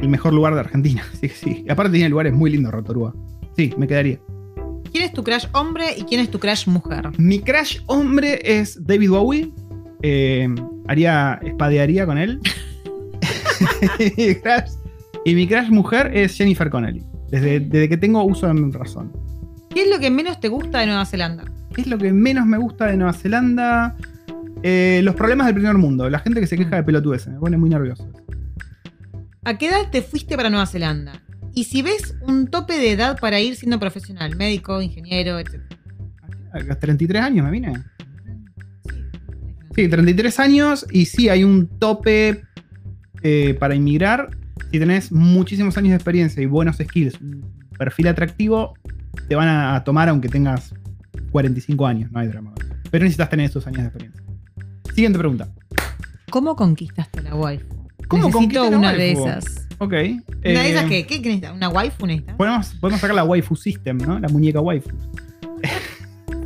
el 0.00 0.08
mejor 0.08 0.32
lugar 0.32 0.54
de 0.54 0.60
Argentina. 0.60 1.04
Sí, 1.20 1.28
sí. 1.28 1.64
Aparte 1.68 1.92
tiene 1.92 2.08
lugares 2.08 2.32
muy 2.32 2.50
lindos 2.50 2.72
Rotorua. 2.72 3.14
Sí, 3.54 3.72
me 3.78 3.86
quedaría. 3.86 4.18
¿Quién 4.90 5.04
es 5.04 5.12
tu 5.12 5.22
crush 5.22 5.46
hombre 5.52 5.94
y 5.96 6.02
quién 6.02 6.20
es 6.20 6.32
tu 6.32 6.40
crush 6.40 6.66
mujer? 6.66 7.10
Mi 7.16 7.38
crush 7.38 7.78
hombre 7.86 8.40
es 8.42 8.84
David 8.84 9.10
Bowie. 9.10 9.52
Eh, 10.02 10.48
haría, 10.86 11.40
espadearía 11.42 12.06
con 12.06 12.18
él. 12.18 12.40
Y 15.24 15.34
mi 15.34 15.46
crush 15.46 15.68
mujer 15.68 16.10
es 16.14 16.34
Jennifer 16.36 16.70
Connelly. 16.70 17.04
Desde, 17.30 17.60
desde 17.60 17.88
que 17.88 17.98
tengo 17.98 18.24
uso 18.24 18.46
de 18.46 18.54
mi 18.54 18.72
razón. 18.72 19.12
¿Qué 19.68 19.82
es 19.82 19.90
lo 19.90 19.98
que 19.98 20.10
menos 20.10 20.40
te 20.40 20.48
gusta 20.48 20.80
de 20.80 20.86
Nueva 20.86 21.04
Zelanda? 21.04 21.44
¿Qué 21.74 21.82
es 21.82 21.86
lo 21.86 21.98
que 21.98 22.12
menos 22.12 22.46
me 22.46 22.56
gusta 22.56 22.86
de 22.86 22.96
Nueva 22.96 23.12
Zelanda? 23.12 23.94
Eh, 24.62 25.00
los 25.04 25.14
problemas 25.14 25.46
del 25.46 25.54
primer 25.54 25.74
mundo. 25.74 26.08
La 26.08 26.20
gente 26.20 26.40
que 26.40 26.46
se 26.46 26.56
queja 26.56 26.76
de 26.76 26.82
pelotudeces. 26.82 27.32
Me 27.34 27.38
pone 27.38 27.58
muy 27.58 27.68
nervioso. 27.68 28.10
¿A 29.44 29.58
qué 29.58 29.68
edad 29.68 29.90
te 29.90 30.02
fuiste 30.02 30.36
para 30.36 30.48
Nueva 30.48 30.66
Zelanda? 30.66 31.20
Y 31.54 31.64
si 31.64 31.82
ves 31.82 32.16
un 32.22 32.46
tope 32.46 32.78
de 32.78 32.92
edad 32.92 33.18
para 33.20 33.40
ir 33.40 33.56
siendo 33.56 33.78
profesional, 33.78 34.36
médico, 34.36 34.80
ingeniero, 34.80 35.38
etc. 35.38 35.60
A 36.52 36.60
los 36.60 36.78
33 36.78 37.22
años 37.22 37.44
me 37.44 37.50
vine. 37.50 37.72
Sí, 39.78 39.86
33 39.86 40.40
años 40.40 40.86
y 40.90 41.04
sí, 41.04 41.28
hay 41.28 41.44
un 41.44 41.68
tope 41.68 42.42
eh, 43.22 43.56
para 43.60 43.76
inmigrar. 43.76 44.30
Si 44.72 44.80
tenés 44.80 45.12
muchísimos 45.12 45.78
años 45.78 45.90
de 45.90 45.94
experiencia 45.94 46.42
y 46.42 46.46
buenos 46.46 46.78
skills, 46.78 47.20
un 47.20 47.44
perfil 47.78 48.08
atractivo, 48.08 48.74
te 49.28 49.36
van 49.36 49.46
a 49.46 49.84
tomar 49.84 50.08
aunque 50.08 50.28
tengas 50.28 50.74
45 51.30 51.86
años, 51.86 52.10
no 52.10 52.18
hay 52.18 52.26
drama. 52.26 52.54
Pero 52.90 53.04
necesitas 53.04 53.30
tener 53.30 53.50
esos 53.50 53.68
años 53.68 53.82
de 53.82 53.84
experiencia. 53.84 54.20
Siguiente 54.92 55.16
pregunta. 55.16 55.48
¿Cómo 56.28 56.56
conquistaste 56.56 57.20
a 57.20 57.22
la 57.22 57.36
waifu? 57.36 57.86
¿Cómo 58.08 58.26
Necesito 58.26 58.66
una 58.70 58.92
de 58.92 59.12
esas. 59.12 59.68
Ok. 59.78 59.92
¿Una 59.92 59.92
de 59.92 60.20
eh, 60.42 60.70
esas 60.70 60.84
qué? 60.86 61.06
¿Qué 61.06 61.22
qué 61.22 61.28
necesitas? 61.28 61.54
¿Una 61.54 61.68
waifu 61.68 62.04
necesitas? 62.04 62.34
Podemos, 62.34 62.74
podemos 62.80 63.00
sacar 63.00 63.14
la 63.14 63.22
waifu 63.22 63.54
system, 63.54 63.98
¿no? 63.98 64.18
La 64.18 64.28
muñeca 64.28 64.60
waifu. 64.60 64.90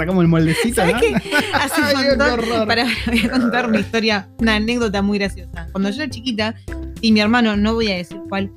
Sacamos 0.03 0.23
el 0.23 0.29
moldecito, 0.29 0.75
¿Sabes 0.75 0.95
¿no? 0.95 1.01
qué? 1.01 1.15
Hace 1.55 1.81
un 1.81 1.87
Ay, 1.87 1.95
montón. 2.19 2.67
Para, 2.67 2.87
voy 3.07 3.21
a 3.25 3.31
contar 3.31 3.69
una 3.69 3.79
historia, 3.81 4.29
una 4.39 4.57
anécdota 4.57 5.01
muy 5.01 5.19
graciosa. 5.19 5.69
Cuando 5.71 5.91
yo 5.91 6.03
era 6.03 6.11
chiquita, 6.11 6.55
y 7.01 7.13
mi 7.13 7.21
hermano, 7.21 7.57
no 7.57 7.75
voy 7.75 7.91
a 7.93 7.97
decir 7.97 8.19
cuál, 8.29 8.51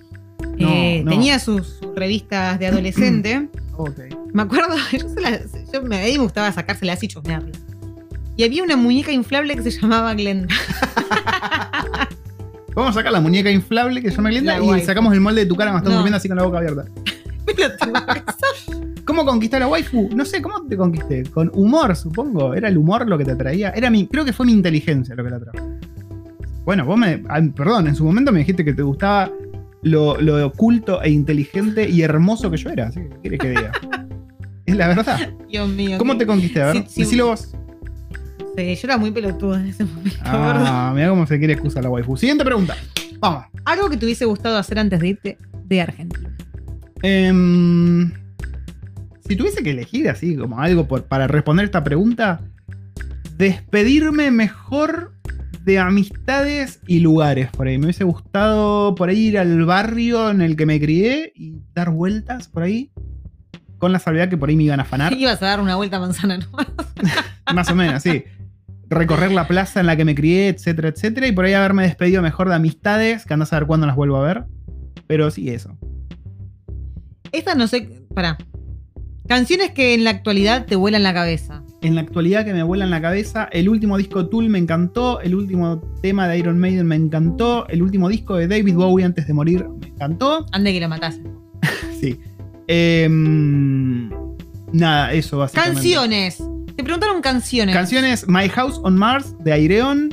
No, 0.58 0.68
eh, 0.70 1.02
no. 1.06 1.12
tenía 1.12 1.38
sus, 1.40 1.80
revistas 1.96 2.58
de 2.60 2.68
adolescente. 2.68 3.48
Ok. 3.78 4.00
me 4.34 4.44
acuerdo, 4.44 4.74
yo, 4.94 5.10
se 5.10 5.20
las- 5.20 5.42
yo 5.74 5.84
me, 5.84 6.02
a 6.02 6.06
mí 6.06 6.14
me 6.14 6.18
gustaba 6.20 6.50
sacárselas 6.52 7.04
y 7.04 7.10
chusmearlas. 7.10 7.60
Y 8.38 8.44
había 8.46 8.64
una 8.64 8.78
muñeca 8.78 9.12
inflable 9.12 9.54
que 9.56 9.64
se 9.64 9.72
llamaba 9.72 10.14
Glenda. 10.14 10.48
Vamos 12.74 12.92
a 12.92 12.94
sacar 12.94 13.12
la 13.12 13.20
muñeca 13.20 13.52
inflable 13.52 14.02
que 14.02 14.10
se 14.12 14.16
llama 14.16 14.30
Glenda 14.30 14.58
La 14.60 14.78
y 14.78 14.82
sacamos 14.82 15.14
el 15.14 15.20
molde 15.22 15.42
de 15.42 15.48
tu 15.48 15.56
cara 15.58 15.72
estás 15.72 15.84
No. 15.90 15.96
durmiendo 15.96 16.16
así 16.18 16.28
con 16.30 16.38
la 16.38 16.44
boca 16.44 16.60
abierta. 16.60 16.86
¿Cómo 19.06 19.24
conquistar 19.26 19.62
a 19.62 19.68
waifu? 19.68 20.10
No 20.15 20.26
sé, 20.26 20.41
¿cómo 20.41 20.65
te 20.68 20.76
conquisté? 20.76 21.24
Con 21.24 21.52
humor, 21.54 21.96
supongo. 21.96 22.54
¿Era 22.56 22.68
el 22.70 22.78
humor 22.78 23.08
lo 23.08 23.18
que 23.18 23.26
te 23.26 23.32
atraía? 23.32 23.70
Era 23.72 23.89
mi, 23.89 24.08
creo 24.08 24.26
que 24.26 24.34
fue 24.34 24.46
mi 24.46 24.52
inteligencia 24.54 25.13
lo 25.15 25.24
que 25.24 25.30
la 25.30 25.36
atrajo. 25.38 25.58
Bueno, 26.65 26.86
vos 26.86 26.98
me. 26.98 27.22
ah, 27.30 27.41
Perdón, 27.56 27.88
en 27.88 27.96
su 27.96 28.04
momento 28.04 28.32
me 28.32 28.39
dijiste 28.39 28.65
que 28.65 28.74
te 28.74 28.82
gustaba 28.82 29.32
lo, 29.84 30.20
lo 30.20 30.46
oculto 30.48 31.02
e 31.04 31.12
inteligente 31.12 31.88
y 31.88 32.02
hermoso 32.02 32.50
que 32.50 32.58
yo 32.58 32.70
era. 32.72 32.88
Así 32.88 33.02
que, 33.02 33.10
¿qué 33.10 33.20
quieres 33.22 33.39
que 33.39 33.50
diga? 33.50 33.72
es 34.65 34.76
la 34.76 34.88
verdad. 34.88 35.30
Dios 35.48 35.70
mío. 35.70 35.98
¿Cómo 36.00 36.18
te 36.18 36.26
conquisté? 36.26 36.62
A 36.63 36.65
ver, 36.74 36.78
Sí, 36.78 36.84
sí. 36.88 37.02
decilo 37.02 37.28
vos. 37.28 37.52
Sí, 38.58 38.74
yo 38.76 38.82
era 38.88 38.98
muy 38.98 39.12
pelotuda 39.12 39.60
en 39.60 39.68
ese 39.68 39.84
momento. 39.84 40.18
Ah, 40.24 40.91
mira 40.96 41.10
cómo 41.10 41.28
se 41.28 41.38
quiere 41.38 41.54
excusar 41.54 41.84
la 41.84 41.89
waifu. 41.91 42.18
Siguiente 42.18 42.44
pregunta. 42.44 42.76
Vamos. 43.20 43.44
Algo 43.65 43.89
que 43.89 43.98
te 43.98 44.06
hubiese 44.06 44.26
gustado 44.26 44.58
hacer 44.58 44.80
antes 44.80 45.00
de 45.00 45.08
irte 45.10 45.38
de 45.65 45.82
Argentina. 45.82 46.30
Em, 47.04 48.12
si 49.28 49.36
tuviese 49.36 49.64
que 49.64 49.72
elegir 49.72 50.10
así 50.10 50.36
como 50.36 50.60
algo 50.60 50.88
por- 50.88 51.04
para 51.06 51.28
responder 51.28 51.66
esta 51.66 51.84
pregunta, 51.84 52.42
despedirme 53.38 54.32
mejor 54.32 55.14
de 55.64 55.80
amistades 55.80 56.80
y 56.88 57.00
lugares 57.00 57.50
por 57.50 57.68
ahí. 57.68 57.78
Me 57.78 57.86
hubiese 57.86 58.04
gustado 58.04 58.94
por 58.96 59.10
ahí 59.10 59.28
ir 59.30 59.40
al 59.40 59.66
barrio 59.66 60.30
en 60.30 60.42
el 60.42 60.56
que 60.56 60.66
me 60.68 60.80
crié 60.80 61.32
y 61.36 61.58
dar 61.74 61.90
vueltas 61.90 62.48
por 62.48 62.64
ahí. 62.64 62.92
Con 63.80 63.92
la 63.92 64.00
salvedad 64.00 64.30
que 64.30 64.38
por 64.38 64.50
ahí 64.50 64.56
me 64.56 64.64
iban 64.64 64.80
a 64.80 64.84
afanar. 64.84 65.12
Ibas 65.14 65.42
a 65.42 65.48
dar 65.48 65.60
una 65.60 65.76
vuelta 65.76 65.98
a 65.98 66.00
manzana, 66.00 66.38
¿no? 66.38 66.48
Más 67.54 67.70
o 67.70 67.76
menos, 67.76 68.02
sí. 68.04 68.24
Recorrer 68.90 69.32
la 69.32 69.48
plaza 69.48 69.80
en 69.80 69.88
la 69.88 69.98
que 69.98 70.06
me 70.06 70.16
crié, 70.16 70.48
etcétera, 70.50 70.90
etcétera. 70.90 71.28
Y 71.28 71.32
por 71.32 71.46
ahí 71.46 71.54
haberme 71.54 71.84
despedido 71.84 72.22
mejor 72.22 72.48
de 72.50 72.56
amistades, 72.56 73.26
que 73.26 73.34
andás 73.34 73.52
a 73.52 73.60
ver 73.60 73.68
cuándo 73.68 73.86
las 73.88 73.96
vuelvo 73.96 74.18
a 74.18 74.26
ver. 74.26 74.46
Pero 75.08 75.30
sí, 75.32 75.50
eso. 75.50 75.76
Esta 77.32 77.54
no 77.56 77.68
sé. 77.68 77.90
Pará. 78.14 78.38
Canciones 79.28 79.72
que 79.72 79.96
en 79.96 80.04
la 80.04 80.12
actualidad 80.12 80.66
te 80.66 80.76
vuelan 80.76 81.02
la 81.02 81.14
cabeza. 81.14 81.64
En 81.82 81.96
la 81.96 82.02
actualidad 82.02 82.46
que 82.46 82.54
me 82.54 82.62
vuela 82.62 82.86
en 82.86 82.92
la 82.92 83.02
cabeza, 83.02 83.50
el 83.52 83.70
último 83.70 83.98
disco 83.98 84.28
Tool 84.28 84.50
me 84.50 84.60
encantó, 84.60 85.20
el 85.22 85.34
último 85.34 85.82
tema 86.02 86.28
de 86.28 86.38
Iron 86.38 86.60
Maiden 86.60 86.86
me 86.86 86.96
encantó, 86.96 87.68
el 87.70 87.82
último 87.82 88.08
disco 88.10 88.36
de 88.36 88.48
David 88.48 88.76
Bowie 88.76 89.06
antes 89.06 89.26
de 89.26 89.34
morir 89.34 89.68
me 89.82 89.88
encantó. 89.88 90.46
Ande 90.52 90.74
que 90.74 90.80
lo 90.80 90.90
matasen. 90.90 91.34
Sí. 92.00 92.20
Em, 92.68 94.10
nada, 94.74 95.14
eso 95.14 95.38
básicamente. 95.38 95.76
Canciones. 95.76 96.44
Te 96.76 96.84
preguntaron 96.84 97.22
canciones. 97.22 97.74
Canciones 97.74 98.28
My 98.28 98.50
House 98.50 98.80
on 98.84 98.98
Mars 98.98 99.34
de 99.40 99.54
Aireon, 99.54 100.10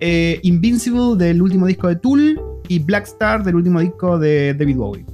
eh, 0.00 0.40
Invincible 0.42 1.16
del 1.16 1.40
último 1.40 1.66
disco 1.66 1.88
de 1.88 1.96
Tool 1.96 2.40
y 2.68 2.80
Black 2.80 3.04
Star 3.04 3.44
del 3.44 3.54
último 3.54 3.80
disco 3.80 4.18
de 4.18 4.52
David 4.54 4.76
Bowie. 4.76 5.06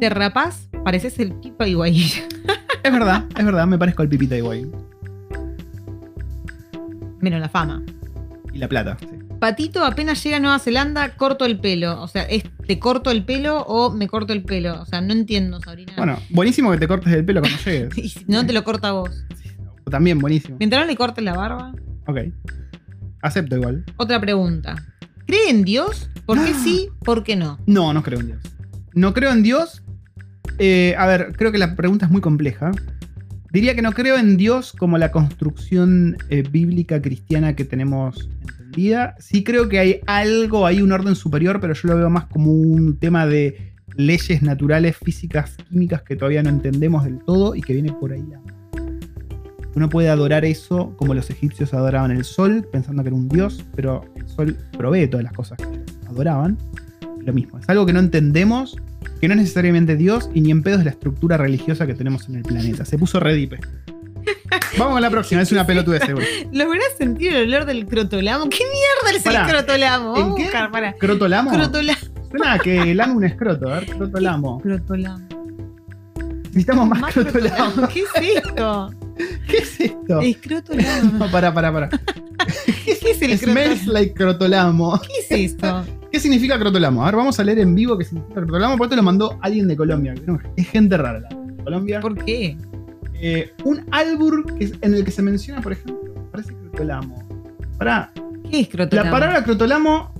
Te 0.00 0.08
rapás, 0.08 0.68
pareces 0.86 1.18
el 1.18 1.32
Pipa 1.32 1.66
Higuaín. 1.66 2.08
Es 2.84 2.92
verdad, 2.92 3.24
es 3.36 3.44
verdad, 3.44 3.66
me 3.66 3.76
parezco 3.76 4.02
al 4.02 4.08
Pipita 4.08 4.40
Bowie. 4.40 4.68
Menos 7.20 7.40
la 7.40 7.48
fama. 7.48 7.82
Y 8.52 8.58
la 8.58 8.68
plata. 8.68 8.96
sí. 9.00 9.08
Patito 9.40 9.84
apenas 9.84 10.22
llega 10.22 10.36
a 10.36 10.40
Nueva 10.40 10.60
Zelanda, 10.60 11.16
corto 11.16 11.46
el 11.46 11.58
pelo. 11.58 12.00
O 12.00 12.06
sea, 12.06 12.22
¿es 12.22 12.44
te 12.64 12.78
corto 12.78 13.10
el 13.10 13.24
pelo 13.24 13.62
o 13.62 13.90
me 13.92 14.06
corto 14.06 14.32
el 14.32 14.44
pelo? 14.44 14.80
O 14.80 14.86
sea, 14.86 15.00
no 15.00 15.12
entiendo, 15.12 15.60
Sabrina. 15.60 15.94
Bueno, 15.96 16.20
buenísimo 16.30 16.70
que 16.70 16.78
te 16.78 16.86
cortes 16.86 17.12
el 17.12 17.24
pelo 17.24 17.40
cuando 17.40 17.58
llegues. 17.58 17.98
y 17.98 18.08
si 18.08 18.24
no 18.28 18.46
te 18.46 18.52
lo 18.52 18.62
corta 18.62 18.92
vos. 18.92 19.24
También 19.90 20.20
buenísimo. 20.20 20.56
Mientras 20.60 20.82
no 20.82 20.86
le 20.86 20.94
cortes 20.94 21.24
la 21.24 21.34
barba. 21.34 21.74
Ok. 22.06 22.18
Acepto 23.20 23.56
igual. 23.56 23.84
Otra 23.96 24.20
pregunta. 24.20 24.76
¿Cree 25.26 25.50
en 25.50 25.64
Dios? 25.64 26.08
¿Por 26.24 26.38
qué 26.44 26.54
sí? 26.62 26.90
¿Por 27.00 27.24
qué 27.24 27.34
no? 27.34 27.58
No, 27.66 27.92
no 27.92 28.04
creo 28.04 28.20
en 28.20 28.26
Dios. 28.28 28.42
No 28.94 29.12
creo 29.12 29.32
en 29.32 29.42
Dios. 29.42 29.82
Eh, 30.58 30.94
a 30.96 31.06
ver, 31.06 31.32
creo 31.36 31.52
que 31.52 31.58
la 31.58 31.76
pregunta 31.76 32.06
es 32.06 32.12
muy 32.12 32.20
compleja. 32.20 32.72
Diría 33.52 33.74
que 33.74 33.82
no 33.82 33.92
creo 33.92 34.18
en 34.18 34.36
Dios 34.36 34.72
como 34.72 34.98
la 34.98 35.10
construcción 35.12 36.16
eh, 36.28 36.42
bíblica 36.42 37.00
cristiana 37.00 37.54
que 37.56 37.64
tenemos 37.64 38.28
entendida. 38.48 39.14
Sí 39.18 39.44
creo 39.44 39.68
que 39.68 39.78
hay 39.78 40.00
algo, 40.06 40.66
hay 40.66 40.82
un 40.82 40.92
orden 40.92 41.14
superior, 41.14 41.60
pero 41.60 41.74
yo 41.74 41.88
lo 41.88 41.96
veo 41.96 42.10
más 42.10 42.26
como 42.26 42.52
un 42.52 42.98
tema 42.98 43.26
de 43.26 43.74
leyes 43.96 44.42
naturales, 44.42 44.96
físicas, 44.96 45.56
químicas 45.70 46.02
que 46.02 46.16
todavía 46.16 46.42
no 46.42 46.50
entendemos 46.50 47.04
del 47.04 47.18
todo 47.18 47.54
y 47.54 47.62
que 47.62 47.72
viene 47.72 47.92
por 47.92 48.12
ahí. 48.12 48.24
Uno 49.74 49.88
puede 49.88 50.08
adorar 50.08 50.44
eso 50.44 50.94
como 50.96 51.14
los 51.14 51.28
egipcios 51.30 51.74
adoraban 51.74 52.10
el 52.10 52.24
sol, 52.24 52.66
pensando 52.72 53.02
que 53.02 53.08
era 53.08 53.16
un 53.16 53.28
dios, 53.28 53.64
pero 53.74 54.04
el 54.16 54.26
sol 54.28 54.56
provee 54.76 55.06
todas 55.06 55.24
las 55.24 55.32
cosas 55.32 55.58
que 55.58 56.08
adoraban. 56.08 56.56
Lo 57.24 57.32
mismo, 57.32 57.58
es 57.58 57.68
algo 57.68 57.84
que 57.84 57.92
no 57.92 58.00
entendemos, 58.00 58.76
que 59.20 59.28
no 59.28 59.34
es 59.34 59.40
necesariamente 59.40 59.96
Dios 59.96 60.28
y 60.34 60.40
ni 60.40 60.50
en 60.50 60.62
pedo 60.62 60.78
es 60.78 60.84
la 60.84 60.90
estructura 60.90 61.36
religiosa 61.36 61.86
que 61.86 61.94
tenemos 61.94 62.28
en 62.28 62.36
el 62.36 62.42
planeta. 62.42 62.84
Se 62.84 62.98
puso 62.98 63.18
redipe. 63.20 63.58
Vamos 64.78 64.94
con 64.94 65.02
la 65.02 65.10
próxima, 65.10 65.40
es 65.42 65.52
una 65.52 65.66
pelotudez 65.66 66.02
seguro. 66.04 66.26
¿Lográs 66.52 66.84
sentir 66.98 67.32
el 67.34 67.48
olor 67.54 67.64
del 67.66 67.86
crotolamo? 67.86 68.48
¿Qué 68.50 68.58
mierda 68.64 69.16
es 69.18 69.22
Pará. 69.22 69.44
el 69.46 69.50
crotolamo? 69.52 70.16
¿En 70.16 70.22
a 70.32 70.34
qué? 70.34 70.42
buscar, 70.42 70.70
pará. 70.70 70.94
¿Crotolamo? 70.98 71.50
Crotolamo. 71.50 71.98
Suena 72.30 72.52
a 72.54 72.58
que 72.58 72.94
lame 72.94 73.14
un 73.14 73.24
escroto, 73.24 73.68
a 73.72 73.80
ver, 73.80 73.86
crotolamo. 73.86 74.60
Crotolamo. 74.60 75.26
Necesitamos 76.46 76.88
más, 76.88 77.00
Más 77.00 77.14
crotolamo. 77.14 77.72
crotolamo. 77.72 77.88
¿Qué 77.88 78.00
es 78.00 78.36
esto? 78.44 78.90
¿Qué 79.48 79.56
es 79.58 79.80
esto? 79.80 80.20
Es 80.20 80.36
crotolamo. 80.38 81.12
No, 81.18 81.30
pará, 81.30 81.54
pará, 81.54 81.72
pará. 81.72 81.88
¿Qué 82.84 82.92
es 82.92 83.22
el 83.22 83.38
Smells 83.38 83.80
crotolamo? 83.80 83.92
like 83.92 84.14
crotolamo. 84.14 85.00
¿Qué 85.00 85.36
es 85.36 85.52
esto? 85.52 85.84
¿Qué 86.16 86.20
significa 86.20 86.58
crotolamo? 86.58 87.02
A 87.02 87.06
ver, 87.06 87.16
vamos 87.16 87.38
a 87.38 87.44
leer 87.44 87.58
en 87.58 87.74
vivo 87.74 87.98
qué 87.98 88.04
significa 88.06 88.36
crotolamo. 88.40 88.78
Por 88.78 88.86
esto 88.86 88.96
lo 88.96 89.02
mandó 89.02 89.38
alguien 89.42 89.68
de 89.68 89.76
Colombia. 89.76 90.14
Es 90.56 90.66
gente 90.70 90.96
rara 90.96 91.20
la 91.20 91.28
de 91.28 91.62
Colombia. 91.62 92.00
¿Por 92.00 92.16
qué? 92.24 92.56
Eh, 93.20 93.52
un 93.64 93.84
albur 93.90 94.54
que 94.56 94.64
es- 94.64 94.72
en 94.80 94.94
el 94.94 95.04
que 95.04 95.10
se 95.10 95.20
menciona, 95.20 95.60
por 95.60 95.72
ejemplo, 95.72 96.14
parece 96.32 96.54
crotolamo. 96.54 97.22
Pará, 97.76 98.12
¿Qué 98.50 98.60
es 98.60 98.68
crotolamo? 98.70 99.04
la 99.04 99.10
palabra 99.12 99.44
crotolamo 99.44 100.14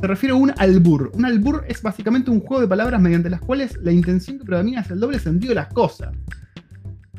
se 0.00 0.06
refiere 0.06 0.32
a 0.32 0.36
un 0.36 0.52
albur. 0.56 1.10
Un 1.14 1.24
albur 1.24 1.64
es 1.66 1.82
básicamente 1.82 2.30
un 2.30 2.38
juego 2.38 2.60
de 2.60 2.68
palabras 2.68 3.00
mediante 3.00 3.28
las 3.28 3.40
cuales 3.40 3.76
la 3.82 3.90
intención 3.90 4.38
que 4.38 4.44
predomina 4.44 4.82
es 4.82 4.90
el 4.92 5.00
doble 5.00 5.18
sentido 5.18 5.48
de 5.48 5.54
las 5.56 5.72
cosas. 5.72 6.14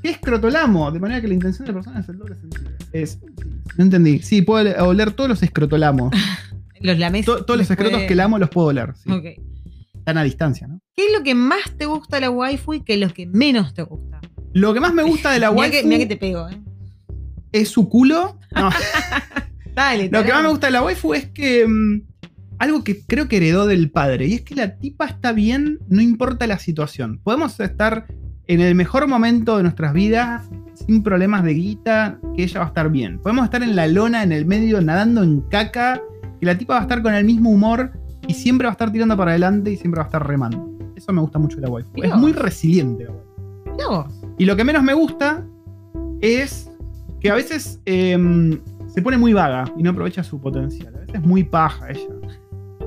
¿Qué 0.01 0.11
es 0.11 0.17
crotolamo? 0.17 0.89
De 0.93 0.99
manera 1.01 1.19
que 1.19 1.27
la 1.27 1.33
intención 1.33 1.65
de 1.65 1.73
la 1.73 1.79
persona 1.79 1.99
es 1.99 2.07
el 2.07 2.17
doble 2.17 2.35
sentido. 2.37 2.71
Es, 2.93 3.19
sí, 3.21 3.49
no 3.77 3.83
entendí. 3.83 4.19
Sí, 4.19 4.41
puedo 4.43 4.85
oler 4.87 5.11
todos 5.11 5.29
los 5.29 5.43
escrotolamos. 5.43 6.13
Los 6.83 6.99
lames. 6.99 7.25
To- 7.25 7.43
todos 7.45 7.57
los 7.57 7.67
después 7.67 7.79
escrotos 7.79 8.01
de- 8.01 8.07
que 8.07 8.15
lamo 8.15 8.37
los 8.37 8.49
puedo 8.49 8.67
oler. 8.67 8.93
sí. 8.95 9.11
Ok. 9.11 9.25
Están 9.95 10.17
a 10.17 10.23
distancia, 10.23 10.67
¿no? 10.67 10.79
¿Qué 10.95 11.05
es 11.07 11.13
lo 11.17 11.23
que 11.23 11.33
más 11.33 11.71
te 11.77 11.85
gusta 11.85 12.17
de 12.17 12.21
la 12.21 12.29
waifu 12.29 12.73
y 12.73 12.81
qué 12.81 12.95
es 12.95 12.99
lo 12.99 13.09
que 13.09 13.25
menos 13.25 13.73
te 13.73 13.83
gusta? 13.83 14.19
Lo 14.53 14.73
que 14.73 14.79
más 14.81 14.93
me 14.93 15.01
gusta 15.03 15.31
de 15.31 15.39
la 15.39 15.49
Mira 15.51 15.61
waifu 15.61 15.71
que, 15.71 15.83
mirá 15.87 15.97
que 15.99 16.05
te 16.07 16.17
pego, 16.17 16.49
¿eh? 16.49 16.59
es 17.53 17.69
su 17.69 17.87
culo. 17.89 18.37
No, 18.53 18.69
Dale, 19.75 20.09
Lo 20.11 20.23
que 20.23 20.31
más 20.33 20.43
me 20.43 20.49
gusta 20.49 20.67
de 20.67 20.71
la 20.73 20.83
waifu 20.83 21.13
es 21.13 21.27
que. 21.27 21.65
mm, 21.67 22.01
algo 22.59 22.83
que 22.83 23.01
creo 23.05 23.27
que 23.27 23.37
heredó 23.37 23.65
del 23.65 23.91
padre. 23.91 24.27
Y 24.27 24.33
es 24.35 24.41
que 24.41 24.55
la 24.55 24.75
tipa 24.77 25.05
está 25.05 25.31
bien, 25.33 25.79
no 25.89 26.01
importa 26.01 26.47
la 26.47 26.59
situación. 26.59 27.19
Podemos 27.23 27.59
estar 27.59 28.05
en 28.47 28.61
el 28.61 28.75
mejor 28.75 29.07
momento 29.07 29.57
de 29.57 29.63
nuestras 29.63 29.93
vidas, 29.93 30.43
sin 30.85 31.01
problemas 31.03 31.43
de 31.43 31.53
guita, 31.55 32.19
que 32.35 32.43
ella 32.43 32.59
va 32.59 32.65
a 32.65 32.67
estar 32.69 32.89
bien. 32.91 33.19
Podemos 33.19 33.45
estar 33.45 33.63
en 33.63 33.75
la 33.75 33.87
lona, 33.87 34.21
en 34.23 34.31
el 34.31 34.45
medio, 34.45 34.81
nadando 34.81 35.23
en 35.23 35.41
caca, 35.49 36.01
que 36.43 36.47
la 36.47 36.57
tipa 36.57 36.73
va 36.73 36.79
a 36.79 36.83
estar 36.83 37.01
con 37.01 37.13
el 37.13 37.23
mismo 37.23 37.49
humor 37.51 37.91
y 38.27 38.33
siempre 38.33 38.65
va 38.65 38.71
a 38.71 38.73
estar 38.73 38.91
tirando 38.91 39.15
para 39.15 39.31
adelante 39.31 39.71
y 39.71 39.77
siempre 39.77 39.99
va 39.99 40.03
a 40.03 40.07
estar 40.07 40.27
remando. 40.27 40.77
Eso 40.93 41.13
me 41.13 41.21
gusta 41.21 41.39
mucho 41.39 41.55
de 41.55 41.61
la 41.61 41.69
waifu. 41.69 41.89
Mirá 41.93 42.09
Es 42.09 42.15
muy 42.17 42.33
resiliente 42.33 43.05
la 43.05 43.11
waifu. 43.11 43.71
Mirá 43.71 43.87
vos. 43.87 44.07
Y 44.37 44.43
lo 44.43 44.57
que 44.57 44.65
menos 44.65 44.83
me 44.83 44.93
gusta 44.93 45.41
es 46.19 46.69
que 47.21 47.29
a 47.29 47.35
veces 47.35 47.79
em, 47.85 48.59
se 48.87 49.01
pone 49.01 49.17
muy 49.17 49.31
vaga 49.31 49.63
y 49.77 49.83
no 49.83 49.91
aprovecha 49.91 50.21
su 50.21 50.41
potencial. 50.41 50.93
A 50.93 50.99
veces 50.99 51.15
es 51.15 51.21
muy 51.21 51.45
paja 51.45 51.91
ella. 51.91 52.01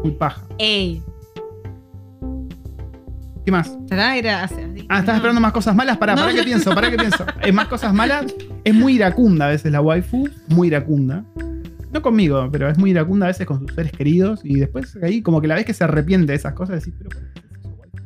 Muy 0.03 0.13
paja. 0.13 0.43
Ey. 0.59 1.03
¿Qué 3.47 3.51
más? 3.51 3.75
Ah, 3.91 4.19
¿estás 4.19 5.17
esperando 5.17 5.41
más 5.41 5.53
cosas 5.53 5.75
malas? 5.75 5.97
Pará, 5.97 6.15
No. 6.15 6.23
pará 6.23 6.35
que 6.35 6.43
pienso, 6.43 6.75
pará 6.75 6.91
que 6.91 6.99
pienso. 6.99 7.25
Es 7.43 7.55
más 7.55 7.69
cosas 7.69 7.95
malas. 7.95 8.27
Es 8.65 8.75
muy 8.75 8.97
iracunda 8.97 9.47
a 9.47 9.49
veces 9.49 9.73
la 9.73 9.81
waifu. 9.81 10.29
Muy 10.49 10.67
iracunda. 10.69 11.25
No 11.93 12.03
conmigo, 12.03 12.49
pero 12.51 12.69
es 12.69 12.79
muy 12.79 12.91
iracunda 12.91 13.27
a 13.27 13.29
veces 13.29 13.47
con 13.47 13.61
sus 13.61 13.75
seres 13.75 13.93
queridos. 13.93 14.41
Y 14.45 14.57
después 14.57 14.97
ahí, 15.03 15.23
como 15.23 15.41
que 15.41 15.49
la 15.49 15.55
vez 15.55 15.65
que 15.65 15.75
se 15.75 15.85
arrepiente 15.85 16.33
de 16.33 16.37
esas 16.37 16.55
cosas, 16.55 16.85
decís, 16.85 16.95
pero 16.99 17.11
¿por 17.11 17.23
qué 17.23 17.41
haces 17.41 17.59
eso, 17.59 17.69
waifu?". 17.69 17.97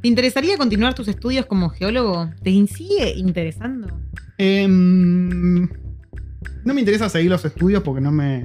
¿Te 0.00 0.08
interesaría 0.08 0.56
continuar 0.56 0.94
tus 0.94 1.08
estudios 1.08 1.46
como 1.46 1.70
geólogo? 1.70 2.30
¿Te 2.42 2.50
sigue 2.66 3.14
interesando? 3.16 3.88
Em, 4.38 5.62
no 6.64 6.74
me 6.74 6.80
interesa 6.80 7.08
seguir 7.08 7.30
los 7.30 7.44
estudios 7.44 7.82
porque 7.82 8.00
no 8.00 8.12
me, 8.12 8.44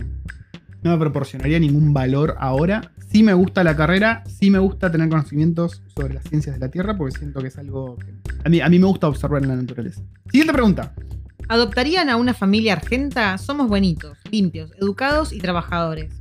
no 0.84 0.92
me 0.92 0.98
proporcionaría 0.98 1.60
ningún 1.60 1.94
valor 1.94 2.36
ahora. 2.40 2.92
Sí 3.10 3.24
me 3.24 3.34
gusta 3.34 3.64
la 3.64 3.76
carrera, 3.76 4.24
sí 4.26 4.50
me 4.50 4.60
gusta 4.60 4.90
tener 4.90 5.10
conocimientos 5.10 5.84
sobre 5.94 6.14
las 6.14 6.24
ciencias 6.24 6.56
de 6.56 6.60
la 6.62 6.70
Tierra 6.70 6.98
porque 6.98 7.18
siento 7.18 7.42
que 7.42 7.48
es 7.50 7.58
algo 7.58 7.98
que 7.98 8.14
a 8.44 8.50
mí, 8.50 8.62
a 8.62 8.70
mí 8.70 8.80
me 8.80 8.88
gusta 8.88 9.08
observar 9.08 9.44
en 9.44 9.50
la 9.50 9.56
naturaleza. 9.56 10.02
Siguiente 10.32 10.54
pregunta. 10.54 10.94
¿Adoptarían 11.52 12.10
a 12.10 12.16
una 12.16 12.34
familia 12.34 12.72
argenta? 12.74 13.38
Somos 13.38 13.68
buenitos, 13.68 14.18
limpios, 14.32 14.72
educados 14.80 15.34
y 15.34 15.40
trabajadores. 15.40 16.14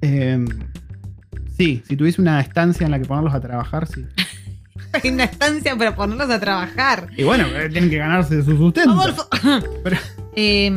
Em, 0.00 0.48
sí, 1.56 1.80
si 1.86 1.96
tuviese 1.96 2.20
una 2.20 2.40
estancia 2.40 2.84
en 2.84 2.90
la 2.90 2.98
que 2.98 3.04
ponerlos 3.04 3.34
a 3.34 3.40
trabajar, 3.40 3.86
sí. 3.86 4.04
Hay 4.92 5.10
una 5.10 5.24
estancia 5.24 5.76
para 5.76 5.94
ponerlos 5.94 6.28
a 6.30 6.40
trabajar. 6.40 7.08
Y 7.16 7.22
bueno, 7.22 7.46
eh, 7.46 7.68
tienen 7.70 7.88
que 7.88 7.98
ganarse 7.98 8.42
su 8.42 8.56
sustento. 8.56 8.98
Pero- 9.84 9.96
Eh, 10.34 10.76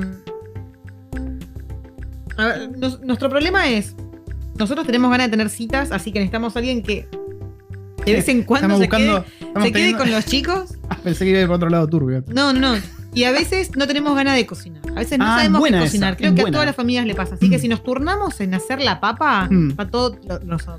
a 2.38 2.46
ver, 2.46 2.78
nos- 2.78 3.02
nuestro 3.02 3.30
problema 3.30 3.68
es, 3.70 3.96
nosotros 4.60 4.86
tenemos 4.86 5.10
ganas 5.10 5.28
de 5.28 5.32
tener 5.32 5.50
citas, 5.50 5.92
así 5.92 6.12
que 6.12 6.20
necesitamos 6.20 6.56
a 6.56 6.60
alguien 6.60 6.84
que 6.84 7.08
de 8.06 8.14
vez 8.14 8.28
en 8.30 8.44
cuando 8.44 8.76
Estamos 8.76 8.80
se, 8.80 8.86
buscando. 8.86 9.26
quede, 9.54 9.64
se 9.66 9.72
quede 9.72 9.98
con 9.98 10.12
los 10.12 10.26
chicos. 10.26 10.76
Ah, 10.92 10.98
pensé 11.02 11.24
que 11.24 11.32
iba 11.32 11.48
por 11.48 11.56
otro 11.56 11.70
lado 11.70 11.88
turbio. 11.88 12.22
No, 12.28 12.52
no, 12.52 12.60
no. 12.76 13.01
Y 13.14 13.26
a 13.26 13.32
veces 13.32 13.76
no 13.76 13.88
tenemos 13.88 14.16
ganas 14.16 14.36
de 14.36 14.46
cocinar. 14.46 14.82
A 14.92 15.00
veces 15.00 15.20
no 15.20 15.26
Ah, 15.26 15.36
sabemos 15.38 15.62
qué 15.64 15.70
esa, 15.70 15.80
cocinar. 15.80 16.18
Creo 16.18 16.34
que 16.34 16.42
buena. 16.42 16.50
a 16.50 16.52
todas 16.54 16.66
las 16.68 16.76
familias 16.76 17.06
le 17.06 17.14
pasa. 17.16 17.36
Así 17.36 17.50
que 17.50 17.58
Mm. 17.58 17.62
si 17.62 17.68
nos 17.68 17.84
turnamos 17.84 18.40
en 18.40 18.54
hacer 18.54 18.82
la 18.82 19.00
papa, 19.02 19.48
Mm. 19.52 19.74
a 19.78 19.88
todos 19.88 20.18
adoptamos. 20.30 20.78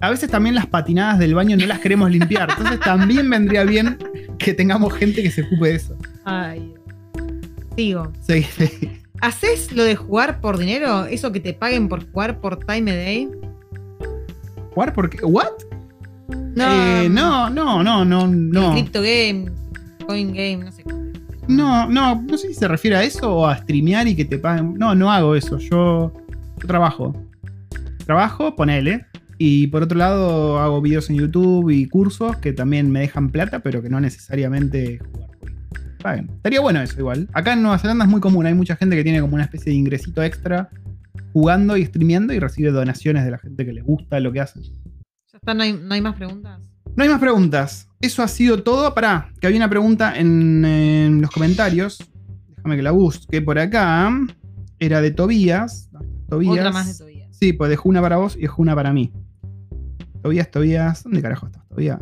A 0.00 0.10
veces 0.10 0.30
también 0.30 0.54
las 0.54 0.66
patinadas 0.66 1.18
del 1.18 1.34
baño 1.34 1.56
no 1.56 1.66
las 1.66 1.78
queremos 1.78 2.10
limpiar. 2.10 2.48
Entonces 2.50 2.80
también 2.80 3.28
vendría 3.30 3.64
bien 3.64 3.98
que 4.38 4.54
tengamos 4.54 4.92
gente 4.94 5.22
que 5.22 5.30
se 5.30 5.42
ocupe 5.42 5.68
de 5.68 5.74
eso. 5.76 5.96
Ay. 6.24 6.74
Sigo. 7.76 8.10
Sí, 8.26 8.42
sí. 8.42 8.90
¿Haces 9.20 9.70
lo 9.72 9.84
de 9.84 9.94
jugar 9.96 10.40
por 10.40 10.56
dinero? 10.58 11.04
¿Eso 11.04 11.30
que 11.30 11.40
te 11.40 11.52
paguen 11.52 11.88
por 11.88 12.10
jugar 12.10 12.40
por 12.40 12.58
Time 12.64 12.96
Day? 12.96 13.28
¿Jugar 14.74 14.92
porque 14.94 15.18
¿What? 15.24 15.46
No. 16.56 16.64
Eh, 17.02 17.08
no, 17.10 17.50
no, 17.50 17.82
no, 17.82 18.04
no, 18.04 18.26
no. 18.26 18.72
Crypto 18.72 19.02
Game, 19.02 19.50
Coin 20.06 20.28
Game, 20.32 20.64
no 20.64 20.72
sé. 20.72 20.82
No, 21.50 21.88
no, 21.88 22.22
no 22.22 22.38
sé 22.38 22.48
si 22.48 22.54
se 22.54 22.68
refiere 22.68 22.96
a 22.96 23.02
eso 23.02 23.34
o 23.34 23.46
a 23.46 23.56
streamear 23.56 24.06
y 24.06 24.14
que 24.14 24.24
te 24.24 24.38
paguen. 24.38 24.74
No, 24.74 24.94
no 24.94 25.10
hago 25.10 25.34
eso. 25.34 25.58
Yo, 25.58 26.12
trabajo. 26.66 27.14
Trabajo, 28.06 28.54
ponele. 28.54 29.06
Y 29.38 29.66
por 29.68 29.82
otro 29.82 29.98
lado, 29.98 30.58
hago 30.58 30.80
videos 30.80 31.10
en 31.10 31.16
YouTube 31.16 31.70
y 31.70 31.86
cursos 31.86 32.36
que 32.36 32.52
también 32.52 32.90
me 32.90 33.00
dejan 33.00 33.30
plata, 33.30 33.60
pero 33.60 33.82
que 33.82 33.88
no 33.88 34.00
necesariamente 34.00 34.98
jugar. 34.98 35.30
Paguen. 36.02 36.30
Estaría 36.36 36.60
bueno 36.60 36.80
eso 36.80 36.98
igual. 36.98 37.28
Acá 37.32 37.52
en 37.52 37.62
Nueva 37.62 37.78
Zelanda 37.78 38.04
es 38.04 38.10
muy 38.10 38.20
común. 38.20 38.46
Hay 38.46 38.54
mucha 38.54 38.76
gente 38.76 38.96
que 38.96 39.02
tiene 39.02 39.20
como 39.20 39.34
una 39.34 39.44
especie 39.44 39.72
de 39.72 39.78
ingresito 39.78 40.22
extra 40.22 40.70
jugando 41.32 41.76
y 41.76 41.84
streameando 41.84 42.32
y 42.32 42.38
recibe 42.38 42.70
donaciones 42.70 43.24
de 43.24 43.30
la 43.30 43.38
gente 43.38 43.66
que 43.66 43.72
le 43.72 43.82
gusta 43.82 44.20
lo 44.20 44.32
que 44.32 44.40
hacen. 44.40 44.62
¿Ya 44.62 45.38
está? 45.38 45.54
¿No 45.54 45.62
hay, 45.62 45.72
no 45.72 45.92
hay 45.94 46.00
más 46.00 46.16
preguntas? 46.16 46.60
No 46.96 47.02
hay 47.04 47.08
más 47.08 47.20
preguntas. 47.20 47.88
Eso 48.00 48.22
ha 48.22 48.28
sido 48.28 48.62
todo. 48.62 48.94
Pará, 48.94 49.32
que 49.40 49.46
había 49.46 49.58
una 49.58 49.68
pregunta 49.70 50.16
en, 50.18 50.64
en 50.64 51.20
los 51.20 51.30
comentarios. 51.30 51.98
Déjame 52.56 52.76
que 52.76 52.82
la 52.82 52.90
busque 52.90 53.40
por 53.42 53.58
acá. 53.58 54.10
Era 54.78 55.00
de 55.00 55.10
Tobías. 55.10 55.90
Tobías. 56.28 56.52
Otra 56.58 56.72
más 56.72 56.86
de 56.88 56.94
todavía. 56.94 57.28
Sí, 57.30 57.52
pues 57.52 57.70
dejó 57.70 57.88
una 57.88 58.00
para 58.02 58.16
vos 58.16 58.36
y 58.36 58.40
dejó 58.42 58.62
una 58.62 58.74
para 58.74 58.92
mí. 58.92 59.12
Tobías, 60.22 60.50
Tobías. 60.50 61.02
¿Dónde 61.04 61.22
carajo 61.22 61.46
estás, 61.46 61.66
Tobías? 61.68 61.98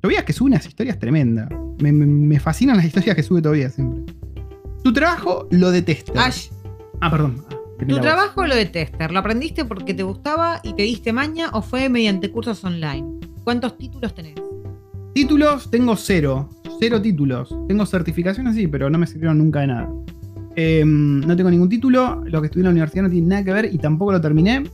Tobías 0.00 0.24
que 0.24 0.32
sube 0.32 0.48
unas 0.48 0.66
historias 0.66 0.98
tremendas. 0.98 1.48
Me, 1.80 1.92
me- 1.92 2.06
me 2.06 2.38
fascinan 2.40 2.76
las 2.76 2.86
historias 2.86 3.14
que 3.16 3.22
sube 3.22 3.40
Tobías 3.42 3.74
siempre. 3.74 4.14
Tu 4.82 4.92
trabajo 4.92 5.48
lo 5.50 5.70
detestas. 5.70 6.16
Ash, 6.16 6.48
Ah, 7.00 7.10
perdón. 7.10 7.44
¿Tu 7.86 8.00
trabajo 8.00 8.46
lo 8.46 8.54
de 8.54 8.66
tester? 8.66 9.10
¿Lo 9.10 9.18
aprendiste 9.18 9.64
porque 9.64 9.94
te 9.94 10.02
gustaba 10.02 10.60
y 10.62 10.74
te 10.74 10.82
diste 10.82 11.12
maña 11.12 11.50
o 11.52 11.62
fue 11.62 11.88
mediante 11.88 12.30
cursos 12.30 12.62
online? 12.64 13.06
¿Cuántos 13.44 13.76
títulos 13.76 14.14
tenés? 14.14 14.34
Títulos, 15.14 15.70
tengo 15.70 15.96
cero. 15.96 16.48
Cero 16.80 17.00
títulos. 17.00 17.54
Tengo 17.68 17.84
certificaciones, 17.86 18.54
sí, 18.54 18.66
pero 18.66 18.88
no 18.88 18.98
me 18.98 19.06
sirvieron 19.06 19.38
nunca 19.38 19.60
de 19.60 19.66
nada. 19.68 19.90
Em, 20.56 21.20
no 21.20 21.36
tengo 21.36 21.50
ningún 21.50 21.68
título. 21.68 22.22
Lo 22.24 22.40
que 22.40 22.46
estudié 22.46 22.62
en 22.62 22.64
la 22.66 22.70
universidad 22.70 23.04
no 23.04 23.10
tiene 23.10 23.26
nada 23.28 23.44
que 23.44 23.52
ver 23.52 23.68
y 23.72 23.78
tampoco 23.78 24.12
lo 24.12 24.20
terminé. 24.20 24.64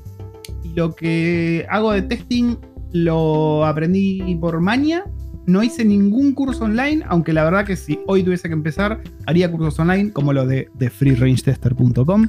Y 0.62 0.74
lo 0.74 0.94
que 0.94 1.66
hago 1.68 1.92
de 1.92 2.02
testing 2.02 2.56
lo 2.92 3.64
aprendí 3.64 4.36
por 4.40 4.60
maña. 4.60 5.04
No 5.46 5.62
hice 5.62 5.84
ningún 5.84 6.34
curso 6.34 6.64
online, 6.64 7.02
aunque 7.08 7.32
la 7.32 7.42
verdad 7.42 7.64
que 7.64 7.74
si 7.74 7.98
hoy 8.06 8.22
tuviese 8.22 8.48
que 8.48 8.54
empezar, 8.54 9.00
haría 9.26 9.50
cursos 9.50 9.78
online 9.78 10.12
como 10.12 10.32
los 10.32 10.46
de, 10.46 10.68
de 10.74 10.90
freerangetester.com. 10.90 12.28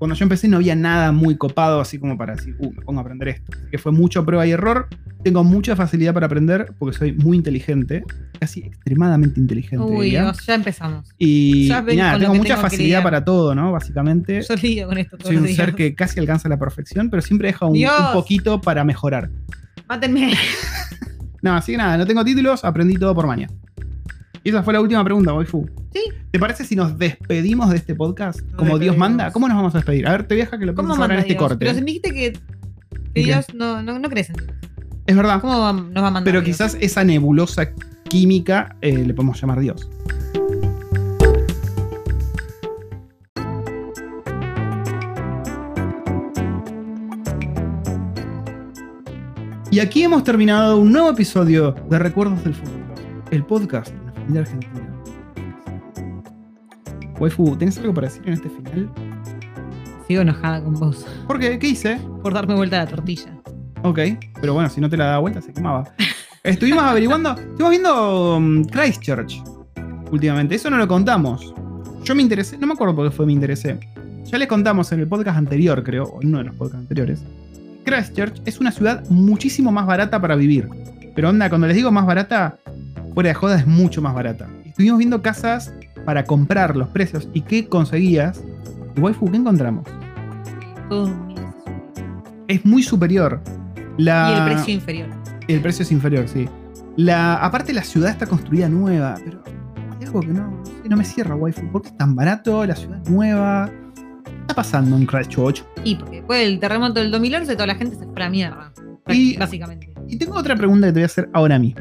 Cuando 0.00 0.16
yo 0.16 0.22
empecé 0.22 0.48
no 0.48 0.56
había 0.56 0.74
nada 0.74 1.12
muy 1.12 1.36
copado 1.36 1.78
así 1.78 1.98
como 1.98 2.16
para 2.16 2.34
decir, 2.34 2.56
uh, 2.58 2.72
me 2.72 2.80
pongo 2.80 3.00
a 3.00 3.02
aprender 3.02 3.28
esto. 3.28 3.52
Así 3.52 3.70
que 3.70 3.76
fue 3.76 3.92
mucho 3.92 4.24
prueba 4.24 4.46
y 4.46 4.52
error. 4.52 4.88
Tengo 5.22 5.44
mucha 5.44 5.76
facilidad 5.76 6.14
para 6.14 6.24
aprender 6.24 6.72
porque 6.78 6.96
soy 6.96 7.12
muy 7.12 7.36
inteligente, 7.36 8.02
casi 8.38 8.60
extremadamente 8.60 9.38
inteligente. 9.38 9.84
Uy, 9.84 10.12
ya 10.12 10.32
empezamos. 10.48 11.10
Y, 11.18 11.68
ya 11.68 11.82
ven 11.82 11.96
y 11.96 11.98
nada, 11.98 12.18
tengo 12.18 12.34
mucha 12.34 12.54
tengo 12.54 12.62
facilidad 12.62 13.02
para 13.02 13.22
todo, 13.22 13.54
¿no? 13.54 13.72
Básicamente. 13.72 14.40
Yo 14.40 14.54
lidio 14.56 14.88
con 14.88 14.96
esto 14.96 15.18
todos 15.18 15.28
Soy 15.28 15.36
un 15.36 15.44
días. 15.44 15.56
ser 15.56 15.74
que 15.74 15.94
casi 15.94 16.18
alcanza 16.18 16.48
la 16.48 16.58
perfección, 16.58 17.10
pero 17.10 17.20
siempre 17.20 17.48
deja 17.48 17.66
un 17.66 17.78
poquito 18.14 18.58
para 18.58 18.82
mejorar. 18.84 19.30
Mátenme. 19.86 20.32
No, 21.42 21.54
así 21.54 21.72
que 21.72 21.78
nada, 21.78 21.96
no 21.96 22.06
tengo 22.06 22.22
títulos, 22.22 22.66
aprendí 22.66 22.96
todo 22.96 23.14
por 23.14 23.26
mañana. 23.26 23.50
Y 24.44 24.50
esa 24.50 24.62
fue 24.62 24.74
la 24.74 24.80
última 24.82 25.02
pregunta, 25.02 25.32
waifu. 25.32 25.66
Sí. 25.92 26.00
¿Te 26.30 26.38
parece 26.38 26.64
si 26.64 26.76
nos 26.76 26.98
despedimos 26.98 27.70
de 27.70 27.76
este 27.76 27.94
podcast 27.94 28.40
como 28.54 28.78
Dios 28.78 28.96
manda? 28.96 29.32
¿Cómo 29.32 29.48
nos 29.48 29.56
vamos 29.56 29.74
a 29.74 29.78
despedir? 29.78 30.06
A 30.06 30.12
ver, 30.12 30.24
te 30.24 30.36
deja 30.36 30.58
que 30.58 30.66
lo 30.66 30.74
¿Cómo 30.74 30.88
pienses 30.88 31.02
ahora 31.02 31.14
en 31.14 31.20
este 31.20 31.32
Dios? 31.32 31.42
corte. 31.42 31.56
Pero 31.58 31.74
si 31.74 31.80
me 31.80 31.86
dijiste 31.86 32.12
que. 32.14 32.32
Dios 33.14 33.46
no, 33.54 33.82
Dios. 33.82 34.28
Es 35.06 35.16
verdad. 35.16 35.40
¿Cómo 35.40 35.58
va- 35.58 35.72
nos 35.72 35.94
va 36.02 36.08
a 36.08 36.10
mandar 36.10 36.22
Pero 36.24 36.40
Dios? 36.42 36.56
quizás 36.56 36.76
esa 36.80 37.02
nebulosa 37.02 37.70
química 38.08 38.76
eh, 38.82 38.98
le 39.04 39.14
podemos 39.14 39.40
llamar 39.40 39.58
Dios. 39.60 39.88
Y 49.70 49.78
aquí 49.78 50.02
hemos 50.02 50.24
terminado 50.24 50.78
un 50.78 50.90
nuevo 50.92 51.10
episodio 51.10 51.74
de 51.88 51.98
Recuerdos 51.98 52.42
del 52.42 52.54
Futuro, 52.54 52.94
el 53.30 53.44
podcast 53.44 53.92
de 53.92 54.04
la 54.06 54.12
familia 54.12 54.40
argentina. 54.42 54.89
Waifu, 57.20 57.54
¿tenés 57.54 57.76
algo 57.78 57.92
para 57.92 58.08
decir 58.08 58.22
en 58.24 58.32
este 58.32 58.48
final? 58.48 58.90
Sigo 60.08 60.22
enojada 60.22 60.64
con 60.64 60.72
vos 60.72 61.06
¿Por 61.26 61.38
qué? 61.38 61.58
¿Qué 61.58 61.68
hice? 61.68 62.00
por 62.22 62.32
darme 62.32 62.54
vuelta 62.54 62.80
a 62.80 62.84
la 62.86 62.90
tortilla. 62.90 63.30
Ok, 63.82 63.98
pero 64.40 64.54
bueno, 64.54 64.70
si 64.70 64.80
no 64.80 64.88
te 64.88 64.96
la 64.96 65.04
da 65.04 65.18
vuelta 65.18 65.40
se 65.42 65.52
quemaba. 65.52 65.84
Estuvimos 66.42 66.82
averiguando, 66.82 67.32
estuvimos 67.32 67.70
viendo 67.70 68.36
um, 68.36 68.64
Christchurch 68.64 69.42
últimamente, 70.10 70.54
eso 70.54 70.70
no 70.70 70.78
lo 70.78 70.88
contamos. 70.88 71.54
Yo 72.04 72.14
me 72.14 72.22
interesé, 72.22 72.56
no 72.56 72.66
me 72.66 72.72
acuerdo 72.72 72.96
por 72.96 73.10
qué 73.10 73.14
fue 73.14 73.26
me 73.26 73.34
interesé. 73.34 73.78
Ya 74.24 74.38
les 74.38 74.48
contamos 74.48 74.90
en 74.92 75.00
el 75.00 75.06
podcast 75.06 75.36
anterior, 75.36 75.84
creo, 75.84 76.04
o 76.04 76.22
en 76.22 76.28
uno 76.28 76.38
de 76.38 76.44
los 76.44 76.54
podcasts 76.54 76.80
anteriores. 76.80 77.22
Christchurch 77.84 78.40
es 78.46 78.60
una 78.60 78.72
ciudad 78.72 79.04
muchísimo 79.10 79.70
más 79.70 79.86
barata 79.86 80.18
para 80.20 80.36
vivir. 80.36 80.68
Pero 81.14 81.28
onda, 81.28 81.50
cuando 81.50 81.66
les 81.66 81.76
digo 81.76 81.90
más 81.90 82.06
barata, 82.06 82.56
fuera 83.12 83.28
de 83.28 83.34
joda 83.34 83.58
es 83.58 83.66
mucho 83.66 84.00
más 84.00 84.14
barata. 84.14 84.48
Estuvimos 84.64 84.98
viendo 84.98 85.20
casas 85.20 85.74
para 86.04 86.24
comprar 86.24 86.76
los 86.76 86.88
precios 86.88 87.28
y 87.32 87.42
qué 87.42 87.68
conseguías. 87.68 88.42
Y 88.96 89.00
waifu, 89.00 89.30
¿qué 89.30 89.36
encontramos? 89.36 89.84
Miles. 90.90 91.14
Es 92.48 92.64
muy 92.64 92.82
superior. 92.82 93.40
La... 93.96 94.32
Y 94.34 94.38
el 94.38 94.54
precio 94.54 94.74
inferior. 94.74 95.08
El 95.48 95.60
precio 95.60 95.82
es 95.82 95.92
inferior, 95.92 96.28
sí. 96.28 96.48
La, 96.96 97.36
aparte 97.36 97.72
la 97.72 97.82
ciudad 97.84 98.10
está 98.10 98.26
construida 98.26 98.68
nueva, 98.68 99.16
pero 99.24 99.42
hay 99.98 100.06
algo 100.06 100.20
que 100.20 100.28
no, 100.28 100.62
no 100.88 100.96
me 100.96 101.04
cierra, 101.04 101.34
waifu. 101.36 101.70
¿Por 101.70 101.82
qué 101.82 101.88
es 101.88 101.96
tan 101.96 102.14
barato? 102.16 102.66
La 102.66 102.74
ciudad 102.74 103.00
es 103.04 103.10
nueva. 103.10 103.70
¿Qué 104.24 104.32
está 104.40 104.54
pasando 104.54 104.96
en 104.96 105.06
Christchurch? 105.06 105.64
Y 105.84 105.94
porque 105.94 106.16
después 106.16 106.40
del 106.40 106.58
terremoto 106.58 107.00
del 107.00 107.10
2011 107.10 107.54
toda 107.54 107.66
la 107.68 107.74
gente 107.76 107.96
se 107.96 108.04
fue 108.04 108.14
a 108.16 108.18
la 108.20 108.30
mierda. 108.30 108.72
Y- 109.08 109.36
Básicamente. 109.36 109.92
Y 110.08 110.18
tengo 110.18 110.34
otra 110.36 110.56
pregunta 110.56 110.88
que 110.88 110.92
te 110.92 110.98
voy 110.98 111.02
a 111.04 111.06
hacer 111.06 111.30
ahora 111.32 111.58
mismo. 111.58 111.80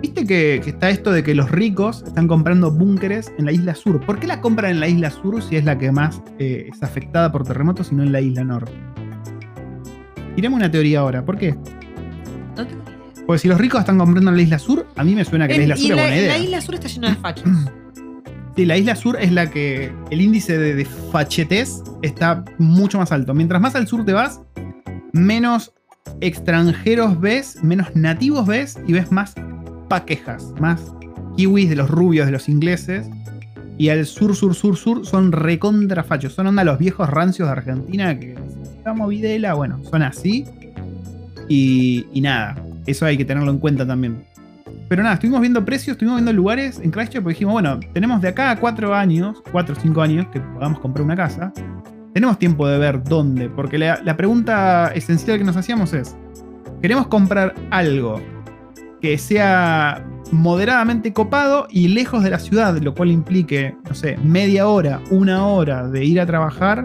¿Viste 0.00 0.26
que, 0.26 0.60
que 0.64 0.70
está 0.70 0.88
esto 0.88 1.12
de 1.12 1.22
que 1.22 1.34
los 1.34 1.50
ricos 1.50 2.02
están 2.06 2.26
comprando 2.26 2.70
búnkeres 2.70 3.30
en 3.36 3.44
la 3.44 3.52
isla 3.52 3.74
sur? 3.74 4.00
¿Por 4.00 4.18
qué 4.18 4.26
la 4.26 4.40
compran 4.40 4.70
en 4.70 4.80
la 4.80 4.88
isla 4.88 5.10
sur 5.10 5.42
si 5.42 5.56
es 5.56 5.64
la 5.64 5.76
que 5.76 5.92
más 5.92 6.22
eh, 6.38 6.70
es 6.72 6.82
afectada 6.82 7.30
por 7.30 7.44
terremotos 7.44 7.92
y 7.92 7.96
no 7.96 8.02
en 8.02 8.12
la 8.12 8.20
isla 8.22 8.42
norte? 8.42 8.72
Tiremos 10.36 10.56
una 10.56 10.70
teoría 10.70 11.00
ahora. 11.00 11.22
¿Por 11.24 11.36
qué? 11.36 11.54
No 12.56 12.66
tengo 12.66 12.82
idea. 12.82 13.24
Porque 13.26 13.40
si 13.40 13.48
los 13.48 13.58
ricos 13.58 13.80
están 13.80 13.98
comprando 13.98 14.30
en 14.30 14.36
la 14.36 14.42
isla 14.42 14.58
sur, 14.58 14.86
a 14.96 15.04
mí 15.04 15.14
me 15.14 15.24
suena 15.24 15.46
que 15.46 15.58
la 15.58 15.62
isla 15.62 15.76
y 15.76 15.78
sur 15.78 15.90
es 15.90 15.96
la, 15.96 16.02
buena 16.02 16.16
idea. 16.16 16.38
la 16.38 16.38
isla 16.38 16.60
sur 16.62 16.74
está 16.74 16.88
llena 16.88 17.10
de 17.10 17.16
fachos. 17.16 17.44
Sí, 18.56 18.66
la 18.66 18.76
isla 18.76 18.96
sur 18.96 19.16
es 19.18 19.30
la 19.30 19.48
que 19.48 19.92
el 20.10 20.20
índice 20.20 20.58
de, 20.58 20.74
de 20.74 20.86
está 22.02 22.44
mucho 22.58 22.98
más 22.98 23.12
alto. 23.12 23.32
Mientras 23.32 23.62
más 23.62 23.76
al 23.76 23.86
sur 23.86 24.04
te 24.04 24.12
vas, 24.12 24.42
menos 25.12 25.72
extranjeros 26.20 27.18
ves, 27.20 27.58
menos 27.62 27.94
nativos 27.94 28.46
ves 28.46 28.76
y 28.88 28.92
ves 28.92 29.12
más 29.12 29.34
paquejas, 29.90 30.54
más 30.60 30.94
kiwis 31.36 31.68
de 31.68 31.76
los 31.76 31.90
rubios, 31.90 32.24
de 32.24 32.32
los 32.32 32.48
ingleses. 32.48 33.10
Y 33.76 33.88
al 33.88 34.06
sur, 34.06 34.36
sur, 34.36 34.54
sur, 34.54 34.76
sur 34.76 35.04
son 35.04 35.32
recontrafachos. 35.32 36.32
Son 36.34 36.46
onda 36.46 36.64
los 36.64 36.78
viejos 36.78 37.10
rancios 37.10 37.48
de 37.48 37.52
Argentina 37.52 38.18
que 38.18 38.36
estamos 38.76 39.08
Videla. 39.08 39.54
Bueno, 39.54 39.82
son 39.84 40.02
así. 40.02 40.44
Y, 41.48 42.06
nada, 42.14 42.62
eso 42.86 43.04
hay 43.04 43.16
que 43.16 43.24
tenerlo 43.24 43.50
en 43.50 43.58
cuenta 43.58 43.86
también. 43.86 44.24
Pero 44.88 45.02
nada, 45.02 45.14
estuvimos 45.14 45.40
viendo 45.40 45.64
precios, 45.64 45.94
estuvimos 45.94 46.18
viendo 46.18 46.32
lugares 46.32 46.78
en 46.82 46.90
Christchurch 46.90 47.22
porque 47.22 47.34
dijimos, 47.34 47.52
bueno, 47.54 47.80
tenemos 47.92 48.20
de 48.20 48.28
acá 48.28 48.50
a 48.50 48.56
cuatro 48.56 48.94
años, 48.94 49.42
cuatro 49.50 49.74
o 49.76 49.80
cinco 49.80 50.02
años 50.02 50.26
que 50.32 50.40
podamos 50.40 50.78
comprar 50.80 51.04
una 51.04 51.16
casa. 51.16 51.52
Tenemos 52.12 52.38
tiempo 52.38 52.66
de 52.68 52.78
ver 52.78 53.02
dónde, 53.02 53.48
porque 53.48 53.78
la 53.78 54.16
pregunta 54.16 54.92
esencial 54.94 55.38
que 55.38 55.44
nos 55.44 55.56
hacíamos 55.56 55.92
es, 55.92 56.16
queremos 56.82 57.06
comprar 57.06 57.54
algo 57.70 58.20
que 59.00 59.16
sea 59.18 60.04
moderadamente 60.32 61.12
copado 61.12 61.66
y 61.70 61.88
lejos 61.88 62.22
de 62.22 62.30
la 62.30 62.38
ciudad, 62.38 62.76
lo 62.78 62.94
cual 62.94 63.10
implique, 63.10 63.74
no 63.88 63.94
sé, 63.94 64.16
media 64.22 64.68
hora, 64.68 65.00
una 65.10 65.46
hora 65.46 65.88
de 65.88 66.04
ir 66.04 66.20
a 66.20 66.26
trabajar, 66.26 66.84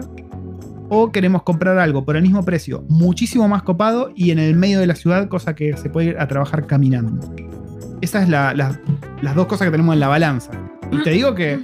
o 0.88 1.10
queremos 1.10 1.42
comprar 1.42 1.78
algo 1.78 2.04
por 2.04 2.16
el 2.16 2.22
mismo 2.22 2.44
precio, 2.44 2.84
muchísimo 2.88 3.48
más 3.48 3.62
copado 3.62 4.10
y 4.14 4.30
en 4.30 4.38
el 4.38 4.54
medio 4.56 4.78
de 4.80 4.86
la 4.86 4.94
ciudad, 4.94 5.28
cosa 5.28 5.54
que 5.54 5.76
se 5.76 5.90
puede 5.90 6.08
ir 6.10 6.18
a 6.18 6.26
trabajar 6.28 6.66
caminando. 6.66 7.28
Esas 8.00 8.28
la- 8.28 8.54
las 8.54 9.34
dos 9.34 9.46
cosas 9.46 9.66
que 9.66 9.70
tenemos 9.72 9.94
en 9.94 10.00
la 10.00 10.08
balanza. 10.08 10.52
Y 10.92 11.02
te 11.02 11.10
digo 11.10 11.34
que, 11.34 11.58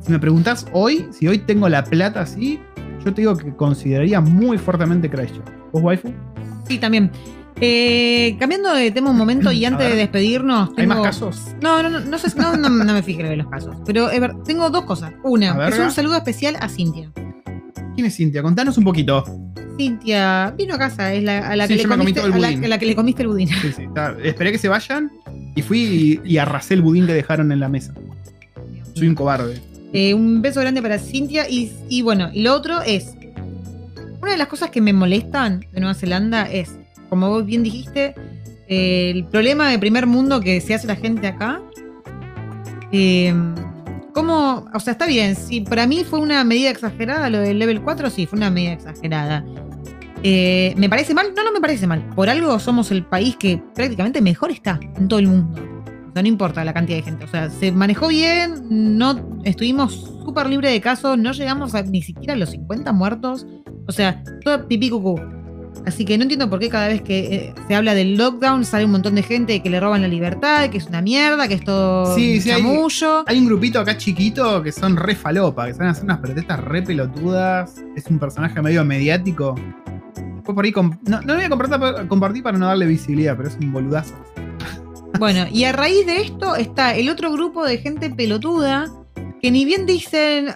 si 0.00 0.12
me 0.12 0.18
preguntas 0.18 0.66
hoy, 0.72 1.06
si 1.10 1.26
hoy 1.28 1.38
tengo 1.38 1.68
la 1.68 1.82
plata 1.84 2.20
así, 2.20 2.60
yo 3.04 3.12
te 3.14 3.22
digo 3.22 3.36
que 3.36 3.54
consideraría 3.56 4.20
muy 4.20 4.58
fuertemente 4.58 5.08
Christchurch. 5.10 5.48
¿Vos, 5.72 5.82
waifu? 5.82 6.12
Sí, 6.68 6.78
también. 6.78 7.10
Eh, 7.60 8.36
cambiando 8.38 8.72
de 8.74 8.90
tema 8.90 9.10
un 9.10 9.16
momento 9.16 9.52
y 9.52 9.64
antes 9.64 9.88
de 9.90 9.96
despedirnos. 9.96 10.70
¿Hay 10.76 10.86
más 10.86 10.96
tengo- 10.96 11.02
casos? 11.04 11.40
No, 11.62 11.82
no, 11.82 11.90
no, 11.90 12.00
no, 12.00 12.18
sé, 12.18 12.28
no, 12.36 12.56
no, 12.56 12.68
no 12.70 12.92
me 12.94 13.02
fijé 13.02 13.22
de 13.22 13.36
los 13.36 13.48
casos. 13.48 13.76
Pero 13.84 14.06
ver- 14.06 14.34
tengo 14.44 14.70
dos 14.70 14.84
cosas. 14.84 15.12
Una, 15.24 15.68
es 15.68 15.78
un 15.78 15.90
saludo 15.90 16.16
especial 16.16 16.56
a 16.60 16.68
Cintia. 16.68 17.10
¿Quién 17.94 18.06
es 18.06 18.16
Cintia? 18.16 18.42
Contanos 18.42 18.78
un 18.78 18.84
poquito. 18.84 19.24
Cintia 19.76 20.54
vino 20.56 20.74
a 20.74 20.78
casa, 20.78 21.12
es 21.12 21.22
la, 21.22 21.38
a, 21.48 21.56
la 21.56 21.66
Sí, 21.66 21.76
que 21.76 21.82
le 21.82 21.88
comiste, 21.96 22.20
el 22.20 22.32
a 22.32 22.38
la- 22.38 22.48
budín. 22.48 22.64
a 22.64 22.68
la 22.68 22.78
que 22.78 22.86
le 22.86 22.94
comiste 22.94 23.22
el 23.22 23.28
budín. 23.28 23.48
Sí, 23.48 23.72
sí, 23.76 23.82
está- 23.84 24.16
Esperé 24.22 24.52
que 24.52 24.58
se 24.58 24.68
vayan 24.68 25.10
y 25.56 25.62
fui 25.62 26.20
y, 26.24 26.32
y 26.34 26.38
arrasé 26.38 26.74
el 26.74 26.82
budín 26.82 27.06
que 27.06 27.14
dejaron 27.14 27.50
en 27.52 27.60
la 27.60 27.68
mesa. 27.68 27.94
Soy 28.94 29.08
un 29.08 29.14
cobarde. 29.14 29.60
Eh, 29.92 30.14
un 30.14 30.40
beso 30.40 30.60
grande 30.60 30.80
para 30.82 30.98
Cintia. 30.98 31.48
Y, 31.48 31.72
y 31.88 32.02
bueno, 32.02 32.30
y 32.32 32.42
lo 32.42 32.54
otro 32.54 32.80
es. 32.82 33.14
Una 34.22 34.32
de 34.32 34.38
las 34.38 34.48
cosas 34.48 34.70
que 34.70 34.80
me 34.82 34.92
molestan 34.92 35.60
de 35.72 35.80
Nueva 35.80 35.94
Zelanda 35.94 36.42
es, 36.50 36.76
como 37.10 37.28
vos 37.28 37.44
bien 37.44 37.62
dijiste, 37.62 38.14
el 38.68 39.26
problema 39.26 39.68
de 39.68 39.78
primer 39.78 40.06
mundo 40.06 40.40
que 40.40 40.60
se 40.60 40.74
hace 40.74 40.86
la 40.86 40.96
gente 40.96 41.26
acá. 41.26 41.60
Eh, 42.92 43.34
¿Cómo? 44.14 44.66
O 44.72 44.80
sea, 44.80 44.92
está 44.92 45.06
bien. 45.06 45.36
Si 45.36 45.60
para 45.60 45.86
mí 45.86 46.04
fue 46.04 46.20
una 46.20 46.42
medida 46.44 46.70
exagerada 46.70 47.28
lo 47.30 47.40
del 47.40 47.58
level 47.58 47.82
4, 47.82 48.10
sí, 48.10 48.26
fue 48.26 48.38
una 48.38 48.50
medida 48.50 48.72
exagerada. 48.72 49.44
Eh, 50.22 50.74
¿Me 50.76 50.88
parece 50.88 51.14
mal? 51.14 51.32
No, 51.36 51.44
no 51.44 51.52
me 51.52 51.60
parece 51.60 51.86
mal. 51.86 52.04
Por 52.14 52.28
algo 52.28 52.58
somos 52.58 52.90
el 52.90 53.04
país 53.04 53.36
que 53.36 53.62
prácticamente 53.74 54.20
mejor 54.20 54.50
está 54.50 54.78
en 54.96 55.08
todo 55.08 55.18
el 55.18 55.28
mundo. 55.28 55.60
O 56.10 56.12
sea, 56.12 56.22
no 56.22 56.28
importa 56.28 56.64
la 56.64 56.74
cantidad 56.74 56.98
de 56.98 57.02
gente. 57.02 57.24
O 57.24 57.28
sea, 57.28 57.50
se 57.50 57.72
manejó 57.72 58.08
bien, 58.08 58.66
no 58.68 59.40
estuvimos 59.44 59.94
súper 60.24 60.48
libres 60.48 60.72
de 60.72 60.80
casos, 60.80 61.16
no 61.16 61.32
llegamos 61.32 61.72
ni 61.86 62.02
siquiera 62.02 62.34
a 62.34 62.36
los 62.36 62.50
50 62.50 62.92
muertos. 62.92 63.46
O 63.86 63.92
sea, 63.92 64.22
todo 64.44 64.66
pipí 64.66 64.90
cucú. 64.90 65.20
Así 65.86 66.04
que 66.04 66.16
no 66.18 66.22
entiendo 66.24 66.50
por 66.50 66.58
qué 66.60 66.68
cada 66.68 66.88
vez 66.88 67.00
que 67.02 67.18
eh, 67.34 67.54
se 67.66 67.74
habla 67.74 67.94
del 67.94 68.16
lockdown 68.16 68.64
sale 68.64 68.84
un 68.84 68.90
montón 68.92 69.14
de 69.14 69.22
gente 69.22 69.62
que 69.62 69.70
le 69.70 69.80
roban 69.80 70.02
la 70.02 70.08
libertad, 70.08 70.68
que 70.70 70.78
es 70.78 70.86
una 70.86 71.00
mierda, 71.00 71.48
que 71.48 71.54
es 71.54 71.64
todo 71.64 72.14
Sí, 72.14 72.38
hay- 73.26 73.38
un 73.38 73.46
grupito 73.46 73.80
acá 73.80 73.96
chiquito 73.96 74.62
que 74.62 74.72
son 74.72 74.96
re 74.96 75.14
falopa, 75.14 75.64
que 75.64 75.70
están 75.72 75.88
haciendo 75.88 76.12
unas 76.12 76.22
protestas 76.24 76.60
re 76.60 76.82
pelotudas. 76.82 77.76
Es 77.96 78.06
un 78.08 78.18
personaje 78.18 78.60
medio 78.60 78.84
mediático. 78.84 79.54
Después 80.34 80.54
por 80.54 80.64
ahí. 80.64 80.72
No, 80.76 81.20
no 81.20 81.20
lo 81.22 81.34
voy 81.36 81.44
a 81.44 81.48
compartir, 81.48 82.08
compartir 82.08 82.42
para 82.42 82.58
no 82.58 82.66
darle 82.66 82.86
visibilidad, 82.86 83.36
pero 83.36 83.48
es 83.48 83.56
un 83.60 83.72
boludazo. 83.72 84.14
Bueno, 85.18 85.46
y 85.52 85.64
a 85.64 85.72
raíz 85.72 86.06
de 86.06 86.22
esto 86.22 86.56
está 86.56 86.94
el 86.94 87.08
otro 87.08 87.32
grupo 87.32 87.64
de 87.66 87.78
gente 87.78 88.10
pelotuda 88.10 88.86
que 89.42 89.50
ni 89.50 89.64
bien 89.64 89.86
dicen 89.86 90.48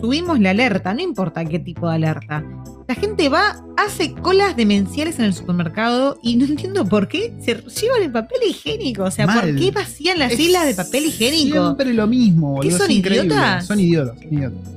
subimos 0.00 0.40
la 0.40 0.50
alerta, 0.50 0.92
no 0.94 1.00
importa 1.00 1.44
qué 1.44 1.58
tipo 1.58 1.88
de 1.88 1.94
alerta. 1.96 2.42
La 2.90 2.96
gente 2.96 3.28
va, 3.28 3.54
hace 3.76 4.14
colas 4.14 4.56
demenciales 4.56 5.20
en 5.20 5.26
el 5.26 5.32
supermercado 5.32 6.18
y 6.24 6.34
no 6.34 6.44
entiendo 6.44 6.84
por 6.86 7.06
qué 7.06 7.32
se 7.38 7.54
llevan 7.54 8.02
el 8.02 8.10
papel 8.10 8.38
higiénico. 8.48 9.04
O 9.04 9.10
sea, 9.12 9.28
¿por 9.28 9.54
qué 9.54 9.70
vacían 9.70 10.18
las 10.18 10.32
Es 10.32 10.40
islas 10.40 10.66
de 10.66 10.74
papel 10.74 11.04
higiénico? 11.06 11.62
Siempre 11.66 11.94
lo 11.94 12.08
mismo, 12.08 12.54
boludo. 12.54 12.68
¿Qué 12.68 12.76
son 12.76 12.90
idiotas? 12.90 13.64
Son 13.64 13.78
idiotas, 13.78 14.18
son 14.18 14.34
idiotas. 14.34 14.72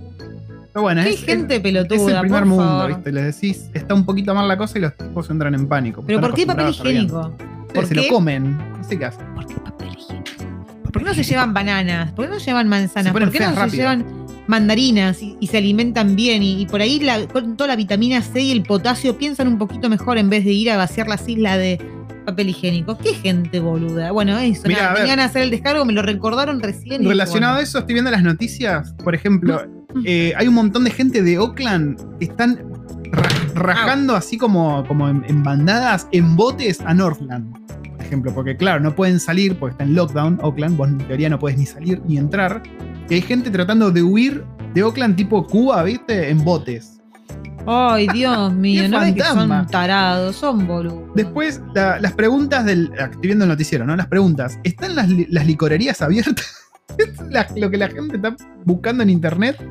Pero 0.74 0.82
bueno, 0.84 1.02
¿Qué 1.02 1.10
es, 1.10 1.24
gente 1.24 1.56
es- 1.56 1.62
pelotuda? 1.62 1.98
es 1.98 2.08
el 2.14 2.20
primer 2.22 2.42
por 2.42 2.48
mundo, 2.50 2.64
favor. 2.66 2.88
¿viste? 2.94 3.12
Les 3.12 3.26
decís, 3.42 3.66
está 3.74 3.96
un 3.96 4.06
poquito 4.06 4.36
mal 4.36 4.48
la 4.48 4.60
cosa 4.60 4.78
y 4.78 4.82
los 4.82 4.96
tipos 4.96 5.28
entran 5.32 5.56
en 5.56 5.68
pánico. 5.68 6.04
Pero 6.06 6.22
¿por 6.22 6.36
qué 6.36 6.46
papel 6.46 6.70
higiénico? 6.70 7.30
bien. 7.36 7.68
¿Por 7.74 7.88
Se 7.88 7.96
qué? 7.96 8.02
lo 8.04 8.08
comen, 8.14 8.58
no 8.78 8.84
sé 8.88 9.00
qué 9.00 9.06
hacen. 9.06 9.26
¿Por 9.34 9.48
qué 9.48 9.56
papel 9.56 9.88
higiénico? 9.88 10.30
¿Por 10.84 11.02
qué 11.02 11.04
no 11.04 11.14
se 11.16 11.24
llevan 11.24 11.52
bananas? 11.52 12.12
¿Por 12.12 12.26
qué 12.26 12.32
no 12.32 12.38
llevan 12.38 12.70
manzanas? 12.70 13.08
Se 13.08 13.12
¿Por 13.20 13.32
qué 13.32 13.40
no 13.40 13.50
se 13.50 13.56
rápido. 13.56 13.78
llevan 13.78 14.23
mandarinas 14.48 15.22
y, 15.22 15.36
y 15.40 15.48
se 15.48 15.58
alimentan 15.58 16.16
bien? 16.16 16.44
Y, 16.44 16.62
y 16.62 16.66
por 16.66 16.82
ahí 16.82 17.00
la- 17.00 17.28
con 17.28 17.56
toda 17.58 17.70
la 17.70 17.76
vitamina 17.76 18.22
C 18.22 18.42
y 18.42 18.52
el 18.52 18.64
potasio 18.64 19.18
piensan 19.18 19.48
un 19.48 19.58
poquito 19.58 19.90
mejor 19.90 20.18
en 20.18 20.30
vez 20.30 20.44
de 20.46 20.52
ir 20.52 20.70
a 20.72 20.78
vaciar 20.78 21.08
las 21.08 21.28
islas 21.28 21.58
de 21.58 21.80
papel 22.26 22.50
higiénico. 22.50 22.98
¿Qué 22.98 23.14
gente 23.14 23.60
boluda? 23.60 24.12
Bueno, 24.12 24.38
eso. 24.40 24.68
Mirá, 24.68 24.82
nada, 24.84 24.92
a 24.94 25.00
venían 25.00 25.20
a 25.20 25.26
hacer 25.26 25.42
el 25.44 25.52
descargo, 25.52 25.84
me 25.86 25.94
lo 25.94 26.02
recordaron 26.02 26.62
recién. 26.62 27.04
Relacionado 27.04 27.58
a 27.58 27.62
eso, 27.62 27.80
estoy 27.80 27.94
viendo 27.94 28.12
las 28.12 28.24
noticias. 28.24 28.94
Por 29.04 29.14
ejemplo, 29.16 29.62
eh, 30.06 30.34
hay 30.38 30.48
un 30.48 30.54
montón 30.54 30.84
de 30.86 30.92
gente 30.92 31.22
de 31.22 31.38
Oakland 31.38 31.98
que 32.20 32.26
están 32.26 32.60
ra- 33.12 33.30
rajando 33.56 34.16
así 34.16 34.38
como, 34.38 34.86
como 34.88 35.10
en, 35.10 35.24
en 35.28 35.44
bandadas, 35.44 36.08
en 36.12 36.36
botes 36.36 36.80
a 36.82 36.94
Northland. 36.94 37.54
Por 37.98 38.02
ejemplo, 38.06 38.34
porque 38.34 38.56
claro, 38.56 38.80
no 38.80 38.96
pueden 38.96 39.20
salir 39.20 39.56
porque 39.58 39.74
está 39.74 39.84
en 39.84 39.94
lockdown 39.96 40.40
Oakland. 40.42 40.78
Vos 40.78 40.88
en 40.90 40.98
teoría 41.00 41.30
no 41.30 41.40
puedes 41.40 41.58
ni 41.58 41.66
salir 41.66 42.02
ni 42.08 42.18
entrar. 42.18 42.64
Hay 43.14 43.22
gente 43.22 43.50
tratando 43.52 43.92
de 43.92 44.02
huir 44.04 44.44
de 44.74 44.84
Oakland 44.84 45.16
tipo 45.16 45.46
Cuba, 45.46 45.84
¿viste? 45.84 46.30
En 46.30 46.44
botes. 46.44 47.00
Ay, 47.66 48.08
Dios 48.14 48.54
mío, 48.54 48.90
no 48.90 49.00
ves 49.00 49.14
que 49.14 49.24
son 49.24 49.68
tarados, 49.68 50.36
son 50.36 50.68
boludos. 50.68 51.04
Después, 51.16 51.62
la- 51.76 52.00
las 52.00 52.14
preguntas 52.14 52.66
del. 52.66 52.92
ah, 53.00 53.06
Estoy 53.06 53.22
viendo 53.28 53.46
el 53.46 53.50
noticiero, 53.50 53.86
¿no? 53.86 53.96
Las 53.96 54.08
preguntas. 54.08 54.58
¿Están 54.64 54.96
las, 54.96 55.10
li- 55.10 55.28
las 55.30 55.46
licorerías 55.46 56.02
abiertas? 56.02 56.46
es 56.98 57.10
la- 57.30 57.48
lo 57.56 57.70
que 57.70 57.78
la 57.78 57.88
gente 57.90 58.16
está 58.18 58.36
buscando 58.66 59.04
en 59.04 59.10
internet. 59.10 59.64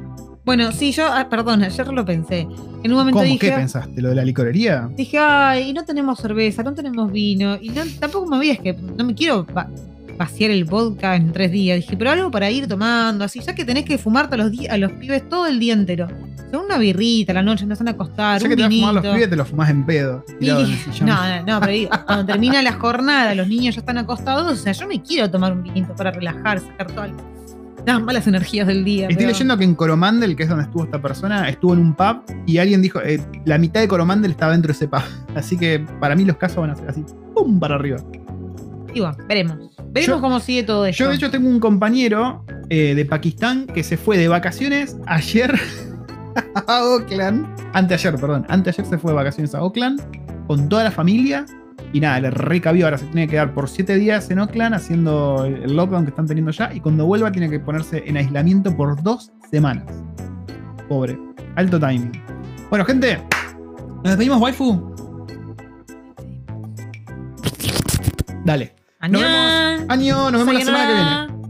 Bueno, 0.45 0.73
sí, 0.73 0.91
yo, 0.91 1.07
ah, 1.07 1.29
perdón, 1.29 1.63
ayer 1.63 1.87
lo 1.89 2.05
pensé. 2.05 2.41
En 2.83 2.91
un 2.91 2.99
momento 2.99 3.13
¿Cómo? 3.19 3.25
dije. 3.25 3.39
¿Qué 3.39 3.53
pensaste? 3.53 4.01
¿Lo 4.03 4.09
de 4.09 4.15
la 4.17 4.25
licorería? 4.25 4.89
Dije, 4.97 5.19
ay, 5.19 5.73
no 5.73 5.85
tenemos 5.85 6.19
cerveza, 6.19 6.63
no 6.65 6.75
tenemos 6.75 7.13
vino, 7.13 7.57
y 7.61 7.69
no- 7.71 7.83
tampoco 8.01 8.27
me 8.29 8.39
veías 8.39 8.59
que 8.59 8.73
no 8.73 9.05
me 9.05 9.15
quiero 9.15 9.47
vaciar 10.19 10.51
el 10.51 10.65
vodka 10.65 11.17
en 11.17 11.33
tres 11.33 11.51
días. 11.53 11.77
Dije, 11.81 11.97
pero 11.97 12.11
algo 12.11 12.31
para 12.31 12.51
ir 12.51 12.67
tomando, 12.69 13.25
así, 13.25 13.41
ya 13.41 13.55
que 13.55 13.65
tenés 13.65 13.85
que 13.85 13.99
fumarte 13.99 14.35
a 14.35 14.39
los, 14.39 14.53
a 14.71 14.77
los 14.79 14.93
pibes 14.93 15.29
todo 15.29 15.47
el 15.47 15.59
día 15.59 15.73
entero. 15.75 16.07
O 16.07 16.51
sea, 16.51 16.59
una 16.61 16.77
birrita 16.79 17.33
a 17.33 17.37
la 17.37 17.43
noche, 17.43 17.63
empiezan 17.63 17.89
a 17.89 17.93
acostar, 17.93 18.41
Ya 18.41 18.45
un 18.45 18.51
que 18.51 18.57
te 18.57 18.63
vas 18.63 18.71
a 18.71 18.75
fumar 18.75 18.95
los 18.95 19.03
vinito. 19.03 19.15
pibes, 19.17 19.31
te 19.31 19.37
los 19.37 19.49
fumás 19.49 19.71
en 19.71 19.87
pedo. 19.87 20.25
Y- 20.29 20.39
tirado 20.41 20.65
en 20.65 20.71
el 20.71 20.77
sillón. 20.79 21.09
no, 21.09 21.15
no, 21.17 21.47
no, 21.47 21.61
pero 21.61 21.73
digo, 21.73 21.91
cuando 22.07 22.27
termina 22.27 22.63
la 22.63 22.73
jornada, 22.73 23.35
los 23.35 23.49
niños 23.49 23.75
ya 23.75 23.81
están 23.81 23.99
acostados, 23.99 24.53
o 24.53 24.57
sea, 24.57 24.73
yo 24.73 24.87
me 24.87 25.01
quiero 25.03 25.31
tomar 25.31 25.53
un 25.53 25.63
vinito 25.63 25.95
para 25.97 26.11
relajar, 26.11 26.61
sacar 26.61 26.87
todas 26.93 27.11
las 27.87 28.01
malas 28.03 28.27
energías 28.29 28.67
del 28.67 28.85
día. 28.85 29.05
Estoy 29.09 29.17
pero- 29.17 29.29
leyendo 29.31 29.57
que 29.59 29.65
en 29.65 29.75
Coromandel, 29.75 30.37
que 30.37 30.43
es 30.45 30.49
donde 30.49 30.65
estuvo 30.65 30.85
esta 30.85 31.01
persona, 31.03 31.49
estuvo 31.49 31.73
en 31.73 31.81
un 31.81 31.95
pub 31.95 32.23
y 32.47 32.59
alguien 32.59 32.81
dijo, 32.83 33.01
eh, 33.01 33.21
la 33.47 33.57
mitad 33.59 33.81
de 33.81 33.89
Coromandel 33.89 34.31
estaba 34.31 34.53
dentro 34.53 34.69
de 34.69 34.73
ese 34.75 34.87
pub. 34.89 35.01
Así 35.35 35.57
que 35.57 35.85
para 36.01 36.15
mí 36.15 36.25
los 36.25 36.37
casos 36.37 36.59
van 36.59 36.71
a 36.71 36.77
ser 36.77 36.89
así, 36.91 37.03
¡pum! 37.35 37.59
para 37.59 37.75
arriba. 37.77 37.97
Y 38.95 39.01
bueno, 39.01 39.17
veremos. 39.27 39.57
Veremos 39.93 40.17
Yo- 40.17 40.21
cómo 40.23 40.41
sigue 40.41 40.63
todo 40.63 40.87
esto. 40.87 41.05
Yo 41.05 41.11
de 41.11 41.17
hecho 41.17 41.31
tengo 41.31 41.49
un 41.49 41.61
compañero 41.61 42.45
eh, 42.71 42.95
de 42.95 43.05
Pakistán 43.05 43.67
que 43.67 43.83
se 43.83 43.97
fue 43.97 44.17
de 44.17 44.27
vacaciones 44.29 44.97
ayer 45.07 45.55
a 46.67 46.83
Oakland. 46.85 47.47
Anteayer, 47.75 48.15
perdón. 48.17 48.47
Anteayer 48.49 48.87
se 48.87 48.97
fue 48.99 49.11
de 49.13 49.17
vacaciones 49.17 49.55
a 49.55 49.63
Oakland 49.63 50.01
con 50.47 50.69
toda 50.69 50.85
la 50.85 50.91
familia. 50.91 51.45
Y 51.93 52.01
nada, 52.01 52.21
le 52.21 52.31
recabió. 52.31 52.87
Ahora 52.87 52.97
se 52.97 53.05
tiene 53.07 53.27
que 53.27 53.33
quedar 53.33 53.53
por 53.53 53.69
7 53.69 53.97
días 53.97 54.31
en 54.31 54.39
Oakland 54.39 54.75
haciendo 54.75 55.45
el 55.45 55.63
el 55.65 55.77
lockdown 55.77 56.05
que 56.05 56.11
están 56.11 56.27
teniendo 56.27 56.51
ya. 56.53 56.73
Y 56.73 56.81
cuando 56.81 57.05
vuelva 57.05 57.31
tiene 57.31 57.51
que 57.51 57.61
ponerse 57.61 58.03
en 58.07 58.17
aislamiento 58.17 58.75
por 58.75 59.03
dos 59.03 59.31
semanas. 59.51 59.85
Pobre. 60.89 61.19
Alto 61.57 61.79
timing. 61.79 62.13
Bueno, 62.71 62.87
gente. 62.87 63.19
¿Nos 63.97 64.05
despedimos, 64.05 64.41
waifu? 64.41 64.91
Dale. 68.47 68.75
Nos 69.09 69.21
vemos. 69.21 69.85
Año, 69.89 70.31
nos 70.31 70.41
vemos 70.41 70.55
la 70.55 70.61
semana 70.61 70.87
que 70.87 70.95
viene. 70.95 71.42